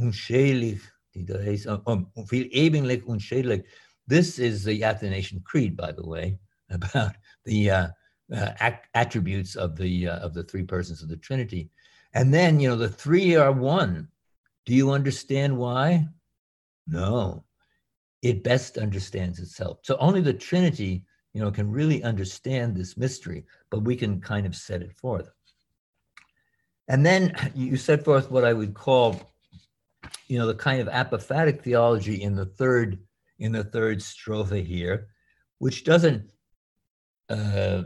um, 0.00 0.08
unschädlich. 3.06 3.64
This 4.06 4.38
is 4.38 4.64
the 4.64 4.84
Athanasian 4.84 5.40
Creed, 5.40 5.76
by 5.76 5.92
the 5.92 6.06
way, 6.06 6.38
about 6.70 7.14
the 7.44 7.70
uh, 7.70 7.88
uh, 8.34 8.70
attributes 8.94 9.56
of 9.56 9.76
the 9.76 10.08
uh, 10.08 10.18
of 10.18 10.34
the 10.34 10.44
three 10.44 10.64
persons 10.64 11.02
of 11.02 11.08
the 11.08 11.16
Trinity. 11.16 11.70
And 12.14 12.32
then, 12.32 12.60
you 12.60 12.68
know, 12.68 12.76
the 12.76 12.88
three 12.88 13.36
are 13.36 13.52
one. 13.52 14.08
Do 14.64 14.74
you 14.74 14.90
understand 14.90 15.56
why? 15.56 16.08
No. 16.86 17.44
It 18.22 18.42
best 18.42 18.78
understands 18.78 19.38
itself. 19.38 19.78
So 19.82 19.96
only 19.98 20.20
the 20.20 20.32
Trinity, 20.32 21.04
you 21.34 21.42
know, 21.42 21.50
can 21.50 21.70
really 21.70 22.02
understand 22.02 22.74
this 22.74 22.96
mystery, 22.96 23.44
but 23.70 23.82
we 23.82 23.94
can 23.94 24.20
kind 24.20 24.46
of 24.46 24.56
set 24.56 24.82
it 24.82 24.92
forth. 24.92 25.30
And 26.88 27.04
then 27.04 27.34
you 27.54 27.76
set 27.76 28.04
forth 28.04 28.30
what 28.30 28.44
I 28.44 28.52
would 28.52 28.74
call 28.74 29.20
you 30.28 30.38
know, 30.38 30.46
the 30.46 30.54
kind 30.54 30.80
of 30.80 30.88
apophatic 30.88 31.62
theology 31.62 32.22
in 32.22 32.34
the 32.34 32.46
third 32.46 32.98
in 33.38 33.52
the 33.52 33.64
third 33.64 33.98
strophe 33.98 34.64
here, 34.64 35.08
which 35.58 35.84
doesn't 35.84 36.30
uh, 37.28 37.82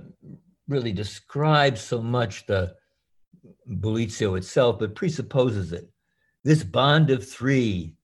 really 0.68 0.92
describe 0.92 1.78
so 1.78 2.00
much 2.00 2.46
the 2.46 2.74
Bullitio 3.68 4.36
itself, 4.36 4.78
but 4.78 4.94
presupposes 4.94 5.72
it. 5.72 5.90
This 6.44 6.62
bond 6.62 7.10
of 7.10 7.28
three 7.28 7.94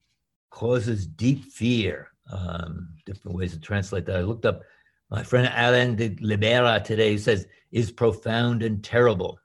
causes 0.51 1.07
deep 1.07 1.45
fear. 1.45 2.09
Um, 2.31 2.89
different 3.05 3.37
ways 3.37 3.53
to 3.53 3.61
translate 3.61 4.07
that. 4.07 4.17
I 4.17 4.23
looked 4.23 4.47
up 4.47 4.63
my 5.11 5.23
friend 5.23 5.51
Alain 5.55 5.95
de 5.95 6.17
Libera 6.21 6.81
today 6.81 7.13
who 7.13 7.19
says 7.19 7.47
is 7.71 7.93
profound 7.93 8.63
and 8.63 8.83
terrible. 8.83 9.39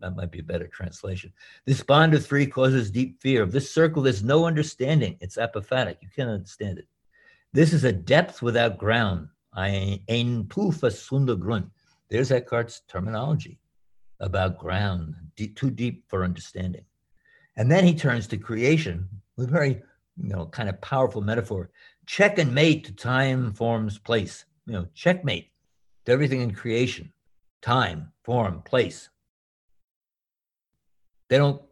That 0.00 0.16
might 0.16 0.32
be 0.32 0.40
a 0.40 0.44
better 0.44 0.66
translation. 0.66 1.32
This 1.66 1.82
bond 1.82 2.14
of 2.14 2.26
three 2.26 2.46
causes 2.46 2.90
deep 2.90 3.22
fear. 3.22 3.42
Of 3.42 3.52
this 3.52 3.70
circle, 3.70 4.02
there's 4.02 4.24
no 4.24 4.44
understanding. 4.44 5.16
It's 5.20 5.36
apophatic. 5.36 5.96
You 6.02 6.08
can't 6.14 6.28
understand 6.28 6.78
it. 6.78 6.88
This 7.54 7.72
is 7.72 7.84
a 7.84 7.92
depth 7.92 8.42
without 8.42 8.78
ground. 8.78 9.28
Ein 9.56 10.44
Pufa 10.48 10.90
Sunda 10.90 11.36
Grund. 11.36 11.70
There's 12.10 12.32
Eckhart's 12.32 12.82
terminology 12.88 13.60
about 14.18 14.58
ground, 14.58 15.14
too 15.54 15.70
deep 15.70 16.02
for 16.08 16.24
understanding. 16.24 16.84
And 17.56 17.70
then 17.70 17.84
he 17.84 17.94
turns 17.94 18.26
to 18.26 18.38
creation 18.38 19.08
with 19.36 19.50
very, 19.50 19.80
you 20.16 20.30
know, 20.30 20.46
kind 20.46 20.68
of 20.68 20.80
powerful 20.80 21.20
metaphor. 21.20 21.70
Check 22.06 22.38
and 22.40 22.52
mate 22.52 22.86
to 22.86 22.92
time, 22.92 23.52
forms, 23.52 23.98
place. 23.98 24.44
You 24.66 24.72
know, 24.72 24.88
checkmate 24.92 25.52
to 26.06 26.12
everything 26.12 26.40
in 26.40 26.52
creation, 26.52 27.12
time, 27.62 28.10
form, 28.24 28.62
place. 28.62 29.10
They 31.28 31.38
don't 31.38 31.62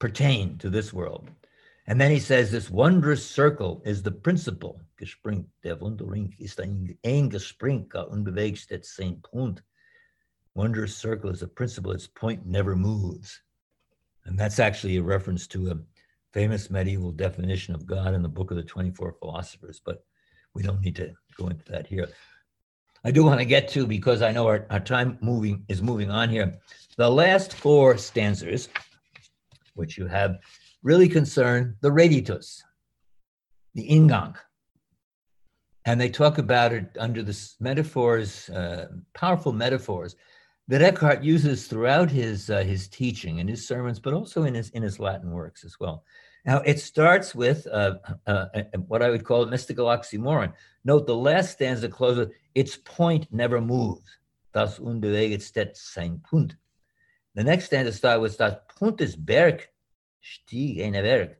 pertain 0.00 0.58
to 0.58 0.68
this 0.68 0.92
world. 0.92 1.30
And 1.88 1.98
then 1.98 2.10
he 2.10 2.18
says 2.20 2.50
this 2.50 2.68
wondrous 2.68 3.24
circle 3.24 3.80
is 3.82 4.02
the 4.02 4.10
principle. 4.10 4.78
Gespringt, 5.00 5.46
der 5.64 5.76
Wunderring 5.76 6.34
ist 6.38 6.60
ein 6.60 6.98
eingesprinker 7.02 8.10
unbewegst 8.10 8.70
at 8.72 8.84
same 8.84 9.22
Punt. 9.22 9.62
Wondrous 10.54 10.94
circle 10.94 11.30
is 11.30 11.40
a 11.40 11.48
principle, 11.48 11.92
its 11.92 12.06
point 12.06 12.44
never 12.44 12.76
moves. 12.76 13.40
And 14.26 14.38
that's 14.38 14.58
actually 14.58 14.98
a 14.98 15.02
reference 15.02 15.46
to 15.46 15.70
a 15.70 15.78
famous 16.34 16.68
medieval 16.68 17.10
definition 17.10 17.74
of 17.74 17.86
God 17.86 18.12
in 18.12 18.20
the 18.20 18.28
book 18.28 18.50
of 18.50 18.58
the 18.58 18.62
24 18.62 19.14
philosophers, 19.18 19.80
but 19.82 20.04
we 20.52 20.62
don't 20.62 20.82
need 20.82 20.96
to 20.96 21.14
go 21.38 21.48
into 21.48 21.64
that 21.72 21.86
here. 21.86 22.10
I 23.02 23.12
do 23.12 23.24
want 23.24 23.40
to 23.40 23.46
get 23.46 23.66
to, 23.68 23.86
because 23.86 24.20
I 24.20 24.32
know 24.32 24.46
our, 24.46 24.66
our 24.68 24.80
time 24.80 25.16
moving 25.22 25.64
is 25.68 25.80
moving 25.80 26.10
on 26.10 26.28
here, 26.28 26.58
the 26.98 27.10
last 27.10 27.54
four 27.54 27.96
stanzas 27.96 28.68
which 29.72 29.96
you 29.96 30.06
have 30.06 30.38
really 30.82 31.08
concern 31.08 31.76
the 31.80 31.90
reditus, 31.90 32.62
the 33.74 33.88
ingang. 33.88 34.36
And 35.84 36.00
they 36.00 36.10
talk 36.10 36.38
about 36.38 36.72
it 36.72 36.96
under 36.98 37.22
the 37.22 37.38
metaphors, 37.60 38.48
uh, 38.50 38.88
powerful 39.14 39.52
metaphors 39.52 40.16
that 40.68 40.82
Eckhart 40.82 41.24
uses 41.24 41.66
throughout 41.66 42.10
his 42.10 42.50
uh, 42.50 42.62
his 42.62 42.88
teaching 42.88 43.40
and 43.40 43.48
his 43.48 43.66
sermons, 43.66 43.98
but 43.98 44.12
also 44.12 44.44
in 44.44 44.54
his 44.54 44.68
in 44.70 44.82
his 44.82 44.98
Latin 44.98 45.30
works 45.30 45.64
as 45.64 45.80
well. 45.80 46.04
Now 46.44 46.58
it 46.60 46.78
starts 46.78 47.34
with 47.34 47.66
uh, 47.66 47.94
uh, 48.26 48.46
uh 48.54 48.62
what 48.86 49.02
I 49.02 49.08
would 49.08 49.24
call 49.24 49.42
a 49.42 49.50
mystical 49.50 49.86
oxymoron. 49.86 50.52
Note 50.84 51.06
the 51.06 51.16
last 51.16 51.52
stanza 51.52 51.88
closes 51.88 52.18
with 52.18 52.32
its 52.54 52.76
point 52.76 53.26
never 53.32 53.60
moves. 53.60 54.18
Das 54.52 54.78
unbeweget 54.78 55.40
steht 55.42 55.76
sein 55.76 56.20
Punkt. 56.22 56.56
The 57.34 57.44
next 57.44 57.66
stanza 57.66 57.92
starts 57.92 58.20
with 58.20 58.36
das 58.36 58.56
Punkt 58.78 58.98
des 58.98 59.16
Berg 59.16 59.68
stieg 60.22 60.80
eine 60.80 61.02
Berg, 61.02 61.36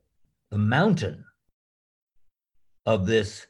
the 0.50 0.58
mountain 0.58 1.24
of 2.86 3.06
this 3.06 3.46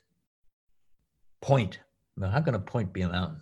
point. 1.41 1.81
Now, 2.17 2.31
how 2.31 2.41
can 2.41 2.55
a 2.55 2.59
point 2.59 2.93
be 2.93 3.03
a 3.03 3.09
mountain? 3.09 3.41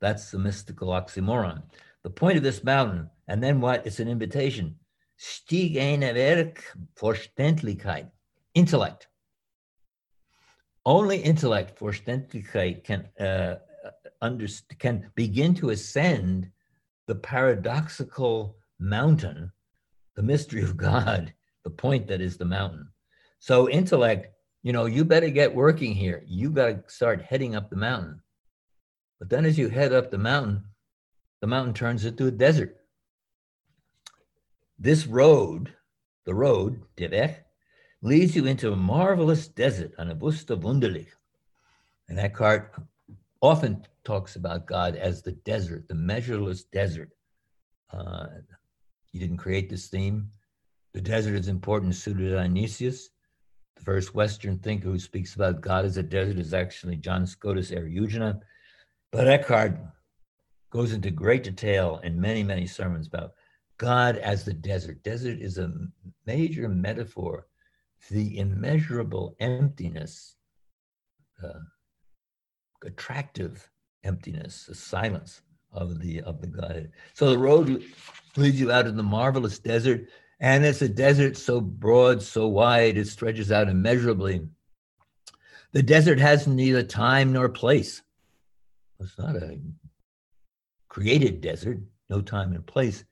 That's 0.00 0.30
the 0.30 0.38
mystical 0.38 0.88
oxymoron. 0.88 1.62
The 2.04 2.10
point 2.10 2.36
of 2.36 2.42
this 2.42 2.62
mountain, 2.64 3.10
and 3.26 3.42
then 3.42 3.60
what? 3.60 3.86
It's 3.86 4.00
an 4.00 4.08
invitation. 4.08 4.76
Stieg 5.18 5.74
Verständlichkeit, 6.96 8.10
intellect. 8.54 9.08
Only 10.86 11.18
intellect, 11.18 11.78
Verständlichkeit, 11.78 12.84
can 12.84 13.08
uh, 13.20 13.56
under, 14.22 14.46
can 14.78 15.10
begin 15.14 15.54
to 15.54 15.70
ascend 15.70 16.50
the 17.06 17.16
paradoxical 17.16 18.56
mountain 18.78 19.50
the 20.18 20.24
mystery 20.24 20.62
of 20.62 20.76
God, 20.76 21.32
the 21.62 21.70
point 21.70 22.08
that 22.08 22.20
is 22.20 22.36
the 22.36 22.44
mountain. 22.44 22.88
So, 23.38 23.70
intellect, 23.70 24.26
you 24.64 24.72
know, 24.72 24.86
you 24.86 25.04
better 25.04 25.30
get 25.30 25.54
working 25.54 25.94
here. 25.94 26.24
You 26.26 26.50
got 26.50 26.66
to 26.66 26.82
start 26.92 27.22
heading 27.22 27.54
up 27.54 27.70
the 27.70 27.76
mountain. 27.76 28.20
But 29.20 29.30
then, 29.30 29.44
as 29.44 29.56
you 29.56 29.68
head 29.68 29.92
up 29.92 30.10
the 30.10 30.18
mountain, 30.18 30.64
the 31.40 31.46
mountain 31.46 31.72
turns 31.72 32.04
into 32.04 32.26
a 32.26 32.32
desert. 32.32 32.78
This 34.76 35.06
road, 35.06 35.72
the 36.26 36.34
road, 36.34 36.82
Devech, 36.96 37.36
leads 38.02 38.34
you 38.34 38.46
into 38.46 38.72
a 38.72 38.76
marvelous 38.76 39.46
desert, 39.46 39.92
an 39.98 40.10
Abusta 40.10 40.60
Wunderlich. 40.60 41.12
And 42.08 42.18
Eckhart 42.18 42.74
often 43.40 43.86
talks 44.02 44.34
about 44.34 44.66
God 44.66 44.96
as 44.96 45.22
the 45.22 45.32
desert, 45.32 45.86
the 45.86 45.94
measureless 45.94 46.64
desert. 46.64 47.10
Uh, 47.92 48.26
he 49.18 49.26
didn't 49.26 49.38
create 49.38 49.68
this 49.68 49.88
theme. 49.88 50.30
The 50.94 51.00
desert 51.00 51.34
is 51.34 51.48
important 51.48 51.96
Pseudo-Dionysius. 51.96 53.10
The 53.76 53.82
first 53.82 54.14
Western 54.14 54.58
thinker 54.58 54.88
who 54.88 54.98
speaks 54.98 55.34
about 55.34 55.60
God 55.60 55.84
as 55.84 55.96
a 55.96 56.04
desert 56.04 56.38
is 56.38 56.54
actually 56.54 56.96
John 56.96 57.26
Scotus 57.26 57.72
Eriugena. 57.72 58.40
But 59.10 59.26
Eckhart 59.26 59.76
goes 60.70 60.92
into 60.92 61.10
great 61.10 61.42
detail 61.42 62.00
in 62.04 62.20
many, 62.20 62.44
many 62.44 62.66
sermons 62.66 63.08
about 63.08 63.32
God 63.76 64.18
as 64.18 64.44
the 64.44 64.52
desert. 64.52 65.02
Desert 65.02 65.40
is 65.40 65.58
a 65.58 65.72
major 66.26 66.68
metaphor 66.68 67.46
for 67.98 68.14
the 68.14 68.38
immeasurable 68.38 69.34
emptiness, 69.40 70.36
uh, 71.42 71.58
attractive 72.84 73.68
emptiness, 74.04 74.66
the 74.66 74.74
silence 74.76 75.42
of 75.72 76.00
the 76.00 76.22
of 76.22 76.40
the 76.40 76.46
Godhead. 76.46 76.92
So 77.14 77.30
the 77.30 77.38
road 77.38 77.84
leads 78.36 78.60
you 78.60 78.72
out 78.72 78.86
in 78.86 78.96
the 78.96 79.02
marvelous 79.02 79.58
desert, 79.58 80.08
And 80.40 80.64
it's 80.64 80.82
a 80.82 80.88
desert 80.88 81.36
so 81.36 81.60
broad, 81.60 82.22
so 82.22 82.46
wide, 82.46 82.96
it 82.96 83.08
stretches 83.08 83.50
out 83.50 83.68
immeasurably. 83.68 84.46
The 85.72 85.82
desert 85.82 86.20
has 86.20 86.46
neither 86.46 86.82
time 86.82 87.32
nor 87.32 87.48
place. 87.48 88.02
It's 89.00 89.18
not 89.18 89.36
a 89.36 89.58
created 90.88 91.40
desert, 91.40 91.80
no 92.08 92.20
time 92.20 92.52
and 92.52 92.66
place. 92.66 93.04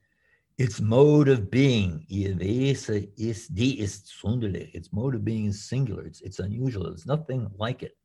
Its 0.57 0.81
mode 0.81 1.27
of 1.27 1.51
being, 1.51 2.05
its 2.09 2.89
mode 2.89 3.09
of 5.15 5.23
being 5.23 5.45
is 5.45 5.63
singular. 5.63 6.05
It's, 6.05 6.21
it's 6.21 6.39
unusual. 6.39 6.85
There's 6.85 7.05
nothing 7.05 7.47
like 7.57 7.83
it. 7.83 7.95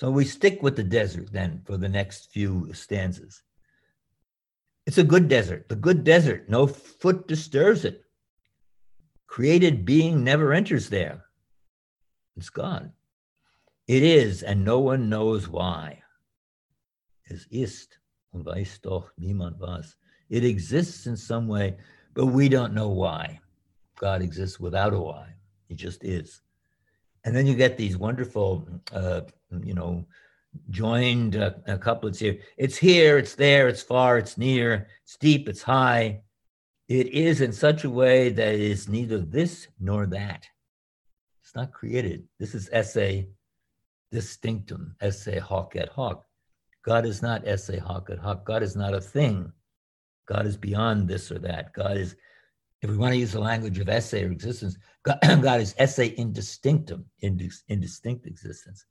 So 0.00 0.10
we 0.10 0.24
stick 0.24 0.62
with 0.62 0.76
the 0.76 0.82
desert 0.82 1.30
then 1.30 1.60
for 1.66 1.76
the 1.76 1.88
next 1.88 2.30
few 2.32 2.72
stanzas. 2.72 3.42
It's 4.86 4.96
a 4.96 5.04
good 5.04 5.28
desert, 5.28 5.68
the 5.68 5.76
good 5.76 6.04
desert. 6.04 6.48
No 6.48 6.66
foot 6.66 7.28
disturbs 7.28 7.84
it. 7.84 8.02
Created 9.26 9.84
being 9.84 10.24
never 10.24 10.54
enters 10.54 10.88
there. 10.88 11.26
It's 12.34 12.48
gone. 12.48 12.92
It 13.88 14.02
is, 14.02 14.42
and 14.42 14.64
no 14.64 14.78
one 14.78 15.10
knows 15.10 15.50
why. 15.50 16.02
Es 17.28 17.46
ist 17.50 17.98
und 18.32 18.46
weiß 18.46 18.80
doch 18.80 19.12
niemand 19.20 19.58
was. 19.58 19.96
It 20.30 20.44
exists 20.44 21.06
in 21.06 21.16
some 21.16 21.46
way, 21.46 21.76
but 22.14 22.26
we 22.26 22.48
don't 22.48 22.72
know 22.72 22.88
why. 22.88 23.38
God 23.98 24.22
exists 24.22 24.58
without 24.58 24.94
a 24.94 24.98
why. 24.98 25.34
He 25.68 25.74
just 25.74 26.02
is. 26.04 26.40
And 27.26 27.36
then 27.36 27.46
you 27.46 27.54
get 27.54 27.76
these 27.76 27.98
wonderful, 27.98 28.66
uh, 28.92 29.22
you 29.62 29.74
know, 29.74 30.04
joined 30.70 31.36
uh, 31.36 31.52
couplets 31.78 32.18
here. 32.18 32.38
It's 32.56 32.76
here, 32.76 33.18
it's 33.18 33.34
there, 33.34 33.68
it's 33.68 33.82
far, 33.82 34.18
it's 34.18 34.36
near, 34.36 34.88
it's 35.04 35.16
deep, 35.16 35.48
it's 35.48 35.62
high. 35.62 36.22
It 36.88 37.08
is 37.08 37.40
in 37.40 37.52
such 37.52 37.84
a 37.84 37.90
way 37.90 38.30
that 38.30 38.54
it 38.54 38.60
is 38.60 38.88
neither 38.88 39.18
this 39.18 39.68
nor 39.78 40.06
that. 40.06 40.46
It's 41.42 41.54
not 41.54 41.72
created. 41.72 42.24
This 42.38 42.54
is 42.54 42.68
esse 42.72 43.24
distinctum, 44.10 44.96
esse 45.00 45.38
hoc 45.40 45.76
et 45.76 45.88
hoc. 45.88 46.24
God 46.84 47.06
is 47.06 47.22
not 47.22 47.46
esse 47.46 47.78
hoc 47.78 48.08
et 48.10 48.18
hoc. 48.18 48.44
God 48.44 48.62
is 48.62 48.74
not 48.74 48.94
a 48.94 49.00
thing. 49.00 49.52
God 50.26 50.46
is 50.46 50.56
beyond 50.56 51.08
this 51.08 51.30
or 51.30 51.38
that. 51.40 51.72
God 51.72 51.96
is, 51.96 52.16
if 52.82 52.90
we 52.90 52.96
want 52.96 53.12
to 53.12 53.18
use 53.18 53.32
the 53.32 53.40
language 53.40 53.78
of 53.78 53.88
esse 53.88 54.14
or 54.14 54.30
existence, 54.30 54.76
God, 55.02 55.18
God 55.42 55.60
is 55.60 55.74
esse 55.78 55.98
indistinctum, 55.98 57.04
indistinct 57.20 58.26
existence. 58.26 58.84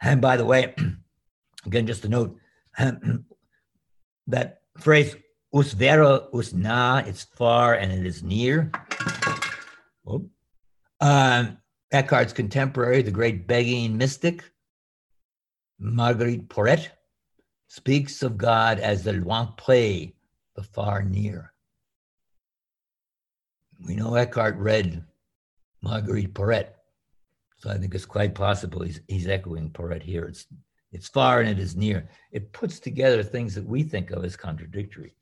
And 0.00 0.20
by 0.20 0.36
the 0.36 0.44
way, 0.44 0.74
again, 1.66 1.86
just 1.86 2.04
a 2.04 2.08
note 2.08 2.36
that 4.26 4.62
phrase 4.78 5.16
us 5.52 5.72
vera, 5.72 6.28
us 6.32 6.52
na, 6.52 6.98
it's 6.98 7.24
far 7.24 7.74
and 7.74 7.92
it 7.92 8.06
is 8.06 8.22
near. 8.22 8.70
Um, 11.00 11.58
Eckhart's 11.90 12.32
contemporary, 12.32 13.02
the 13.02 13.10
great 13.10 13.46
begging 13.46 13.96
mystic, 13.96 14.44
Marguerite 15.78 16.48
Porete, 16.48 16.88
speaks 17.68 18.22
of 18.22 18.36
God 18.36 18.78
as 18.80 19.04
the 19.04 19.12
loin 19.12 19.48
près, 19.56 20.12
the 20.56 20.62
far 20.62 21.02
near. 21.02 21.52
We 23.86 23.94
know 23.94 24.16
Eckhart 24.16 24.56
read 24.56 25.04
Marguerite 25.82 26.34
Porete, 26.34 26.72
so 27.58 27.70
I 27.70 27.78
think 27.78 27.94
it's 27.94 28.06
quite 28.06 28.34
possible 28.34 28.82
he's, 28.82 29.00
he's 29.08 29.26
echoing 29.26 29.70
Porete 29.70 30.02
here. 30.02 30.24
It's, 30.24 30.46
it's 30.92 31.08
far 31.08 31.40
and 31.40 31.48
it 31.48 31.58
is 31.58 31.76
near. 31.76 32.08
It 32.32 32.52
puts 32.52 32.78
together 32.80 33.22
things 33.22 33.54
that 33.54 33.66
we 33.66 33.82
think 33.82 34.10
of 34.10 34.24
as 34.24 34.36
contradictory. 34.36 35.14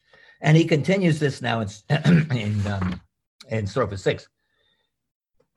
And 0.42 0.56
he 0.56 0.64
continues 0.64 1.18
this 1.18 1.40
now 1.40 1.60
in, 1.60 1.68
in, 2.30 2.66
um, 2.66 3.00
in 3.48 3.64
strophe 3.64 3.98
six. 3.98 4.28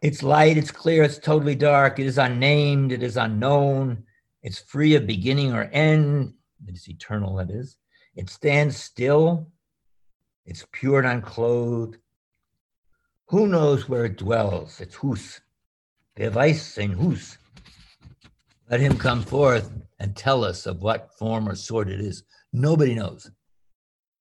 It's 0.01 0.23
light, 0.23 0.57
it's 0.57 0.71
clear, 0.71 1.03
it's 1.03 1.17
totally 1.17 1.55
dark, 1.55 1.99
it 1.99 2.05
is 2.05 2.17
unnamed, 2.17 2.93
it 2.93 3.03
is 3.03 3.17
unknown, 3.17 4.03
it's 4.41 4.59
free 4.59 4.95
of 4.95 5.05
beginning 5.05 5.51
or 5.51 5.63
end, 5.63 6.33
it 6.65 6.75
is 6.75 6.87
eternal, 6.87 7.35
that 7.35 7.51
is. 7.51 7.75
It 8.15 8.29
stands 8.29 8.77
still, 8.77 9.49
it's 10.45 10.65
pure 10.71 10.99
and 10.99 11.07
unclothed. 11.07 11.97
Who 13.27 13.47
knows 13.47 13.89
where 13.89 14.05
it 14.05 14.17
dwells? 14.17 14.79
It's 14.79 14.95
Hus, 14.95 15.41
Beweis 16.19 16.77
in 16.77 16.91
Hus. 16.91 17.37
Let 18.69 18.81
him 18.81 18.97
come 18.97 19.21
forth 19.23 19.71
and 19.99 20.17
tell 20.17 20.43
us 20.43 20.65
of 20.65 20.81
what 20.81 21.17
form 21.17 21.47
or 21.47 21.55
sort 21.55 21.89
it 21.89 22.01
is. 22.01 22.23
Nobody 22.51 22.93
knows. 22.93 23.31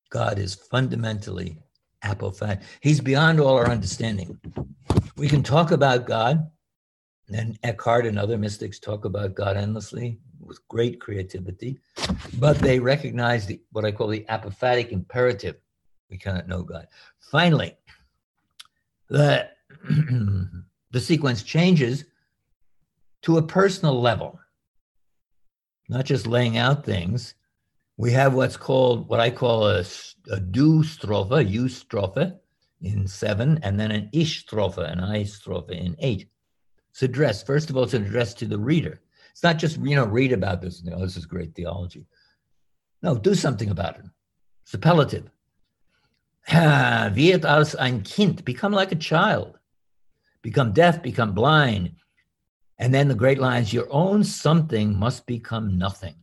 God 0.09 0.39
is 0.39 0.55
fundamentally 0.55 1.59
apophatic. 2.05 2.63
He's 2.81 3.01
beyond 3.01 3.41
all 3.41 3.57
our 3.57 3.69
understanding. 3.69 4.39
We 5.17 5.29
can 5.29 5.43
talk 5.43 5.73
about 5.73 6.07
God, 6.07 6.49
and 7.35 7.59
Eckhart 7.65 8.07
and 8.07 8.17
other 8.17 8.39
mystics 8.39 8.79
talk 8.79 9.05
about 9.05 9.35
God 9.35 9.57
endlessly 9.57 10.21
with 10.41 10.67
great 10.69 11.01
creativity, 11.01 11.81
but 12.39 12.61
they 12.61 12.79
recognize 12.79 13.45
the, 13.45 13.61
what 13.73 13.85
I 13.85 13.91
call 13.91 14.07
the 14.07 14.25
apophatic 14.31 14.93
imperative. 14.93 15.57
We 16.11 16.17
cannot 16.17 16.47
know 16.47 16.63
God. 16.63 16.87
Finally, 17.19 17.77
the 19.09 19.49
the 20.91 21.01
sequence 21.01 21.43
changes 21.43 22.05
to 23.23 23.39
a 23.39 23.43
personal 23.43 24.01
level, 24.01 24.39
not 25.89 26.05
just 26.05 26.27
laying 26.27 26.57
out 26.57 26.85
things. 26.85 27.35
We 27.97 28.13
have 28.13 28.35
what's 28.35 28.57
called, 28.57 29.09
what 29.09 29.21
I 29.21 29.31
call 29.31 29.69
a, 29.69 29.85
a 30.31 30.41
du 30.41 30.83
strophe, 30.83 31.49
you 31.49 31.69
strophe 31.69 32.33
in 32.81 33.09
seven, 33.09 33.59
and 33.63 33.79
then 33.79 33.91
an 33.91 34.09
ich 34.13 34.45
strophe, 34.47 34.79
an 34.79 35.01
I 35.01 35.25
strophe 35.25 35.77
in 35.77 35.97
eight. 35.99 36.29
It's 36.91 37.03
addressed, 37.03 37.47
first 37.47 37.71
of 37.71 37.77
all, 37.77 37.83
it's 37.83 37.95
an 37.95 38.07
address 38.07 38.35
to 38.35 38.47
the 38.47 38.59
reader. 38.59 39.01
It's 39.33 39.43
not 39.43 39.59
just, 39.59 39.79
you 39.79 39.97
know, 39.97 40.07
read 40.07 40.33
about 40.33 40.63
this, 40.63 40.81
and 40.81 40.95
oh, 40.95 41.01
this 41.01 41.17
is 41.17 41.27
great 41.27 41.55
theology. 41.55 42.07
No, 43.03 43.17
do 43.17 43.35
something 43.35 43.71
about 43.71 43.99
it. 43.99 44.05
Superlative. 44.65 45.31
Wird 46.49 47.45
als 47.45 47.75
ein 47.77 48.03
Kind, 48.03 48.45
become 48.45 48.73
like 48.73 48.93
a 48.93 48.97
child 48.97 49.58
become 50.43 50.73
deaf, 50.73 51.03
become 51.03 51.35
blind. 51.35 51.93
And 52.79 52.95
then 52.95 53.09
the 53.09 53.15
great 53.15 53.39
lines 53.39 53.73
your 53.73 53.89
own 53.91 54.23
something 54.23 54.97
must 54.97 55.27
become 55.27 55.79
nothing. 55.79 56.15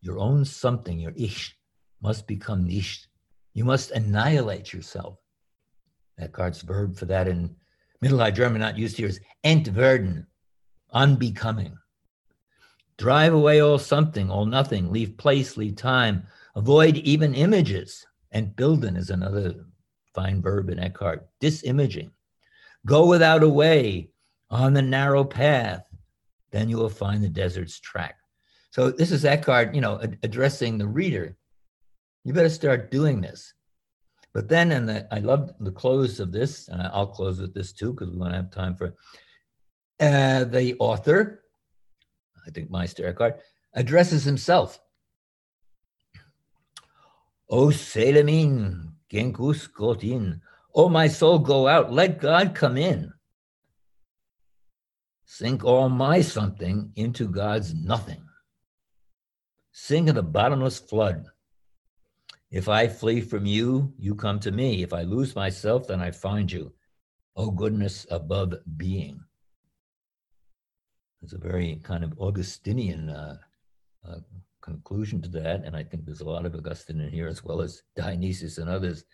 Your 0.00 0.18
own 0.18 0.44
something, 0.44 0.98
your 0.98 1.12
ich, 1.16 1.56
must 2.00 2.26
become 2.26 2.66
nicht. 2.66 3.08
You 3.54 3.64
must 3.64 3.90
annihilate 3.90 4.72
yourself. 4.72 5.18
Eckhart's 6.18 6.62
verb 6.62 6.96
for 6.96 7.06
that 7.06 7.28
in 7.28 7.54
Middle 8.00 8.18
High 8.18 8.30
German, 8.30 8.60
not 8.60 8.78
used 8.78 8.96
here, 8.96 9.08
is 9.08 9.20
entwerden, 9.44 10.26
unbecoming. 10.92 11.76
Drive 12.96 13.32
away 13.32 13.60
all 13.60 13.78
something, 13.78 14.30
all 14.30 14.46
nothing, 14.46 14.92
leave 14.92 15.16
place, 15.16 15.56
leave 15.56 15.76
time, 15.76 16.26
avoid 16.56 16.96
even 16.96 17.34
images. 17.34 18.06
Entbilden 18.34 18.96
is 18.96 19.10
another 19.10 19.54
fine 20.14 20.42
verb 20.42 20.70
in 20.70 20.78
Eckhart, 20.78 21.28
disimaging. 21.40 22.10
Go 22.86 23.06
without 23.06 23.42
a 23.42 23.48
way 23.48 24.10
on 24.50 24.72
the 24.72 24.82
narrow 24.82 25.24
path, 25.24 25.84
then 26.50 26.68
you 26.68 26.76
will 26.76 26.88
find 26.88 27.22
the 27.22 27.28
desert's 27.28 27.78
track. 27.80 28.16
So 28.70 28.90
this 28.90 29.10
is 29.10 29.24
Eckhart, 29.24 29.74
you 29.74 29.80
know, 29.80 30.00
ad- 30.02 30.18
addressing 30.22 30.78
the 30.78 30.86
reader. 30.86 31.36
You 32.24 32.32
better 32.32 32.48
start 32.48 32.90
doing 32.90 33.20
this. 33.20 33.54
But 34.34 34.48
then, 34.48 34.72
and 34.72 34.88
the, 34.88 35.08
I 35.12 35.18
love 35.18 35.52
the 35.58 35.72
close 35.72 36.20
of 36.20 36.32
this, 36.32 36.68
and 36.68 36.82
I'll 36.82 37.06
close 37.06 37.40
with 37.40 37.54
this 37.54 37.72
too 37.72 37.92
because 37.92 38.10
we 38.10 38.18
want 38.18 38.32
to 38.32 38.36
have 38.36 38.50
time 38.50 38.76
for 38.76 38.94
uh, 40.00 40.44
the 40.44 40.76
author. 40.78 41.42
I 42.46 42.50
think 42.50 42.70
Meister 42.70 43.06
Eckhart 43.06 43.40
addresses 43.74 44.24
himself. 44.24 44.78
O 47.50 47.68
Selamin, 47.68 48.92
Genkus 49.12 49.70
Gotin, 49.72 50.40
Oh, 50.74 50.88
my 50.88 51.08
soul, 51.08 51.38
go 51.38 51.66
out. 51.66 51.92
Let 51.92 52.20
God 52.20 52.54
come 52.54 52.76
in. 52.76 53.12
Sink 55.24 55.64
all 55.64 55.88
my 55.88 56.20
something 56.20 56.92
into 56.96 57.28
God's 57.28 57.74
nothing. 57.74 58.22
Sink 59.72 60.08
in 60.08 60.14
the 60.14 60.22
bottomless 60.22 60.78
flood. 60.78 61.26
If 62.50 62.68
I 62.68 62.88
flee 62.88 63.20
from 63.20 63.44
you, 63.44 63.92
you 63.98 64.14
come 64.14 64.40
to 64.40 64.50
me. 64.50 64.82
If 64.82 64.92
I 64.92 65.02
lose 65.02 65.36
myself, 65.36 65.86
then 65.86 66.00
I 66.00 66.10
find 66.10 66.50
you. 66.50 66.72
Oh, 67.36 67.50
goodness 67.50 68.06
above 68.10 68.54
being. 68.76 69.20
It's 71.22 71.32
a 71.32 71.38
very 71.38 71.80
kind 71.82 72.04
of 72.04 72.18
Augustinian 72.18 73.10
uh, 73.10 73.36
uh, 74.08 74.20
conclusion 74.68 75.20
to 75.22 75.28
that. 75.30 75.64
And 75.64 75.74
I 75.74 75.82
think 75.82 76.04
there's 76.04 76.20
a 76.20 76.28
lot 76.28 76.46
of 76.46 76.54
Augustine 76.54 77.00
in 77.00 77.10
here, 77.10 77.28
as 77.28 77.44
well 77.44 77.60
as 77.60 77.82
Dionysius 77.96 78.58
and 78.58 78.68
others 78.68 79.04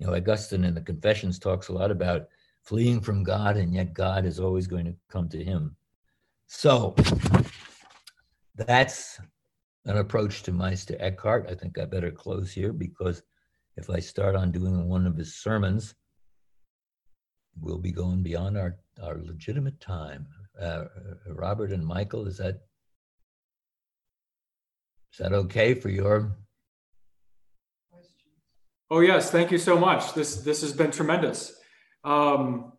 you 0.00 0.06
know, 0.06 0.14
Augustine 0.14 0.64
in 0.64 0.74
the 0.74 0.80
Confessions 0.80 1.38
talks 1.38 1.68
a 1.68 1.74
lot 1.74 1.90
about 1.90 2.28
fleeing 2.62 3.00
from 3.00 3.22
God, 3.22 3.58
and 3.58 3.74
yet 3.74 3.92
God 3.92 4.24
is 4.24 4.40
always 4.40 4.66
going 4.66 4.86
to 4.86 4.94
come 5.10 5.28
to 5.28 5.44
him. 5.44 5.76
So 6.46 6.94
that's 8.54 9.20
an 9.84 9.98
approach 9.98 10.42
to 10.44 10.52
Meister 10.52 10.96
Eckhart. 10.98 11.46
I 11.50 11.54
think 11.54 11.78
I 11.78 11.84
better 11.84 12.10
close 12.10 12.50
here 12.50 12.72
because 12.72 13.22
if 13.76 13.90
I 13.90 14.00
start 14.00 14.34
on 14.34 14.50
doing 14.50 14.88
one 14.88 15.06
of 15.06 15.16
his 15.16 15.34
sermons, 15.34 15.94
we'll 17.60 17.78
be 17.78 17.92
going 17.92 18.22
beyond 18.22 18.56
our, 18.56 18.78
our 19.02 19.18
legitimate 19.22 19.78
time. 19.80 20.26
Uh, 20.58 20.84
Robert 21.26 21.72
and 21.72 21.86
Michael, 21.86 22.26
is 22.26 22.38
that 22.38 22.62
is 25.12 25.18
that 25.18 25.32
okay 25.32 25.74
for 25.74 25.88
your? 25.88 26.36
Oh 28.90 29.00
yes, 29.00 29.30
thank 29.30 29.50
you 29.50 29.58
so 29.58 29.78
much. 29.78 30.14
This 30.14 30.36
this 30.36 30.62
has 30.62 30.72
been 30.72 30.90
tremendous. 30.90 31.52
Um, 32.04 32.72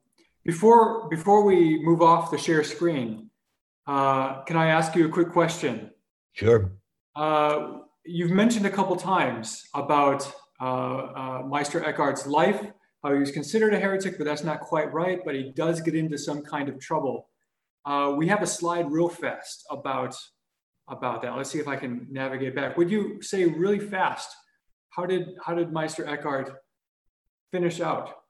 before 0.44 1.08
before 1.10 1.44
we 1.44 1.82
move 1.84 2.02
off 2.02 2.32
the 2.32 2.38
share 2.38 2.64
screen, 2.64 3.30
uh, 3.88 4.44
can 4.44 4.58
I 4.58 4.68
ask 4.68 4.96
you 4.96 5.06
a 5.06 5.10
quick 5.10 5.32
question? 5.32 5.92
Sure. 6.34 6.72
Uh, 7.16 7.80
you've 8.06 8.32
mentioned 8.32 8.66
a 8.66 8.70
couple 8.70 8.96
times 8.96 9.64
about 9.74 10.32
uh, 10.60 10.66
uh, 10.66 11.44
Meister 11.48 11.84
Eckhart's 11.84 12.28
life, 12.28 12.62
how 13.04 13.14
he 13.14 13.20
was 13.20 13.32
considered 13.32 13.74
a 13.74 13.80
heretic, 13.80 14.18
but 14.18 14.26
that's 14.26 14.44
not 14.44 14.62
quite 14.62 14.92
right. 14.94 15.20
But 15.24 15.36
he 15.36 15.52
does 15.56 15.82
get 15.82 15.96
into 15.96 16.18
some 16.18 16.42
kind 16.42 16.70
of 16.70 16.80
trouble. 16.80 17.30
Uh, 17.86 18.14
we 18.16 18.28
have 18.28 18.42
a 18.42 18.48
slide 18.48 18.92
real 18.92 19.10
fast 19.10 19.66
about 19.70 20.16
about 20.92 21.22
that. 21.22 21.36
Let's 21.36 21.50
see 21.50 21.60
if 21.60 21.68
I 21.68 21.76
can 21.76 22.08
navigate 22.12 22.56
back. 22.56 22.78
Would 22.78 22.92
you 22.92 23.22
say 23.22 23.46
really 23.46 23.80
fast? 23.80 24.36
How 24.90 25.06
did 25.06 25.30
how 25.44 25.56
did 25.56 25.72
Meister 25.72 26.08
Eckhart 26.08 26.62
finish 27.52 27.80
out? 27.80 28.24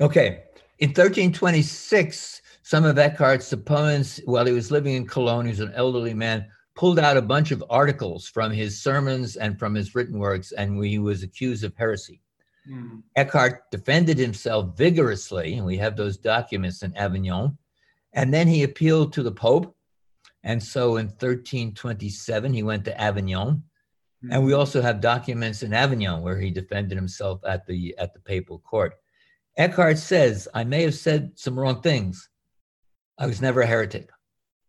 Okay. 0.00 0.44
In 0.80 0.90
1326, 0.90 2.42
some 2.62 2.84
of 2.84 2.98
Eckhart's 2.98 3.52
opponents, 3.52 4.20
while 4.26 4.46
he 4.46 4.52
was 4.52 4.70
living 4.70 4.94
in 4.94 5.06
Cologne, 5.06 5.46
he 5.46 5.50
was 5.50 5.60
an 5.60 5.72
elderly 5.74 6.14
man, 6.14 6.46
pulled 6.76 7.00
out 7.00 7.16
a 7.16 7.22
bunch 7.22 7.50
of 7.50 7.64
articles 7.68 8.28
from 8.28 8.52
his 8.52 8.80
sermons 8.80 9.36
and 9.36 9.58
from 9.58 9.74
his 9.74 9.96
written 9.96 10.18
works, 10.20 10.52
and 10.52 10.84
he 10.84 11.00
was 11.00 11.24
accused 11.24 11.64
of 11.64 11.74
heresy. 11.76 12.20
Mm. 12.70 13.02
Eckhart 13.16 13.62
defended 13.72 14.18
himself 14.18 14.76
vigorously, 14.76 15.54
and 15.54 15.66
we 15.66 15.76
have 15.78 15.96
those 15.96 16.16
documents 16.16 16.82
in 16.82 16.96
Avignon. 16.96 17.58
And 18.12 18.32
then 18.32 18.46
he 18.46 18.62
appealed 18.62 19.12
to 19.14 19.22
the 19.22 19.32
Pope. 19.32 19.74
And 20.48 20.62
so 20.62 20.96
in 20.96 21.08
1327, 21.08 22.54
he 22.54 22.62
went 22.62 22.86
to 22.86 22.98
Avignon. 22.98 23.62
And 24.30 24.46
we 24.46 24.54
also 24.54 24.80
have 24.80 25.02
documents 25.02 25.62
in 25.62 25.74
Avignon 25.74 26.22
where 26.22 26.40
he 26.40 26.50
defended 26.50 26.96
himself 26.96 27.40
at 27.46 27.66
the, 27.66 27.94
at 27.98 28.14
the 28.14 28.20
papal 28.20 28.58
court. 28.60 28.94
Eckhart 29.58 29.98
says, 29.98 30.48
I 30.54 30.64
may 30.64 30.82
have 30.84 30.94
said 30.94 31.32
some 31.34 31.58
wrong 31.58 31.82
things. 31.82 32.30
I 33.18 33.26
was 33.26 33.42
never 33.42 33.60
a 33.60 33.66
heretic. 33.66 34.08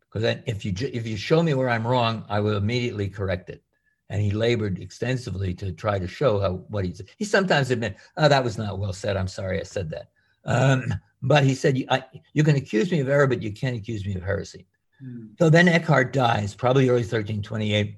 Because 0.01 0.41
if 0.45 0.65
you, 0.65 0.73
if 0.79 1.07
you 1.07 1.15
show 1.15 1.41
me 1.41 1.53
where 1.53 1.69
I'm 1.69 1.87
wrong, 1.87 2.25
I 2.27 2.41
will 2.41 2.57
immediately 2.57 3.07
correct 3.07 3.49
it. 3.49 3.63
And 4.09 4.21
he 4.21 4.31
labored 4.31 4.79
extensively 4.79 5.53
to 5.53 5.71
try 5.71 5.97
to 5.97 6.07
show 6.09 6.41
how 6.41 6.65
what 6.67 6.83
he 6.83 6.93
said. 6.93 7.07
He 7.17 7.23
sometimes 7.23 7.71
admit, 7.71 7.95
oh, 8.17 8.27
that 8.27 8.43
was 8.43 8.57
not 8.57 8.79
well 8.79 8.91
said. 8.91 9.15
I'm 9.15 9.29
sorry 9.29 9.61
I 9.61 9.63
said 9.63 9.91
that. 9.91 10.09
Um, 10.43 10.93
but 11.21 11.45
he 11.45 11.55
said, 11.55 11.81
I, 11.89 12.03
you 12.33 12.43
can 12.43 12.57
accuse 12.57 12.91
me 12.91 12.99
of 12.99 13.07
error, 13.07 13.27
but 13.27 13.41
you 13.41 13.53
can't 13.53 13.77
accuse 13.77 14.05
me 14.05 14.15
of 14.15 14.23
heresy. 14.23 14.67
Hmm. 14.99 15.27
So 15.39 15.49
then 15.49 15.67
Eckhart 15.67 16.13
dies, 16.13 16.55
probably 16.55 16.89
early 16.89 17.01
1328. 17.01 17.97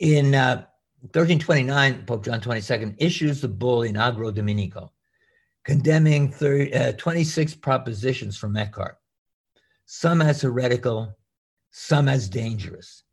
In 0.00 0.34
uh, 0.34 0.64
1329, 1.02 2.04
Pope 2.06 2.24
John 2.24 2.40
XXII 2.40 2.94
issues 2.98 3.40
the 3.40 3.48
bull 3.48 3.82
In 3.82 3.96
agro 3.96 4.30
dominico, 4.30 4.92
condemning 5.64 6.30
30, 6.30 6.74
uh, 6.74 6.92
26 6.92 7.54
propositions 7.56 8.36
from 8.36 8.56
Eckhart, 8.56 8.98
some 9.86 10.20
as 10.20 10.42
heretical, 10.42 11.16
some 11.70 12.08
as 12.08 12.28
dangerous. 12.28 13.04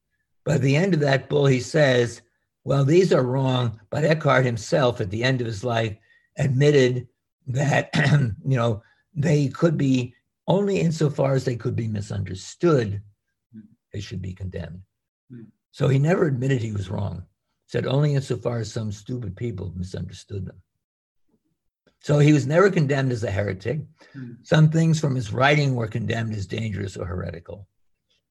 But 0.43 0.55
at 0.55 0.61
the 0.61 0.75
end 0.75 0.93
of 0.93 0.99
that 1.01 1.29
bull, 1.29 1.45
he 1.45 1.59
says, 1.59 2.21
well, 2.63 2.83
these 2.83 3.13
are 3.13 3.23
wrong, 3.23 3.79
but 3.89 4.03
Eckhart 4.03 4.45
himself, 4.45 4.99
at 4.99 5.09
the 5.09 5.23
end 5.23 5.39
of 5.39 5.47
his 5.47 5.63
life, 5.63 5.95
admitted 6.37 7.07
that, 7.47 7.89
you 8.45 8.57
know, 8.57 8.83
they 9.13 9.47
could 9.47 9.77
be 9.77 10.13
only 10.47 10.79
insofar 10.79 11.33
as 11.33 11.45
they 11.45 11.55
could 11.55 11.75
be 11.75 11.87
misunderstood, 11.87 13.01
hmm. 13.53 13.61
they 13.93 13.99
should 13.99 14.21
be 14.21 14.33
condemned. 14.33 14.81
Hmm. 15.29 15.43
So 15.71 15.87
he 15.87 15.99
never 15.99 16.27
admitted 16.27 16.61
he 16.61 16.71
was 16.71 16.89
wrong, 16.89 17.23
said 17.67 17.85
only 17.85 18.15
insofar 18.15 18.59
as 18.59 18.71
some 18.71 18.91
stupid 18.91 19.35
people 19.35 19.73
misunderstood 19.75 20.45
them. 20.45 20.61
So 21.99 22.19
he 22.19 22.31
was 22.31 22.47
never 22.47 22.69
condemned 22.69 23.11
as 23.11 23.23
a 23.23 23.31
heretic. 23.31 23.81
Hmm. 24.13 24.33
Some 24.43 24.69
things 24.69 24.99
from 24.99 25.15
his 25.15 25.33
writing 25.33 25.75
were 25.75 25.87
condemned 25.87 26.33
as 26.33 26.47
dangerous 26.47 26.95
or 26.95 27.05
heretical. 27.05 27.67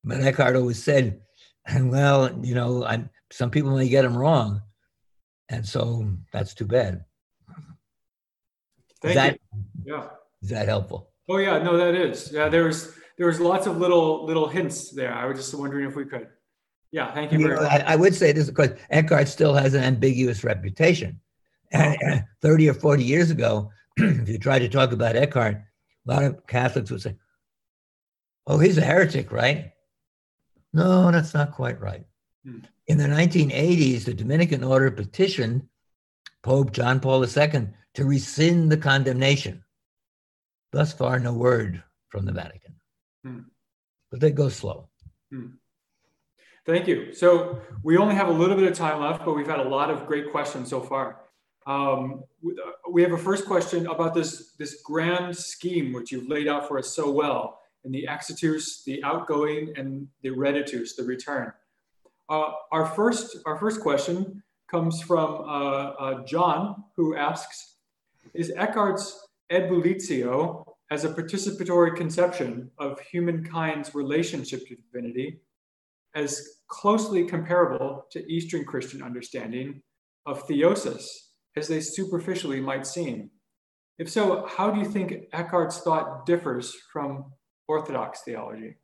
But 0.05 0.21
Eckhart 0.23 0.57
always 0.57 0.83
said, 0.83 1.21
well, 1.81 2.33
you 2.43 2.55
know, 2.55 2.85
I'm, 2.85 3.11
some 3.31 3.51
people 3.51 3.77
may 3.77 3.89
get 3.89 4.05
him 4.05 4.17
wrong. 4.17 4.63
And 5.49 5.67
so 5.67 6.09
that's 6.33 6.55
too 6.55 6.65
bad. 6.65 7.05
Thank 9.03 9.15
that, 9.15 9.39
you. 9.53 9.95
Yeah. 9.95 10.09
Is 10.43 10.49
that 10.51 10.67
helpful? 10.67 11.11
Oh 11.29 11.39
yeah, 11.39 11.59
no, 11.59 11.77
that 11.77 11.95
is. 11.95 12.31
Yeah, 12.33 12.49
there's 12.49 12.95
there's 13.19 13.41
lots 13.41 13.67
of 13.67 13.79
little 13.79 14.25
little 14.27 14.49
hints 14.49 14.91
there. 14.91 15.13
I 15.13 15.27
was 15.27 15.39
just 15.39 15.55
wondering 15.55 15.87
if 15.87 15.97
we 15.97 16.05
could. 16.05 16.29
Yeah, 16.93 17.13
thank 17.13 17.33
you. 17.33 17.41
you 17.41 17.49
know, 17.49 17.57
I, 17.57 17.79
I, 17.89 17.97
would 17.97 18.15
say 18.15 18.33
this 18.33 18.47
because 18.47 18.71
Eckhart 18.91 19.29
still 19.29 19.55
has 19.55 19.75
an 19.75 19.83
ambiguous 19.83 20.45
reputation. 20.45 21.21
And, 21.73 21.97
and 22.01 22.25
30 22.43 22.71
or 22.71 22.75
40 22.75 23.03
years 23.03 23.31
ago, 23.31 23.71
if 23.97 24.29
you 24.29 24.39
tried 24.39 24.61
to 24.61 24.69
talk 24.69 24.93
about 24.93 25.17
Eckhart, 25.17 25.57
a 25.57 26.11
lot 26.11 26.23
of 26.23 26.47
Catholics 26.47 26.91
would 26.91 27.03
say, 27.03 27.17
"Oh, 28.47 28.59
he's 28.59 28.79
a 28.79 28.83
heretic, 28.83 29.33
right?" 29.33 29.73
No, 30.73 31.11
that's 31.11 31.35
not 31.35 31.53
quite 31.53 31.81
right. 31.81 32.05
Hmm. 32.45 32.59
In 32.87 32.99
the 32.99 33.09
1980s, 33.09 34.05
the 34.05 34.15
Dominican 34.15 34.63
order 34.63 34.91
petitioned 34.91 35.69
Pope 36.43 36.73
John 36.73 37.01
Paul 37.01 37.25
II 37.25 37.69
to 37.95 38.05
rescind 38.05 38.71
the 38.71 38.77
condemnation. 38.77 39.65
Thus 40.73 40.93
far, 40.93 41.19
no 41.19 41.33
word 41.33 41.83
from 42.09 42.25
the 42.25 42.33
Vatican. 42.33 42.75
Hmm. 43.25 43.41
But 44.11 44.21
they 44.21 44.31
go 44.31 44.49
slow. 44.49 44.89
Hmm. 45.31 45.47
Thank 46.65 46.89
you. 46.89 47.13
So 47.13 47.61
we 47.83 47.97
only 47.97 48.15
have 48.15 48.29
a 48.29 48.33
little 48.33 48.57
bit 48.57 48.71
of 48.71 48.77
time 48.77 49.01
left, 49.01 49.25
but 49.25 49.37
we've 49.37 49.47
had 49.47 49.61
a 49.61 49.69
lot 49.69 49.89
of 49.91 50.07
great 50.07 50.31
questions 50.33 50.69
so 50.69 50.81
far. 50.81 51.21
Um, 51.67 52.25
we 52.91 53.03
have 53.03 53.13
a 53.13 53.19
first 53.19 53.47
question 53.47 53.87
about 53.87 54.15
this, 54.15 54.53
this 54.59 54.83
grand 54.83 55.37
scheme 55.37 55.93
which 55.93 56.13
you've 56.13 56.29
laid 56.29 56.49
out 56.49 56.67
for 56.67 56.79
us 56.79 56.95
so 56.95 57.11
well 57.11 57.61
in 57.85 57.93
the 57.93 58.07
exitus, 58.09 58.83
the 58.85 59.03
outgoing, 59.05 59.73
and 59.77 60.09
the 60.23 60.31
reditus, 60.31 60.97
the 60.97 61.05
return. 61.05 61.53
Uh, 62.29 62.51
our 62.73 62.87
first 62.87 63.39
our 63.47 63.57
first 63.57 63.81
question 63.81 64.43
comes 64.69 65.01
from 65.01 65.43
uh, 65.43 65.45
uh, 65.45 66.25
John, 66.25 66.85
who 66.97 67.17
asks, 67.17 67.77
"Is 68.35 68.53
Eckhart's 68.57 69.26
Ebullitio 69.51 70.65
as 70.91 71.05
a 71.05 71.09
participatory 71.09 71.97
conception 71.97 72.71
of 72.79 73.01
humankind's 73.01 73.95
relationship 73.95 74.67
to 74.69 74.77
divinity 74.77 75.41
as 76.15 76.43
closely 76.69 77.25
comparable 77.25 78.07
to 78.11 78.33
Eastern 78.33 78.65
Christian 78.65 79.03
understanding 79.03 79.83
of 80.25 80.47
theosis 80.47 81.07
as 81.57 81.69
they 81.69 81.81
superficially 81.81 82.61
might 82.61 82.87
seem? 82.87 83.31
If 83.99 84.11
so, 84.11 84.47
how 84.47 84.71
do 84.71 84.81
you 84.81 84.87
think 84.87 85.15
Eckhart's 85.33 85.81
thought 85.81 86.27
differs 86.27 86.75
from 86.93 87.33
Orthodox 87.67 88.21
theology? 88.25 88.77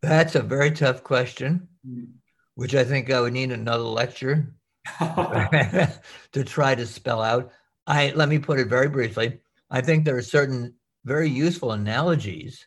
That's 0.00 0.34
a 0.34 0.42
very 0.42 0.70
tough 0.70 1.02
question, 1.02 1.68
mm. 1.86 2.06
which 2.54 2.74
I 2.74 2.84
think 2.84 3.10
I 3.10 3.20
would 3.20 3.32
need 3.32 3.52
another 3.52 3.84
lecture 3.84 4.54
to 4.98 6.44
try 6.44 6.74
to 6.74 6.86
spell 6.86 7.22
out. 7.22 7.50
I 7.86 8.12
let 8.14 8.28
me 8.28 8.38
put 8.38 8.58
it 8.58 8.68
very 8.68 8.88
briefly. 8.88 9.40
I 9.74 9.80
think 9.80 10.04
there 10.04 10.16
are 10.16 10.22
certain 10.22 10.72
very 11.04 11.28
useful 11.28 11.72
analogies 11.72 12.64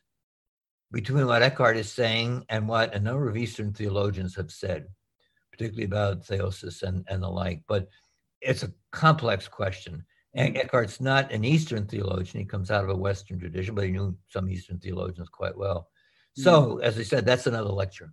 between 0.92 1.26
what 1.26 1.42
Eckhart 1.42 1.78
is 1.78 1.90
saying 1.90 2.46
and 2.50 2.68
what 2.68 2.94
a 2.94 3.00
number 3.00 3.30
of 3.30 3.38
Eastern 3.38 3.72
theologians 3.72 4.36
have 4.36 4.52
said, 4.52 4.88
particularly 5.50 5.86
about 5.86 6.26
theosis 6.26 6.84
and, 6.84 7.06
and 7.08 7.24
the 7.24 7.30
like. 7.30 7.62
But 7.66 7.88
it's 8.42 8.64
a 8.64 8.74
complex 8.92 9.48
question. 9.48 10.04
And 10.34 10.50
mm-hmm. 10.50 10.66
Eckhart's 10.66 11.00
not 11.00 11.32
an 11.32 11.46
Eastern 11.46 11.88
theologian. 11.88 12.40
He 12.42 12.46
comes 12.46 12.72
out 12.72 12.84
of 12.84 12.90
a 12.90 12.96
Western 12.98 13.40
tradition, 13.40 13.74
but 13.74 13.86
he 13.86 13.92
knew 13.92 14.14
some 14.28 14.50
Eastern 14.50 14.78
theologians 14.78 15.30
quite 15.30 15.58
well. 15.58 15.88
So, 16.36 16.62
mm-hmm. 16.62 16.84
as 16.84 17.00
I 17.00 17.04
said, 17.04 17.26
that's 17.26 17.48
another 17.48 17.72
lecture. 17.72 18.12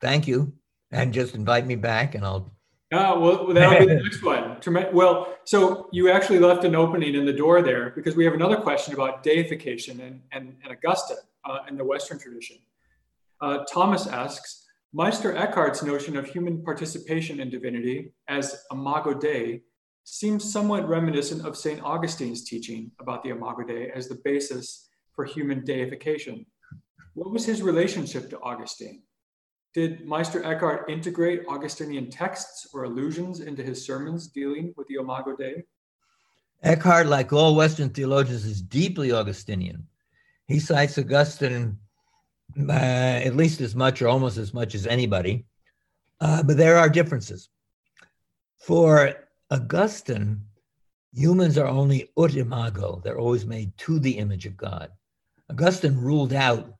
Thank 0.00 0.28
you. 0.28 0.52
And 0.92 1.12
just 1.12 1.34
invite 1.34 1.66
me 1.66 1.74
back 1.74 2.14
and 2.14 2.24
I'll 2.24 2.52
Ah, 2.92 3.18
well, 3.18 3.52
that'll 3.52 3.78
be 3.80 3.86
the 3.86 4.00
next 4.02 4.22
one. 4.22 4.41
Well, 4.66 5.34
so 5.44 5.88
you 5.92 6.10
actually 6.10 6.38
left 6.38 6.64
an 6.64 6.74
opening 6.74 7.14
in 7.14 7.24
the 7.24 7.32
door 7.32 7.62
there 7.62 7.90
because 7.90 8.16
we 8.16 8.24
have 8.24 8.34
another 8.34 8.56
question 8.56 8.94
about 8.94 9.22
deification 9.22 10.00
and, 10.00 10.20
and, 10.32 10.56
and 10.62 10.72
Augusta 10.72 11.16
uh, 11.44 11.58
in 11.68 11.76
the 11.76 11.84
Western 11.84 12.18
tradition. 12.18 12.58
Uh, 13.40 13.64
Thomas 13.64 14.06
asks, 14.06 14.66
Meister 14.92 15.34
Eckhart's 15.34 15.82
notion 15.82 16.16
of 16.16 16.26
human 16.26 16.62
participation 16.62 17.40
in 17.40 17.50
divinity 17.50 18.12
as 18.28 18.64
imago 18.70 19.14
Dei 19.14 19.62
seems 20.04 20.52
somewhat 20.52 20.88
reminiscent 20.88 21.46
of 21.46 21.56
St. 21.56 21.82
Augustine's 21.82 22.44
teaching 22.44 22.90
about 23.00 23.22
the 23.22 23.30
imago 23.30 23.64
Dei 23.64 23.90
as 23.94 24.08
the 24.08 24.20
basis 24.24 24.88
for 25.12 25.24
human 25.24 25.64
deification. 25.64 26.44
What 27.14 27.30
was 27.30 27.44
his 27.44 27.62
relationship 27.62 28.30
to 28.30 28.40
Augustine? 28.40 29.02
Did 29.74 30.06
Meister 30.06 30.44
Eckhart 30.44 30.90
integrate 30.90 31.46
Augustinian 31.48 32.10
texts 32.10 32.68
or 32.74 32.84
allusions 32.84 33.40
into 33.40 33.62
his 33.62 33.84
sermons 33.84 34.28
dealing 34.28 34.74
with 34.76 34.86
the 34.88 34.96
Imago 34.96 35.34
Dei? 35.34 35.64
Eckhart, 36.62 37.06
like 37.06 37.32
all 37.32 37.56
Western 37.56 37.88
theologians, 37.88 38.44
is 38.44 38.62
deeply 38.62 39.12
Augustinian. 39.12 39.86
He 40.46 40.60
cites 40.60 40.98
Augustine 40.98 41.78
uh, 42.68 42.72
at 42.72 43.34
least 43.34 43.60
as 43.60 43.74
much 43.74 44.02
or 44.02 44.08
almost 44.08 44.36
as 44.36 44.52
much 44.52 44.74
as 44.74 44.86
anybody, 44.86 45.46
uh, 46.20 46.42
but 46.42 46.56
there 46.56 46.76
are 46.76 46.88
differences. 46.88 47.48
For 48.58 49.14
Augustine, 49.50 50.42
humans 51.14 51.56
are 51.56 51.66
only 51.66 52.10
ut 52.16 52.36
imago, 52.36 53.00
they're 53.02 53.18
always 53.18 53.46
made 53.46 53.76
to 53.78 53.98
the 53.98 54.18
image 54.18 54.46
of 54.46 54.56
God. 54.56 54.90
Augustine 55.50 55.96
ruled 55.96 56.32
out 56.32 56.74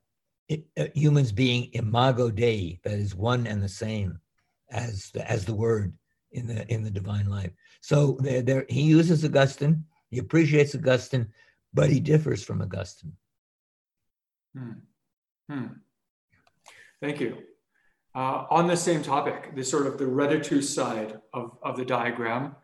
humans 0.93 1.31
being 1.31 1.69
imago 1.73 2.29
Dei, 2.29 2.79
that 2.83 2.93
is 2.93 3.15
one 3.15 3.47
and 3.47 3.61
the 3.61 3.69
same 3.69 4.19
as 4.71 5.09
the, 5.11 5.29
as 5.29 5.45
the 5.45 5.53
word 5.53 5.93
in 6.31 6.47
the 6.47 6.71
in 6.71 6.83
the 6.83 6.89
divine 6.89 7.27
life. 7.27 7.51
So 7.81 8.17
there, 8.19 8.41
there 8.41 8.65
he 8.69 8.81
uses 8.81 9.23
Augustine, 9.23 9.85
he 10.09 10.19
appreciates 10.19 10.75
Augustine, 10.75 11.27
but 11.73 11.89
he 11.89 11.99
differs 11.99 12.43
from 12.43 12.61
Augustine. 12.61 13.13
Hmm. 14.55 14.71
Hmm. 15.49 15.67
Thank 17.01 17.19
you. 17.19 17.37
Uh, 18.15 18.45
on 18.51 18.67
the 18.67 18.77
same 18.77 19.01
topic, 19.01 19.55
the 19.55 19.63
sort 19.63 19.87
of 19.87 19.97
the 19.97 20.05
reditus 20.05 20.63
side 20.63 21.19
of, 21.33 21.57
of 21.63 21.75
the 21.75 21.83
diagram, 21.83 22.55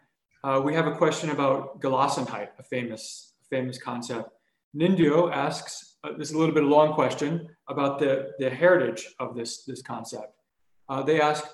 uh, 0.43 0.61
we 0.63 0.75
have 0.75 0.85
a 0.85 0.95
question 0.95 1.31
about 1.31 1.81
Gelassenheit, 1.81 2.49
a 2.59 2.63
famous, 2.63 3.33
famous 3.49 3.81
concept. 3.81 4.29
Nindio 4.75 5.33
asks, 5.33 5.88
uh, 6.03 6.13
this 6.17 6.29
is 6.29 6.35
a 6.35 6.37
little 6.37 6.53
bit 6.53 6.63
of 6.63 6.69
a 6.69 6.73
long 6.73 6.93
question, 6.93 7.49
about 7.67 7.99
the, 7.99 8.31
the 8.39 8.49
heritage 8.49 9.13
of 9.19 9.35
this, 9.35 9.63
this 9.65 9.81
concept. 9.81 10.33
Uh, 10.87 11.03
they 11.03 11.21
ask, 11.21 11.45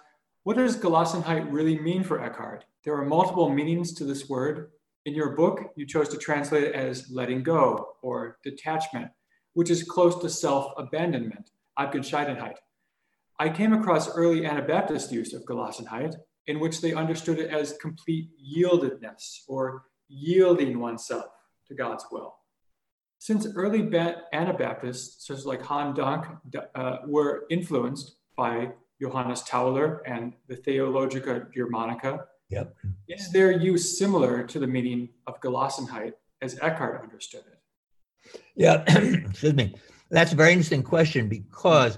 what 0.44 0.58
does 0.58 0.78
Gelassenheit 0.78 1.52
really 1.52 1.80
mean 1.80 2.04
for 2.04 2.22
Eckhart? 2.22 2.66
There 2.84 2.96
are 2.96 3.06
multiple 3.06 3.50
meanings 3.50 3.94
to 3.96 4.04
this 4.04 4.30
word. 4.30 4.72
In 5.06 5.16
your 5.16 5.36
book, 5.36 5.72
you 5.76 5.86
chose 5.86 6.10
to 6.10 6.18
translate 6.18 6.64
it 6.64 6.76
as 6.76 7.10
letting 7.12 7.44
go 7.44 7.96
or 8.02 8.38
detachment, 8.44 9.10
which 9.54 9.70
is 9.70 9.84
close 9.84 10.20
to 10.20 10.30
self-abandonment, 10.30 11.52
Abgescheidenheit. 11.80 12.58
I 13.40 13.50
came 13.50 13.74
across 13.74 14.16
early 14.16 14.46
Anabaptist 14.46 15.12
use 15.12 15.34
of 15.34 15.44
Gelassenheit, 15.46 16.16
in 16.48 16.60
which 16.60 16.80
they 16.80 16.94
understood 16.94 17.40
it 17.40 17.50
as 17.50 17.78
complete 17.82 18.30
yieldedness 18.40 19.40
or 19.48 19.86
yielding 20.08 20.80
oneself 20.80 21.26
to 21.68 21.74
God's 21.74 22.06
will. 22.12 22.36
Since 23.20 23.48
early 23.56 23.82
Anabaptists, 24.34 25.26
such 25.28 25.38
as 25.38 25.46
like 25.46 25.62
Hans 25.62 25.98
Denk, 25.98 26.26
uh, 26.76 26.98
were 27.08 27.46
influenced 27.50 28.18
by 28.38 28.72
Johannes 29.02 29.44
Tauler 29.44 30.00
and 30.06 30.34
the 30.48 30.56
Theologia 30.56 31.48
Germanica, 31.56 32.26
yep. 32.50 32.76
is 33.08 33.32
their 33.32 33.52
use 33.52 33.98
similar 33.98 34.44
to 34.44 34.60
the 34.60 34.68
meaning 34.68 35.10
of 35.28 35.40
Gelassenheit 35.42 36.14
as 36.42 36.60
Eckhart 36.62 37.02
understood 37.02 37.44
it? 37.52 38.42
Yeah, 38.56 38.84
excuse 39.30 39.54
me. 39.54 39.76
That's 40.12 40.34
a 40.34 40.36
very 40.36 40.52
interesting 40.52 40.84
question 40.84 41.28
because 41.28 41.98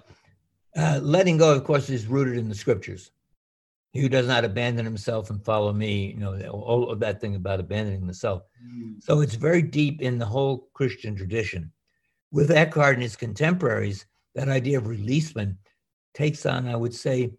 uh, 0.76 1.00
letting 1.04 1.38
go, 1.38 1.54
of 1.54 1.64
course, 1.64 1.90
is 1.90 2.08
rooted 2.08 2.38
in 2.38 2.50
the 2.50 2.56
scriptures. 2.56 3.12
Who 4.00 4.10
does 4.10 4.28
not 4.28 4.46
abandon 4.46 4.86
himself 4.86 5.30
and 5.30 5.44
follow 5.44 5.74
me, 5.74 6.14
you 6.14 6.20
know, 6.20 6.38
all 6.50 6.90
of 6.90 7.00
that 7.00 7.20
thing 7.20 7.36
about 7.36 7.60
abandoning 7.60 8.08
the 8.08 8.14
self. 8.14 8.44
Mm. 8.64 9.02
So 9.02 9.22
it's 9.22 9.36
very 9.36 9.62
deep 9.62 10.02
in 10.02 10.18
the 10.18 10.26
whole 10.26 10.70
Christian 10.74 11.16
tradition. 11.16 11.72
With 12.32 12.52
Eckhart 12.52 12.96
and 12.96 13.04
his 13.04 13.16
contemporaries, 13.16 14.06
that 14.36 14.50
idea 14.50 14.78
of 14.78 14.88
releasement 14.88 15.56
takes 16.14 16.46
on, 16.46 16.68
I 16.68 16.76
would 16.76 16.94
say, 16.94 17.32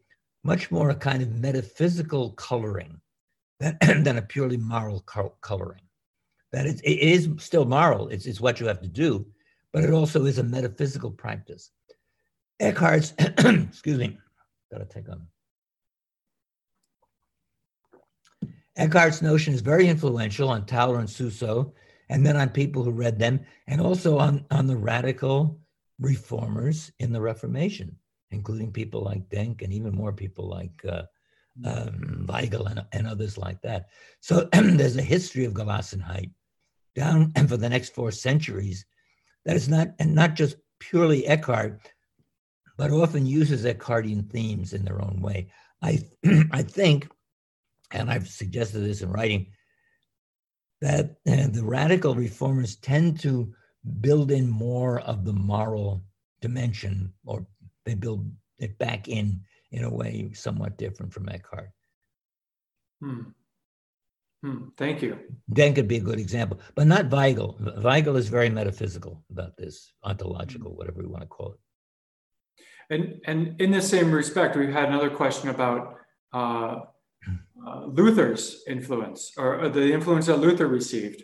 much 0.45 0.71
more 0.71 0.91
a 0.91 0.95
kind 0.95 1.23
of 1.23 1.33
metaphysical 1.33 2.33
coloring 2.33 3.01
than, 3.61 3.79
than 4.03 4.19
a 4.19 4.23
purely 4.23 4.57
moral 4.57 5.01
coloring. 5.41 5.83
That 6.53 6.67
it, 6.67 6.81
it 6.83 6.99
is 6.99 7.29
still 7.39 7.67
moral, 7.67 8.09
it's, 8.09 8.27
it's 8.27 8.41
what 8.41 8.59
you 8.61 8.67
have 8.67 8.81
to 8.81 8.89
do, 8.89 9.27
but 9.73 9.85
it 9.85 9.93
also 9.93 10.25
is 10.25 10.39
a 10.39 10.43
metaphysical 10.43 11.11
practice. 11.11 11.71
Eckhart's, 12.61 13.13
excuse 13.19 13.99
me, 13.99 14.19
gotta 14.73 14.87
take 14.87 15.09
on. 15.09 15.27
Eckhart's 18.79 19.23
notion 19.23 19.53
is 19.53 19.61
very 19.61 19.89
influential 19.89 20.49
on 20.49 20.65
Tauler 20.65 21.01
and 21.01 21.11
Suso, 21.11 21.75
and 22.09 22.25
then 22.25 22.37
on 22.37 22.49
people 22.49 22.85
who 22.85 22.93
read 22.93 23.19
them, 23.19 23.41
and 23.67 23.81
also 23.81 24.19
on, 24.19 24.47
on 24.51 24.67
the 24.67 24.77
radical 24.77 25.61
reformers 25.99 26.93
in 27.01 27.13
the 27.13 27.21
Reformation, 27.21 27.97
including 28.31 28.73
people 28.73 29.03
like 29.03 29.29
Denk 29.29 29.63
and 29.63 29.73
even 29.73 29.95
more 29.95 30.13
people 30.13 30.49
like 30.49 30.85
uh, 30.89 31.03
um, 31.65 32.25
Weigel 32.29 32.71
and, 32.71 32.85
and 32.93 33.07
others 33.07 33.37
like 33.37 33.61
that. 33.63 33.89
So 34.21 34.49
there's 34.53 34.97
a 34.97 35.03
history 35.03 35.45
of 35.45 35.55
Gelassenheit 35.55 36.31
down 36.95 37.33
and 37.35 37.49
for 37.51 37.57
the 37.57 37.69
next 37.69 37.95
four 37.95 38.13
centuries 38.13 38.87
that 39.45 39.57
is 39.57 39.69
not, 39.69 39.89
and 39.99 40.15
not 40.15 40.35
just 40.35 40.57
purely 40.79 41.27
Eckhart, 41.27 41.81
but 42.77 42.93
often 42.93 43.27
uses 43.27 43.65
Eckhartian 43.65 44.31
themes 44.31 44.73
in 44.73 44.85
their 44.85 45.03
own 45.03 45.21
way. 45.21 45.51
I, 45.83 46.01
I 46.53 46.63
think, 46.63 47.09
and 47.91 48.11
I've 48.11 48.29
suggested 48.29 48.81
this 48.81 49.03
in 49.03 49.11
writing, 49.11 49.53
that 50.81 51.17
uh, 51.27 51.49
the 51.49 51.65
radical 51.65 52.15
reformers 52.15 52.77
tend 52.77 53.21
to 53.21 53.53
build 54.01 54.31
in 54.31 54.49
more 54.49 55.01
of 55.01 55.25
the 55.25 55.33
moral 55.33 56.05
dimension, 56.41 57.13
or 57.25 57.47
they 57.85 57.95
build 57.95 58.31
it 58.59 58.79
back 58.79 59.09
in 59.09 59.41
in 59.71 59.85
a 59.85 59.91
way 59.91 60.31
somewhat 60.33 60.79
different 60.79 61.13
from 61.13 61.29
Eckhart. 61.29 61.71
Hmm. 63.01 63.23
Hmm. 64.43 64.69
Thank 64.77 65.03
you. 65.03 65.19
Denk 65.53 65.77
could 65.77 65.89
be 65.89 65.97
a 65.97 66.01
good 66.01 66.21
example, 66.21 66.61
but 66.75 66.87
not 66.87 67.11
Weigel. 67.11 67.61
Weigel 67.83 68.17
is 68.17 68.29
very 68.29 68.49
metaphysical 68.49 69.25
about 69.31 69.57
this, 69.57 69.93
ontological, 70.05 70.77
whatever 70.77 71.01
we 71.01 71.09
want 71.09 71.23
to 71.23 71.27
call 71.27 71.53
it. 71.53 71.59
And, 72.91 73.21
and 73.27 73.61
in 73.61 73.71
the 73.71 73.83
same 73.83 74.13
respect, 74.13 74.57
we've 74.57 74.73
had 74.73 74.89
another 74.89 75.11
question 75.11 75.51
about 75.51 75.97
uh, 76.33 76.81
uh, 77.67 77.85
Luther's 77.87 78.63
influence 78.67 79.33
or 79.37 79.69
the 79.69 79.93
influence 79.93 80.27
that 80.27 80.39
Luther 80.39 80.67
received 80.67 81.23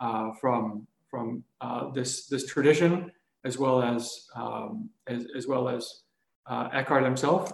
uh, 0.00 0.30
from, 0.40 0.86
from 1.10 1.44
uh, 1.60 1.90
this, 1.90 2.26
this 2.26 2.46
tradition, 2.46 3.10
as 3.44 3.58
well 3.58 3.82
as, 3.82 4.26
um, 4.34 4.90
as, 5.06 5.26
as, 5.36 5.46
well 5.46 5.68
as 5.68 6.02
uh, 6.46 6.68
Eckhart 6.72 7.04
himself. 7.04 7.52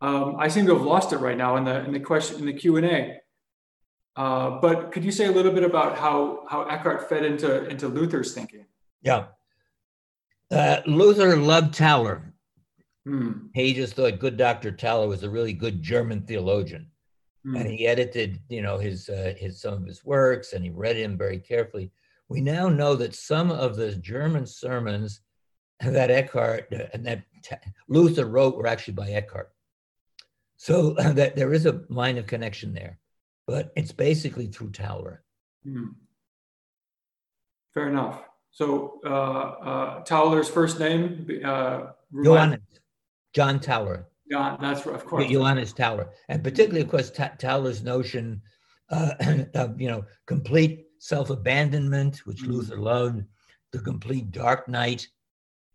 Um, 0.00 0.36
I 0.38 0.48
seem 0.48 0.66
to 0.66 0.74
have 0.74 0.84
lost 0.84 1.12
it 1.12 1.18
right 1.18 1.36
now 1.36 1.56
in 1.56 1.64
the, 1.64 1.84
in 1.84 1.92
the 1.92 2.00
question, 2.00 2.40
in 2.40 2.46
the 2.46 2.52
Q&A. 2.52 3.20
Uh, 4.16 4.58
but 4.60 4.92
could 4.92 5.04
you 5.04 5.12
say 5.12 5.26
a 5.26 5.32
little 5.32 5.52
bit 5.52 5.64
about 5.64 5.98
how, 5.98 6.44
how 6.48 6.62
Eckhart 6.62 7.08
fed 7.08 7.24
into, 7.24 7.66
into 7.66 7.88
Luther's 7.88 8.34
thinking? 8.34 8.66
Yeah. 9.02 9.26
Luther 10.86 11.36
loved 11.36 11.74
Tauler 11.74 12.34
Hmm. 13.04 13.48
He 13.52 13.74
just 13.74 13.94
thought 13.94 14.18
good 14.18 14.36
Dr. 14.36 14.72
Tauler 14.72 15.08
was 15.08 15.22
a 15.22 15.30
really 15.30 15.52
good 15.52 15.82
German 15.82 16.22
theologian. 16.22 16.90
Hmm. 17.44 17.56
And 17.56 17.70
he 17.70 17.86
edited, 17.86 18.40
you 18.48 18.62
know, 18.62 18.78
his, 18.78 19.08
uh, 19.08 19.34
his 19.36 19.60
some 19.60 19.74
of 19.74 19.86
his 19.86 20.04
works 20.04 20.52
and 20.52 20.64
he 20.64 20.70
read 20.70 20.96
him 20.96 21.16
very 21.18 21.38
carefully. 21.38 21.92
We 22.28 22.40
now 22.40 22.68
know 22.68 22.94
that 22.96 23.14
some 23.14 23.50
of 23.50 23.76
the 23.76 23.94
German 23.96 24.46
sermons 24.46 25.20
that 25.80 26.10
Eckhart 26.10 26.72
uh, 26.72 26.86
and 26.92 27.04
that 27.06 27.24
Luther 27.88 28.26
wrote 28.26 28.56
were 28.56 28.66
actually 28.66 28.94
by 28.94 29.10
Eckhart. 29.10 29.50
So 30.56 30.96
uh, 30.96 31.12
that 31.14 31.36
there 31.36 31.52
is 31.52 31.66
a 31.66 31.82
line 31.88 32.18
of 32.18 32.26
connection 32.26 32.72
there, 32.72 32.98
but 33.46 33.72
it's 33.76 33.92
basically 33.92 34.46
through 34.46 34.70
Tauler. 34.70 35.18
Hmm. 35.64 35.88
Fair 37.72 37.88
enough. 37.88 38.22
So 38.50 39.00
uh, 39.04 39.08
uh, 39.08 40.04
Tauler's 40.04 40.48
first 40.48 40.78
name, 40.78 41.28
uh, 41.44 41.86
Johannes. 42.22 42.60
John 43.34 43.58
Tauler. 43.58 44.04
Yeah, 44.26 44.56
that's 44.60 44.86
of 44.86 45.04
course. 45.04 45.30
Johannes 45.30 45.74
Tauler, 45.74 46.08
and 46.28 46.42
particularly, 46.42 46.80
of 46.80 46.88
course, 46.88 47.10
Tauler's 47.10 47.82
notion 47.82 48.40
uh, 48.90 49.12
of 49.54 49.80
you 49.80 49.88
know 49.88 50.04
complete 50.26 50.86
self-abandonment, 50.98 52.22
which 52.24 52.42
mm-hmm. 52.42 52.52
Luther 52.52 52.78
loved, 52.78 53.24
the 53.72 53.80
complete 53.80 54.30
dark 54.30 54.68
night, 54.68 55.06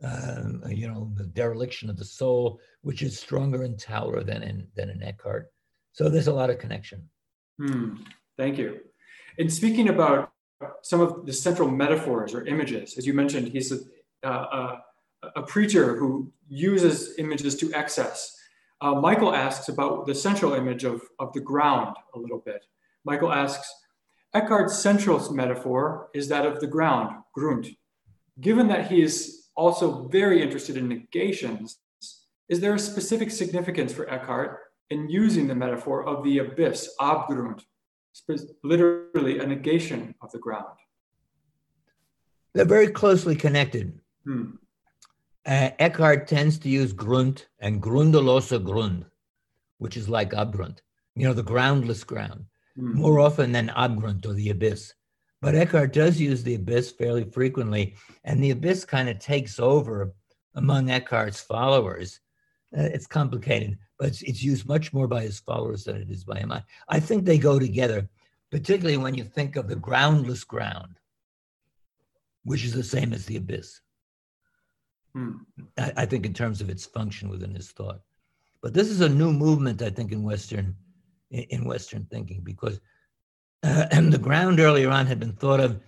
uh, 0.03 0.43
you 0.69 0.87
know, 0.87 1.11
the 1.15 1.25
dereliction 1.25 1.89
of 1.89 1.97
the 1.97 2.05
soul, 2.05 2.59
which 2.81 3.01
is 3.03 3.19
stronger 3.19 3.63
in 3.63 3.75
Tauler 3.75 4.25
than 4.25 4.41
in 4.43 4.67
than 4.75 4.89
in 4.89 5.03
Eckhart. 5.03 5.51
So 5.91 6.09
there's 6.09 6.27
a 6.27 6.33
lot 6.33 6.49
of 6.49 6.59
connection. 6.59 7.07
Hmm. 7.59 7.97
Thank 8.37 8.57
you. 8.57 8.79
And 9.37 9.51
speaking 9.51 9.89
about 9.89 10.31
some 10.81 11.01
of 11.01 11.25
the 11.25 11.33
central 11.33 11.69
metaphors 11.69 12.33
or 12.33 12.45
images, 12.45 12.97
as 12.97 13.05
you 13.05 13.13
mentioned, 13.13 13.49
he's 13.49 13.71
a, 13.71 13.79
uh, 14.23 14.27
uh 14.27 14.79
a 15.35 15.41
preacher 15.41 15.97
who 15.97 16.31
uses 16.47 17.17
images 17.17 17.55
to 17.57 17.73
excess. 17.73 18.38
Uh, 18.81 18.95
Michael 18.95 19.33
asks 19.35 19.67
about 19.67 20.05
the 20.05 20.15
central 20.15 20.53
image 20.53 20.83
of, 20.83 21.01
of 21.19 21.33
the 21.33 21.41
ground 21.41 21.95
a 22.15 22.19
little 22.19 22.39
bit. 22.39 22.65
Michael 23.03 23.31
asks, 23.31 23.69
Eckhart's 24.33 24.79
central 24.79 25.33
metaphor 25.33 26.09
is 26.13 26.27
that 26.29 26.45
of 26.45 26.59
the 26.59 26.67
ground, 26.67 27.15
Grund. 27.35 27.75
Given 28.39 28.67
that 28.67 28.89
he 28.89 29.01
is 29.01 29.47
also 29.55 30.07
very 30.07 30.41
interested 30.41 30.77
in 30.77 30.87
negations, 30.87 31.79
is 32.47 32.59
there 32.59 32.73
a 32.73 32.79
specific 32.79 33.31
significance 33.31 33.91
for 33.91 34.09
Eckhart 34.09 34.59
in 34.89 35.09
using 35.09 35.47
the 35.47 35.55
metaphor 35.55 36.05
of 36.05 36.23
the 36.23 36.39
abyss, 36.39 36.95
Abgrund, 37.01 37.61
literally 38.63 39.39
a 39.39 39.45
negation 39.45 40.15
of 40.21 40.31
the 40.31 40.39
ground? 40.39 40.77
They're 42.53 42.65
very 42.65 42.87
closely 42.87 43.35
connected. 43.35 43.99
Hmm. 44.25 44.51
Uh, 45.45 45.69
Eckhart 45.79 46.27
tends 46.27 46.57
to 46.59 46.69
use 46.69 46.93
Grund 46.93 47.45
and 47.59 47.81
Grundloser 47.81 48.63
Grund, 48.63 49.05
which 49.77 49.97
is 49.97 50.09
like 50.09 50.31
Abgrund, 50.31 50.79
you 51.15 51.25
know, 51.25 51.33
the 51.33 51.43
groundless 51.43 52.03
ground, 52.03 52.45
Hmm. 52.75 52.93
more 52.93 53.19
often 53.19 53.51
than 53.51 53.69
Abgrund 53.69 54.25
or 54.25 54.33
the 54.33 54.49
abyss. 54.51 54.93
But 55.41 55.55
Eckhart 55.55 55.93
does 55.93 56.19
use 56.19 56.43
the 56.43 56.55
abyss 56.55 56.91
fairly 56.91 57.23
frequently, 57.23 57.95
and 58.25 58.43
the 58.43 58.51
abyss 58.51 58.85
kind 58.85 59.07
of 59.09 59.19
takes 59.19 59.59
over 59.59 60.13
among 60.55 60.89
Eckhart's 60.89 61.39
followers. 61.41 62.19
Uh, 62.77 62.81
it's 62.93 63.07
complicated, 63.07 63.77
but 63.97 64.09
it's, 64.09 64.21
it's 64.23 64.43
used 64.43 64.67
much 64.67 64.93
more 64.93 65.07
by 65.07 65.21
his 65.23 65.39
followers 65.39 65.85
than 65.85 65.95
it 65.95 66.09
is 66.09 66.23
by 66.25 66.37
him. 66.37 66.51
I, 66.51 66.61
I 66.89 66.99
think 66.99 67.23
they 67.25 67.37
go 67.39 67.57
together, 67.57 68.07
particularly 68.51 68.97
when 68.97 69.15
you 69.15 69.23
think 69.23 69.55
of 69.55 69.67
the 69.67 69.75
groundless 69.77 70.43
ground, 70.43 70.99
which 72.43 72.63
is 72.63 72.73
the 72.73 72.83
same 72.83 73.13
as 73.13 73.25
the 73.25 73.37
abyss. 73.37 73.79
Hmm. 75.13 75.37
I, 75.77 75.93
I 75.97 76.05
think 76.05 76.25
in 76.25 76.33
terms 76.33 76.61
of 76.61 76.69
its 76.69 76.85
function 76.85 77.29
within 77.29 77.53
his 77.55 77.71
thought. 77.71 78.01
But 78.61 78.73
this 78.73 78.89
is 78.89 79.01
a 79.01 79.09
new 79.09 79.31
movement, 79.31 79.81
I 79.81 79.89
think, 79.89 80.11
in 80.11 80.23
Western 80.23 80.75
in, 81.31 81.43
in 81.43 81.65
Western 81.65 82.05
thinking 82.05 82.41
because 82.43 82.79
uh, 83.63 83.85
and 83.91 84.11
the 84.11 84.17
ground 84.17 84.59
earlier 84.59 84.89
on 84.89 85.05
had 85.05 85.19
been 85.19 85.33
thought 85.33 85.59
of, 85.59 85.79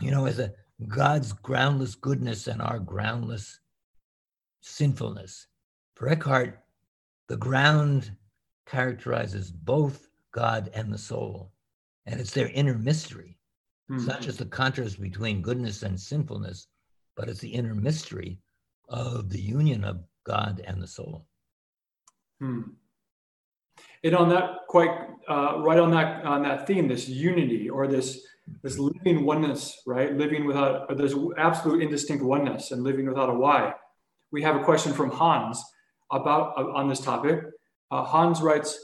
you 0.00 0.10
know, 0.10 0.26
as 0.26 0.38
a 0.38 0.52
God's 0.86 1.32
groundless 1.32 1.94
goodness 1.94 2.46
and 2.46 2.62
our 2.62 2.78
groundless 2.78 3.60
sinfulness. 4.60 5.46
For 5.94 6.08
Eckhart, 6.08 6.62
the 7.28 7.36
ground 7.36 8.12
characterizes 8.66 9.50
both 9.50 10.08
God 10.32 10.70
and 10.74 10.92
the 10.92 10.98
soul, 10.98 11.52
and 12.06 12.20
it's 12.20 12.32
their 12.32 12.48
inner 12.50 12.78
mystery. 12.78 13.38
It's 13.90 14.04
Hmm. 14.04 14.10
not 14.10 14.20
just 14.20 14.38
the 14.38 14.46
contrast 14.46 15.00
between 15.00 15.42
goodness 15.42 15.82
and 15.82 15.98
sinfulness, 15.98 16.68
but 17.16 17.28
it's 17.28 17.40
the 17.40 17.52
inner 17.52 17.74
mystery 17.74 18.40
of 18.88 19.30
the 19.30 19.40
union 19.40 19.84
of 19.84 20.00
God 20.24 20.62
and 20.66 20.82
the 20.82 20.86
soul. 20.86 21.26
Hmm. 22.40 22.62
And 24.04 24.14
on 24.14 24.28
that, 24.30 24.66
quite 24.68 24.90
uh, 25.28 25.58
right 25.58 25.78
on 25.78 25.90
that 25.90 26.24
on 26.24 26.42
that 26.42 26.66
theme, 26.66 26.88
this 26.88 27.08
unity 27.08 27.68
or 27.68 27.86
this 27.86 28.24
this 28.62 28.78
living 28.78 29.24
oneness, 29.24 29.82
right? 29.86 30.14
Living 30.14 30.46
without 30.46 30.86
or 30.88 30.94
this 30.94 31.14
absolute 31.36 31.82
indistinct 31.82 32.22
oneness 32.22 32.70
and 32.70 32.82
living 32.82 33.06
without 33.06 33.28
a 33.28 33.34
why. 33.34 33.74
We 34.30 34.42
have 34.42 34.56
a 34.56 34.64
question 34.64 34.92
from 34.92 35.10
Hans 35.10 35.62
about 36.12 36.54
uh, 36.56 36.72
on 36.72 36.88
this 36.88 37.00
topic. 37.00 37.40
Uh, 37.90 38.04
Hans 38.04 38.40
writes, 38.40 38.78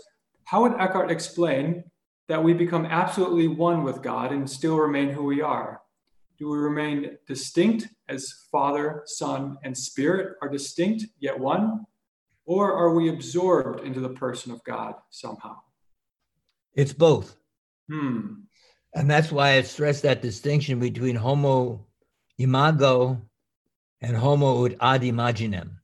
"How 0.45 0.63
would 0.63 0.81
Eckhart 0.81 1.11
explain 1.11 1.85
that 2.29 2.43
we 2.43 2.55
become 2.55 2.87
absolutely 2.87 3.49
one 3.49 3.85
with 3.85 4.03
God 4.03 4.33
and 4.33 4.49
still 4.49 4.79
remain 4.79 5.11
who 5.11 5.25
we 5.25 5.43
are? 5.43 5.81
Do 6.39 6.49
we 6.49 6.59
remain 6.59 7.19
distinct 7.29 7.89
as 8.09 8.33
Father, 8.51 9.03
Son, 9.07 9.59
and 9.63 9.77
Spirit 9.77 10.37
are 10.43 10.49
distinct 10.49 11.07
yet 11.19 11.39
one?" 11.39 11.87
Or 12.47 12.75
are 12.75 12.93
we 12.95 13.09
absorbed 13.09 13.81
into 13.81 14.01
the 14.01 14.11
person 14.11 14.53
of 14.53 14.63
God 14.65 14.97
somehow? 15.11 15.57
It's 16.75 16.93
both. 16.93 17.37
Hmm. 17.89 18.43
And 18.95 19.11
that's 19.11 19.33
why 19.33 19.53
I 19.53 19.63
stress 19.63 20.03
that 20.03 20.23
distinction 20.23 20.79
between 20.79 21.17
homo 21.17 21.87
imago 22.39 23.23
and 24.01 24.17
homo 24.17 24.67
ut 24.67 24.75
ad 24.81 25.03
imaginem. 25.03 25.79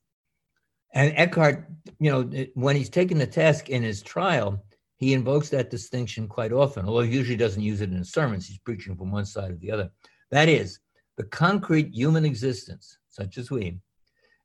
And 0.93 1.13
Eckhart, 1.15 1.67
you 1.99 2.11
know, 2.11 2.45
when 2.53 2.75
he's 2.75 2.89
taken 2.89 3.17
the 3.17 3.27
task 3.27 3.69
in 3.69 3.81
his 3.81 4.01
trial, 4.01 4.63
he 4.97 5.13
invokes 5.13 5.49
that 5.49 5.71
distinction 5.71 6.27
quite 6.27 6.51
often, 6.51 6.85
although 6.85 7.01
he 7.01 7.11
usually 7.17 7.37
doesn't 7.37 7.63
use 7.63 7.81
it 7.81 7.89
in 7.89 7.97
his 7.97 8.11
sermons. 8.11 8.45
He's 8.45 8.59
preaching 8.59 8.95
from 8.95 9.11
one 9.11 9.25
side 9.25 9.51
or 9.51 9.55
the 9.55 9.71
other. 9.71 9.89
That 10.29 10.47
is, 10.47 10.79
the 11.17 11.23
concrete 11.23 11.93
human 11.93 12.25
existence, 12.25 12.97
such 13.09 13.37
as 13.37 13.51
we, 13.51 13.79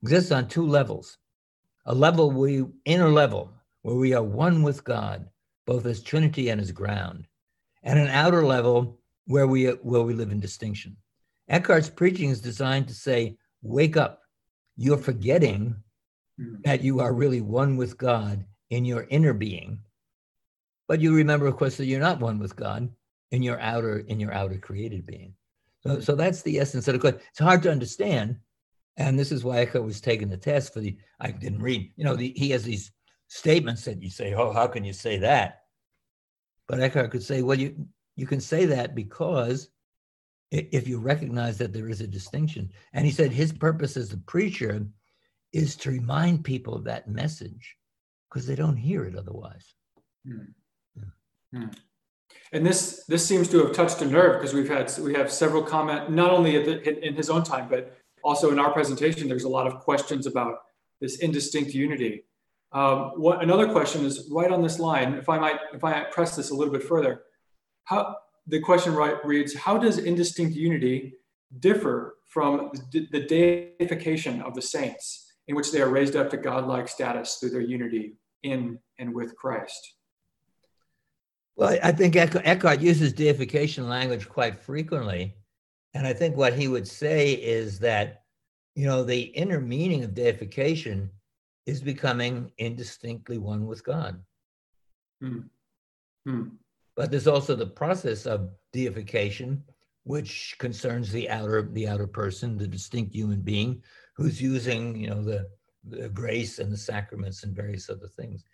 exists 0.03 0.33
on 0.33 0.49
two 0.49 0.67
levels. 0.67 1.19
A 1.87 1.95
level 1.95 2.31
we 2.31 2.65
inner 2.85 3.09
level 3.09 3.53
where 3.83 3.97
we 3.97 4.15
are 4.15 4.23
one 4.23 4.63
with 4.63 4.83
God, 4.85 5.29
both 5.67 5.87
as 5.87 6.03
Trinity 6.03 6.49
and 6.49 6.61
as 6.61 6.73
ground, 6.73 7.27
and 7.83 7.99
an 7.99 8.09
outer 8.09 8.45
level 8.45 8.99
where 9.27 9.47
we 9.47 9.67
where 9.67 10.03
we 10.03 10.15
live 10.15 10.33
in 10.33 10.41
distinction. 10.41 10.97
Eckhart's 11.49 11.89
preaching 11.91 12.31
is 12.31 12.41
designed 12.41 12.89
to 12.89 12.95
say, 12.95 13.37
wake 13.63 13.97
up. 13.97 14.23
You're 14.77 14.99
forgetting 14.99 15.77
Hmm. 16.39 16.57
that 16.65 16.83
you 16.83 17.01
are 17.01 17.15
really 17.15 17.41
one 17.41 17.77
with 17.77 17.97
God 17.97 18.45
in 18.69 18.85
your 18.85 19.07
inner 19.09 19.33
being. 19.33 19.81
But 20.87 21.01
you 21.01 21.15
remember, 21.15 21.47
of 21.47 21.57
course, 21.57 21.77
that 21.79 21.87
you're 21.87 22.01
not 22.01 22.21
one 22.21 22.39
with 22.39 22.55
God 22.55 22.91
in 23.31 23.43
your 23.43 23.59
outer, 23.59 24.01
in 24.01 24.21
your 24.21 24.33
outer 24.33 24.59
created 24.59 25.07
being. 25.07 25.35
So, 26.01 26.15
that's 26.15 26.43
the 26.43 26.59
essence 26.59 26.89
of 26.89 26.95
the 26.95 27.01
question. 27.01 27.21
It's 27.31 27.39
hard 27.39 27.63
to 27.63 27.71
understand. 27.71 28.37
And 28.97 29.19
this 29.19 29.31
is 29.31 29.45
why 29.45 29.59
Eckhart 29.59 29.85
was 29.85 30.01
taking 30.01 30.29
the 30.29 30.39
test 30.39 30.73
for 30.73 30.81
the, 30.81 30.97
I 31.21 31.31
didn't 31.31 31.61
read, 31.61 31.93
you 31.97 32.05
know, 32.05 32.17
the, 32.17 32.33
he 32.35 32.51
has 32.51 32.65
these 32.65 32.93
statements 33.29 33.85
that 33.85 34.03
you 34.03 34.09
say, 34.09 34.33
oh, 34.35 34.53
how 34.53 34.67
can 34.67 34.85
you 34.85 34.95
say 34.95 35.19
that? 35.19 35.65
But 36.67 36.81
Eckhart 36.81 37.11
could 37.11 37.23
say, 37.23 37.43
well, 37.43 37.59
you, 37.59 37.87
you 38.17 38.27
can 38.27 38.41
say 38.41 38.65
that 38.65 38.95
because 38.95 39.69
if 40.51 40.87
you 40.87 40.99
recognize 40.99 41.59
that 41.59 41.73
there 41.73 41.89
is 41.89 42.01
a 42.01 42.07
distinction. 42.07 42.71
And 42.93 43.05
he 43.05 43.13
said 43.13 43.33
his 43.33 43.53
purpose 43.53 43.97
as 43.97 44.13
a 44.13 44.19
preacher 44.19 44.87
is 45.53 45.77
to 45.77 45.91
remind 45.91 46.45
people 46.45 46.75
of 46.75 46.85
that 46.85 47.09
message 47.09 47.77
because 48.29 48.47
they 48.47 48.55
don't 48.55 48.77
hear 48.77 49.05
it 49.05 49.17
otherwise. 49.17 49.75
Hmm. 50.27 51.03
Hmm. 51.53 51.67
And 52.53 52.65
this 52.65 53.05
this 53.09 53.27
seems 53.27 53.49
to 53.49 53.59
have 53.65 53.73
touched 53.75 54.01
a 54.03 54.07
nerve 54.07 54.41
because 54.41 54.55
we've 54.55 54.69
had 54.69 54.93
we 55.01 55.15
have 55.15 55.31
several 55.31 55.63
comment 55.63 56.11
not 56.11 56.31
only 56.31 56.63
the, 56.63 56.83
in, 56.89 57.03
in 57.03 57.15
his 57.15 57.31
own 57.31 57.43
time 57.43 57.69
but 57.69 57.97
also 58.23 58.51
in 58.51 58.59
our 58.59 58.73
presentation. 58.73 59.29
There's 59.29 59.45
a 59.45 59.49
lot 59.49 59.67
of 59.67 59.81
questions 59.81 60.27
about 60.27 60.59
this 61.01 61.19
indistinct 61.19 61.75
unity. 61.75 62.25
Um, 62.73 63.13
what 63.17 63.43
another 63.43 63.71
question 63.71 64.05
is 64.05 64.29
right 64.31 64.51
on 64.51 64.63
this 64.63 64.79
line. 64.79 65.15
If 65.15 65.29
I 65.29 65.39
might 65.39 65.59
if 65.73 65.85
I 65.85 65.93
might 65.93 66.11
press 66.11 66.37
this 66.37 66.51
a 66.51 66.55
little 66.55 66.73
bit 66.73 66.83
further, 66.83 67.23
how 67.85 68.17
the 68.47 68.61
question 68.61 68.95
right 68.95 69.25
reads: 69.25 69.55
How 69.55 69.79
does 69.79 69.99
indistinct 69.99 70.57
unity 70.57 71.15
differ 71.61 72.17
from 72.27 72.71
the, 72.93 73.07
the 73.13 73.21
deification 73.21 74.43
of 74.43 74.55
the 74.55 74.63
saints, 74.63 75.33
in 75.49 75.55
which 75.55 75.73
they 75.73 75.81
are 75.81 75.89
raised 75.89 76.17
up 76.17 76.31
to 76.31 76.37
godlike 76.37 76.89
status 76.89 77.37
through 77.37 77.51
their 77.51 77.61
unity 77.61 78.17
in 78.43 78.79
and 78.99 79.15
with 79.15 79.37
Christ? 79.37 79.96
Well, 81.57 81.79
I- 81.83 81.93
think 81.93 82.17
Eckhart 82.17 82.81
uses 82.81 83.13
deification 83.13 83.89
language 83.89 84.29
quite 84.29 84.59
frequently. 84.59 85.35
And 85.95 86.07
I 86.07 86.13
think 86.13 86.37
what 86.37 86.53
he 86.53 86.69
would 86.69 86.87
say 86.87 87.33
is 87.33 87.79
that, 87.79 88.25
you 88.75 88.85
know, 88.85 89.03
the 89.03 89.23
inner 89.23 89.61
meaning 89.61 90.05
of 90.05 90.15
deification 90.15 91.11
is 91.65 91.81
becoming 91.81 92.53
indistinctly 92.59 93.39
one 93.39 93.67
with 93.67 93.83
God. 93.83 94.23
Hmm. 95.23 95.41
Hmm. 96.27 96.49
But 96.95 97.11
there's 97.11 97.27
also 97.27 97.57
the 97.57 97.67
process 97.67 98.27
of 98.27 98.51
deification, 98.73 99.65
which 100.05 100.57
concerns 100.59 101.11
the 101.11 101.31
outer, 101.31 101.63
the 101.73 101.89
outer 101.89 102.07
person, 102.07 102.59
the 102.59 102.69
distinct 102.69 103.15
human 103.15 103.41
being 103.41 103.83
who's 104.17 104.41
using, 104.41 104.97
you 104.97 105.09
know, 105.09 105.23
the, 105.23 105.49
the 105.89 106.11
grace 106.11 106.59
and 106.59 106.71
the 106.71 106.77
sacraments 106.77 107.43
and 107.43 107.57
various 107.57 107.89
other 107.89 108.09
things. 108.09 108.45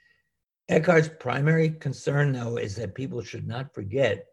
Eckhart's 0.68 1.10
primary 1.18 1.70
concern, 1.70 2.32
though, 2.32 2.56
is 2.56 2.76
that 2.76 2.94
people 2.94 3.22
should 3.22 3.46
not 3.46 3.74
forget 3.74 4.26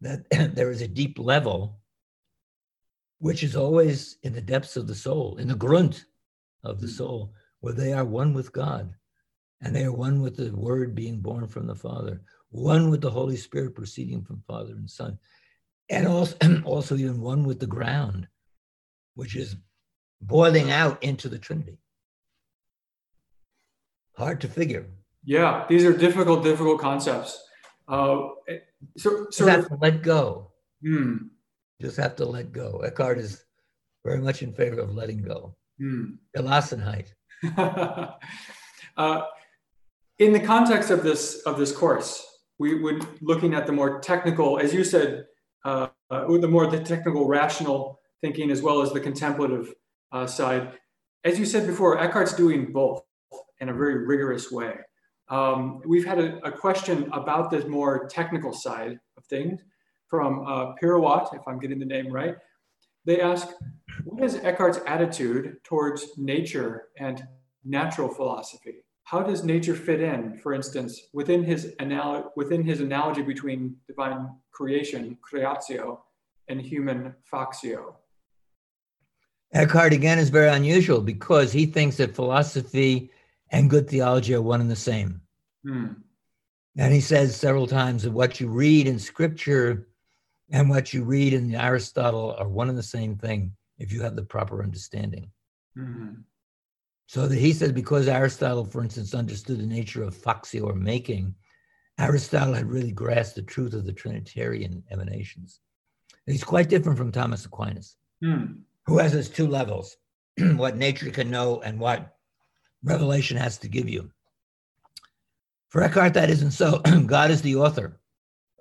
that 0.00 0.24
there 0.54 0.70
is 0.70 0.82
a 0.82 0.88
deep 0.88 1.18
level, 1.18 1.80
which 3.18 3.42
is 3.42 3.56
always 3.56 4.18
in 4.22 4.32
the 4.32 4.40
depths 4.40 4.76
of 4.76 4.86
the 4.86 4.94
soul, 4.94 5.36
in 5.36 5.48
the 5.48 5.54
grunt 5.54 6.04
of 6.64 6.80
the 6.80 6.86
mm. 6.86 6.96
soul, 6.96 7.32
where 7.60 7.74
they 7.74 7.92
are 7.92 8.04
one 8.04 8.32
with 8.32 8.52
God. 8.52 8.92
And 9.62 9.74
they 9.74 9.84
are 9.84 9.92
one 9.92 10.20
with 10.20 10.36
the 10.36 10.54
Word 10.54 10.94
being 10.94 11.20
born 11.20 11.48
from 11.48 11.66
the 11.66 11.74
Father, 11.74 12.20
one 12.50 12.90
with 12.90 13.00
the 13.00 13.10
Holy 13.10 13.36
Spirit 13.36 13.74
proceeding 13.74 14.22
from 14.22 14.42
Father 14.46 14.72
and 14.72 14.90
Son, 14.90 15.18
and 15.88 16.06
also, 16.06 16.36
also 16.64 16.96
even 16.96 17.20
one 17.20 17.44
with 17.44 17.60
the 17.60 17.66
ground, 17.66 18.28
which 19.14 19.34
is 19.34 19.56
boiling 20.20 20.70
out 20.70 21.02
into 21.02 21.28
the 21.28 21.38
Trinity. 21.38 21.78
Hard 24.16 24.40
to 24.42 24.48
figure. 24.48 24.86
Yeah, 25.26 25.66
these 25.68 25.84
are 25.84 25.92
difficult, 25.92 26.44
difficult 26.44 26.80
concepts. 26.80 27.42
Uh, 27.88 28.28
so, 28.96 29.26
Just 29.26 29.38
so 29.38 29.46
have 29.46 29.66
to 29.68 29.76
let 29.82 30.02
go. 30.02 30.52
hmm, 30.82 31.16
Just 31.80 31.96
have 31.98 32.14
to 32.16 32.24
let 32.24 32.52
go. 32.52 32.80
Eckhart 32.84 33.18
is 33.18 33.44
very 34.04 34.20
much 34.20 34.42
in 34.42 34.52
favor 34.54 34.80
of 34.80 34.94
letting 34.94 35.22
go. 35.22 35.56
hmm. 35.78 36.14
Gelassenheit. 36.36 37.08
uh, 38.96 39.22
in 40.18 40.32
the 40.32 40.40
context 40.40 40.90
of 40.90 41.02
this 41.02 41.42
of 41.44 41.58
this 41.58 41.72
course, 41.72 42.24
we 42.58 42.80
would 42.80 43.04
looking 43.20 43.52
at 43.52 43.66
the 43.66 43.72
more 43.72 44.00
technical, 44.00 44.58
as 44.58 44.72
you 44.72 44.84
said, 44.84 45.26
uh, 45.64 45.88
uh, 46.10 46.26
the 46.38 46.48
more 46.48 46.66
the 46.68 46.80
technical, 46.80 47.26
rational 47.28 48.00
thinking, 48.22 48.50
as 48.50 48.62
well 48.62 48.80
as 48.80 48.92
the 48.92 49.00
contemplative 49.00 49.74
uh, 50.12 50.26
side. 50.26 50.72
As 51.24 51.38
you 51.38 51.44
said 51.44 51.66
before, 51.66 51.98
Eckhart's 51.98 52.32
doing 52.34 52.72
both. 52.72 53.02
in 53.60 53.68
a 53.68 53.74
very 53.74 54.06
rigorous 54.06 54.50
way. 54.52 54.74
Um, 55.28 55.82
we've 55.84 56.04
had 56.06 56.18
a, 56.18 56.38
a, 56.46 56.52
question 56.52 57.08
about 57.12 57.50
this 57.50 57.66
more 57.66 58.06
technical 58.06 58.52
side 58.52 59.00
of 59.16 59.24
things 59.24 59.60
from 60.08 60.46
uh, 60.46 60.74
Pirawat, 60.80 61.34
if 61.34 61.42
I'm 61.48 61.58
getting 61.58 61.80
the 61.80 61.84
name 61.84 62.12
right. 62.12 62.36
They 63.04 63.20
ask, 63.20 63.48
what 64.04 64.22
is 64.22 64.36
Eckhart's 64.36 64.78
attitude 64.86 65.56
towards 65.64 66.16
nature 66.16 66.88
and 66.98 67.26
natural 67.64 68.08
philosophy? 68.08 68.84
How 69.02 69.22
does 69.22 69.44
nature 69.44 69.74
fit 69.74 70.00
in, 70.00 70.38
for 70.38 70.52
instance, 70.52 71.00
within 71.12 71.42
his, 71.42 71.72
anal- 71.80 72.32
within 72.36 72.64
his 72.64 72.80
analogy 72.80 73.22
between 73.22 73.76
divine 73.86 74.28
creation, 74.52 75.18
creatio, 75.28 75.98
and 76.48 76.60
human 76.60 77.14
factio? 77.32 77.94
Eckhart 79.54 79.92
again 79.92 80.18
is 80.18 80.28
very 80.28 80.50
unusual 80.50 81.00
because 81.00 81.52
he 81.52 81.66
thinks 81.66 81.96
that 81.96 82.14
philosophy 82.14 83.10
and 83.50 83.70
good 83.70 83.88
theology 83.88 84.34
are 84.34 84.42
one 84.42 84.60
and 84.60 84.70
the 84.70 84.76
same. 84.76 85.20
Hmm. 85.64 85.86
And 86.76 86.92
he 86.92 87.00
says 87.00 87.34
several 87.34 87.66
times 87.66 88.02
that 88.02 88.12
what 88.12 88.38
you 88.40 88.48
read 88.48 88.86
in 88.86 88.98
scripture 88.98 89.88
and 90.50 90.68
what 90.68 90.92
you 90.92 91.04
read 91.04 91.32
in 91.32 91.54
Aristotle 91.54 92.36
are 92.38 92.48
one 92.48 92.68
and 92.68 92.78
the 92.78 92.82
same 92.82 93.16
thing 93.16 93.52
if 93.78 93.92
you 93.92 94.02
have 94.02 94.14
the 94.14 94.22
proper 94.22 94.62
understanding. 94.62 95.30
Mm-hmm. 95.76 96.20
So 97.06 97.26
that 97.26 97.38
he 97.38 97.52
says 97.52 97.72
because 97.72 98.08
Aristotle, 98.08 98.64
for 98.64 98.82
instance, 98.82 99.14
understood 99.14 99.58
the 99.58 99.66
nature 99.66 100.02
of 100.02 100.14
factio 100.14 100.64
or 100.64 100.74
making, 100.74 101.34
Aristotle 101.98 102.54
had 102.54 102.68
really 102.68 102.92
grasped 102.92 103.36
the 103.36 103.42
truth 103.42 103.72
of 103.72 103.86
the 103.86 103.92
Trinitarian 103.92 104.82
emanations. 104.90 105.60
And 106.26 106.34
he's 106.34 106.44
quite 106.44 106.68
different 106.68 106.98
from 106.98 107.12
Thomas 107.12 107.46
Aquinas, 107.46 107.96
mm. 108.22 108.58
who 108.86 108.98
has 108.98 109.12
his 109.12 109.30
two 109.30 109.46
levels 109.46 109.96
what 110.56 110.76
nature 110.76 111.10
can 111.10 111.30
know 111.30 111.62
and 111.62 111.78
what 111.78 112.15
revelation 112.82 113.36
has 113.36 113.58
to 113.58 113.68
give 113.68 113.88
you. 113.88 114.10
For 115.68 115.82
Eckhart, 115.82 116.14
that 116.14 116.30
isn't 116.30 116.52
so. 116.52 116.78
God 117.06 117.30
is 117.30 117.42
the 117.42 117.56
author, 117.56 118.00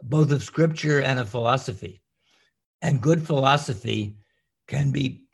both 0.01 0.31
of 0.31 0.43
scripture 0.43 1.01
and 1.01 1.19
of 1.19 1.29
philosophy. 1.29 2.01
And 2.81 3.01
good 3.01 3.25
philosophy 3.25 4.17
can 4.67 4.91
be 4.91 5.25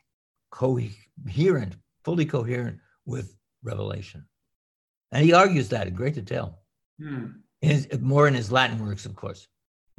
coherent, 0.50 1.76
fully 2.04 2.24
coherent 2.24 2.78
with 3.04 3.36
revelation. 3.62 4.26
And 5.10 5.24
he 5.24 5.32
argues 5.32 5.68
that 5.70 5.88
in 5.88 5.94
great 5.94 6.14
detail, 6.14 6.58
hmm. 7.00 7.26
his, 7.60 7.88
more 8.00 8.28
in 8.28 8.34
his 8.34 8.52
Latin 8.52 8.84
works, 8.84 9.04
of 9.06 9.14
course. 9.14 9.48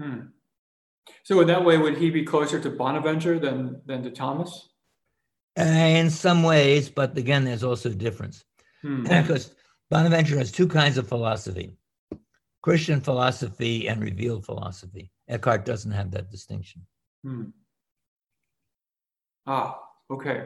Hmm. 0.01 0.27
So, 1.23 1.41
in 1.41 1.47
that 1.47 1.65
way, 1.65 1.77
would 1.77 1.97
he 1.97 2.09
be 2.09 2.23
closer 2.23 2.59
to 2.59 2.69
Bonaventure 2.69 3.37
than, 3.39 3.81
than 3.85 4.03
to 4.03 4.09
Thomas? 4.09 4.69
Uh, 5.59 5.63
in 5.63 6.09
some 6.09 6.43
ways, 6.43 6.89
but 6.89 7.17
again, 7.17 7.43
there's 7.43 7.63
also 7.63 7.89
a 7.89 7.93
difference. 7.93 8.43
Hmm. 8.83 9.03
Because 9.03 9.55
Bonaventure 9.89 10.37
has 10.37 10.51
two 10.51 10.67
kinds 10.67 10.97
of 10.97 11.07
philosophy 11.07 11.77
Christian 12.61 13.01
philosophy 13.01 13.87
and 13.87 14.01
revealed 14.01 14.45
philosophy. 14.45 15.11
Eckhart 15.27 15.65
doesn't 15.65 15.91
have 15.91 16.11
that 16.11 16.31
distinction. 16.31 16.85
Hmm. 17.23 17.43
Ah, 19.45 19.79
okay. 20.09 20.45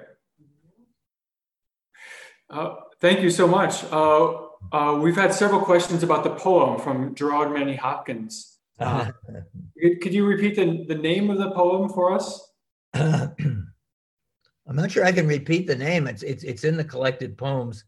Uh, 2.49 2.75
thank 2.99 3.21
you 3.21 3.29
so 3.29 3.47
much. 3.47 3.83
Uh, 3.91 4.47
uh, 4.71 4.99
we've 4.99 5.15
had 5.15 5.33
several 5.33 5.61
questions 5.61 6.01
about 6.01 6.23
the 6.23 6.31
poem 6.31 6.79
from 6.79 7.13
Gerard 7.13 7.51
Manley 7.51 7.75
Hopkins. 7.75 8.57
Uh, 8.79 9.11
could 10.01 10.13
you 10.13 10.25
repeat 10.25 10.55
the, 10.55 10.85
the 10.88 10.99
name 10.99 11.29
of 11.29 11.38
the 11.38 11.51
poem 11.51 11.89
for 11.89 12.13
us? 12.13 12.51
I'm 12.93 14.75
not 14.75 14.91
sure 14.91 15.05
I 15.05 15.11
can 15.11 15.27
repeat 15.27 15.67
the 15.67 15.75
name. 15.75 16.07
It's 16.07 16.23
it's 16.23 16.43
it's 16.43 16.63
in 16.63 16.77
the 16.77 16.83
collected 16.83 17.38
poems. 17.38 17.85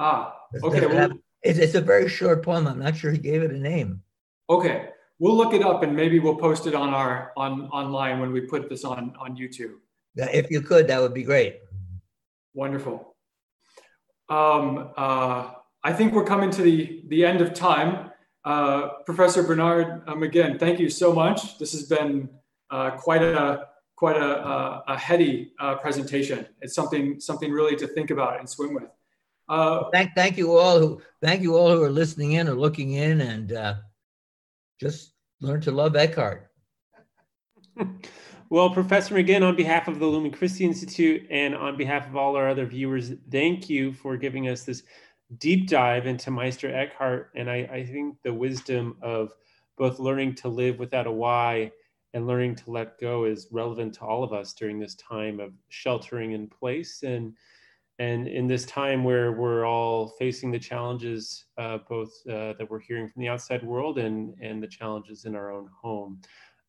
Ah, 0.00 0.34
okay. 0.64 0.86
Well, 0.86 1.12
it's, 1.42 1.58
it's 1.58 1.74
a 1.74 1.80
very 1.80 2.08
short 2.08 2.42
poem. 2.42 2.66
I'm 2.66 2.78
not 2.78 2.96
sure 2.96 3.12
he 3.12 3.18
gave 3.18 3.42
it 3.42 3.50
a 3.50 3.58
name. 3.58 4.02
Okay, 4.48 4.88
we'll 5.18 5.36
look 5.36 5.52
it 5.52 5.62
up 5.62 5.82
and 5.82 5.94
maybe 5.94 6.18
we'll 6.18 6.36
post 6.36 6.66
it 6.66 6.74
on 6.74 6.94
our 6.94 7.32
on 7.36 7.68
online 7.68 8.18
when 8.18 8.32
we 8.32 8.40
put 8.40 8.70
this 8.70 8.82
on 8.82 9.14
on 9.20 9.36
YouTube. 9.36 9.74
If 10.16 10.50
you 10.50 10.62
could, 10.62 10.88
that 10.88 11.00
would 11.00 11.12
be 11.12 11.22
great. 11.22 11.60
Wonderful. 12.54 13.14
Um, 14.30 14.90
uh, 14.96 15.50
I 15.84 15.92
think 15.92 16.14
we're 16.14 16.24
coming 16.24 16.50
to 16.50 16.62
the 16.62 17.04
the 17.08 17.24
end 17.26 17.42
of 17.42 17.52
time. 17.52 18.10
Uh, 18.42 18.88
Professor 19.04 19.42
Bernard 19.42 20.02
um, 20.06 20.22
again, 20.22 20.58
thank 20.58 20.80
you 20.80 20.88
so 20.88 21.12
much. 21.12 21.58
This 21.58 21.72
has 21.72 21.84
been 21.84 22.30
uh, 22.70 22.92
quite 22.92 23.22
a 23.22 23.68
quite 23.96 24.16
a, 24.16 24.46
a, 24.48 24.84
a 24.88 24.98
heady 24.98 25.52
uh, 25.60 25.74
presentation. 25.74 26.46
It's 26.62 26.74
something 26.74 27.20
something 27.20 27.52
really 27.52 27.76
to 27.76 27.86
think 27.86 28.10
about 28.10 28.40
and 28.40 28.48
swim 28.48 28.72
with. 28.72 28.88
Uh, 29.50 29.90
thank, 29.90 30.14
thank 30.14 30.38
you 30.38 30.56
all 30.56 30.78
who 30.78 31.02
thank 31.20 31.42
you 31.42 31.56
all 31.56 31.72
who 31.72 31.82
are 31.82 31.90
listening 31.90 32.32
in 32.32 32.46
or 32.46 32.54
looking 32.54 32.92
in, 32.92 33.20
and 33.20 33.52
uh, 33.52 33.74
just 34.80 35.12
learn 35.40 35.60
to 35.60 35.72
love 35.72 35.96
Eckhart. 35.96 36.52
well, 38.48 38.70
Professor 38.70 39.16
McGinn, 39.16 39.42
on 39.42 39.56
behalf 39.56 39.88
of 39.88 39.98
the 39.98 40.06
Lumen 40.06 40.30
Christi 40.30 40.64
Institute 40.64 41.26
and 41.30 41.56
on 41.56 41.76
behalf 41.76 42.06
of 42.06 42.14
all 42.14 42.36
our 42.36 42.48
other 42.48 42.64
viewers, 42.64 43.10
thank 43.32 43.68
you 43.68 43.92
for 43.92 44.16
giving 44.16 44.48
us 44.48 44.62
this 44.62 44.84
deep 45.38 45.68
dive 45.68 46.06
into 46.06 46.30
Meister 46.30 46.72
Eckhart. 46.72 47.30
And 47.34 47.50
I, 47.50 47.68
I 47.72 47.84
think 47.84 48.18
the 48.22 48.32
wisdom 48.32 48.98
of 49.02 49.32
both 49.76 49.98
learning 49.98 50.36
to 50.36 50.48
live 50.48 50.78
without 50.78 51.08
a 51.08 51.12
why 51.12 51.72
and 52.14 52.28
learning 52.28 52.54
to 52.54 52.70
let 52.70 53.00
go 53.00 53.24
is 53.24 53.48
relevant 53.50 53.94
to 53.94 54.02
all 54.02 54.22
of 54.22 54.32
us 54.32 54.52
during 54.52 54.78
this 54.78 54.94
time 54.94 55.40
of 55.40 55.52
sheltering 55.70 56.32
in 56.32 56.46
place 56.46 57.02
and 57.02 57.34
and 58.00 58.26
in 58.26 58.46
this 58.46 58.64
time 58.64 59.04
where 59.04 59.32
we're 59.32 59.66
all 59.66 60.08
facing 60.18 60.50
the 60.50 60.58
challenges, 60.58 61.44
uh, 61.58 61.76
both 61.86 62.10
uh, 62.26 62.54
that 62.54 62.66
we're 62.70 62.80
hearing 62.80 63.06
from 63.06 63.20
the 63.20 63.28
outside 63.28 63.62
world 63.62 63.98
and, 63.98 64.34
and 64.40 64.62
the 64.62 64.66
challenges 64.66 65.26
in 65.26 65.36
our 65.36 65.52
own 65.52 65.68
home. 65.82 66.18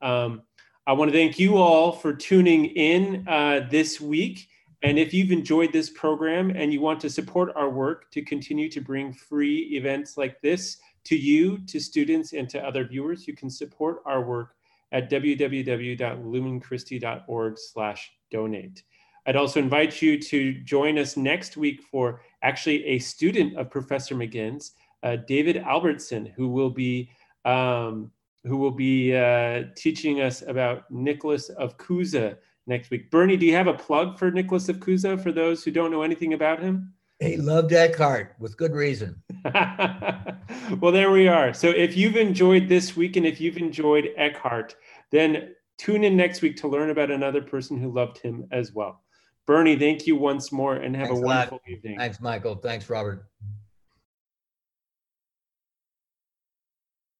Um, 0.01 0.41
I 0.85 0.91
want 0.91 1.09
to 1.09 1.17
thank 1.17 1.39
you 1.39 1.55
all 1.55 1.93
for 1.93 2.13
tuning 2.13 2.65
in 2.65 3.25
uh, 3.29 3.65
this 3.71 4.01
week. 4.01 4.49
And 4.81 4.99
if 4.99 5.13
you've 5.13 5.31
enjoyed 5.31 5.71
this 5.71 5.89
program 5.89 6.49
and 6.49 6.73
you 6.73 6.81
want 6.81 6.99
to 6.99 7.09
support 7.09 7.53
our 7.55 7.69
work 7.69 8.11
to 8.11 8.21
continue 8.21 8.69
to 8.69 8.81
bring 8.81 9.13
free 9.13 9.59
events 9.77 10.17
like 10.17 10.41
this 10.41 10.79
to 11.05 11.15
you, 11.15 11.59
to 11.67 11.79
students, 11.79 12.33
and 12.33 12.49
to 12.49 12.61
other 12.61 12.83
viewers, 12.83 13.25
you 13.25 13.37
can 13.37 13.49
support 13.49 14.01
our 14.05 14.21
work 14.21 14.55
at 14.91 15.09
www.lumenchristi.org 15.09 17.57
slash 17.57 18.11
donate. 18.31 18.83
I'd 19.25 19.35
also 19.35 19.59
invite 19.59 20.01
you 20.01 20.19
to 20.19 20.53
join 20.61 20.97
us 20.97 21.15
next 21.15 21.57
week 21.57 21.81
for 21.91 22.21
actually 22.41 22.85
a 22.85 22.99
student 22.99 23.55
of 23.57 23.69
Professor 23.69 24.15
McGinn's, 24.15 24.73
uh, 25.03 25.17
David 25.27 25.57
Albertson, 25.57 26.25
who 26.25 26.49
will 26.49 26.69
be 26.69 27.09
um, 27.45 28.11
who 28.43 28.57
will 28.57 28.71
be 28.71 29.15
uh, 29.15 29.63
teaching 29.75 30.21
us 30.21 30.41
about 30.41 30.89
Nicholas 30.89 31.49
of 31.49 31.77
Cusa 31.77 32.37
next 32.65 32.89
week. 32.89 33.11
Bernie, 33.11 33.37
do 33.37 33.45
you 33.45 33.53
have 33.53 33.67
a 33.67 33.73
plug 33.73 34.17
for 34.17 34.31
Nicholas 34.31 34.69
of 34.69 34.77
Cusa 34.77 35.21
for 35.21 35.31
those 35.31 35.63
who 35.63 35.71
don't 35.71 35.91
know 35.91 36.01
anything 36.01 36.33
about 36.33 36.59
him? 36.59 36.93
He 37.19 37.37
loved 37.37 37.71
Eckhart 37.71 38.33
with 38.39 38.57
good 38.57 38.73
reason. 38.73 39.21
well, 39.53 40.91
there 40.91 41.11
we 41.11 41.27
are. 41.27 41.53
So 41.53 41.69
if 41.69 41.95
you've 41.95 42.15
enjoyed 42.15 42.67
this 42.67 42.95
week 42.95 43.15
and 43.15 43.27
if 43.27 43.39
you've 43.39 43.57
enjoyed 43.57 44.09
Eckhart, 44.17 44.75
then 45.11 45.53
tune 45.77 46.03
in 46.03 46.17
next 46.17 46.41
week 46.41 46.57
to 46.57 46.67
learn 46.67 46.89
about 46.89 47.11
another 47.11 47.41
person 47.41 47.77
who 47.79 47.91
loved 47.91 48.17
him 48.17 48.47
as 48.51 48.73
well. 48.73 49.03
Bernie, 49.47 49.77
thank 49.77 50.07
you 50.07 50.15
once 50.15 50.51
more 50.51 50.75
and 50.75 50.95
have 50.95 51.07
Thanks 51.07 51.21
a 51.21 51.25
wonderful 51.25 51.61
a 51.67 51.71
evening. 51.71 51.97
Thanks, 51.97 52.21
Michael. 52.21 52.55
Thanks, 52.55 52.89
Robert. 52.89 53.25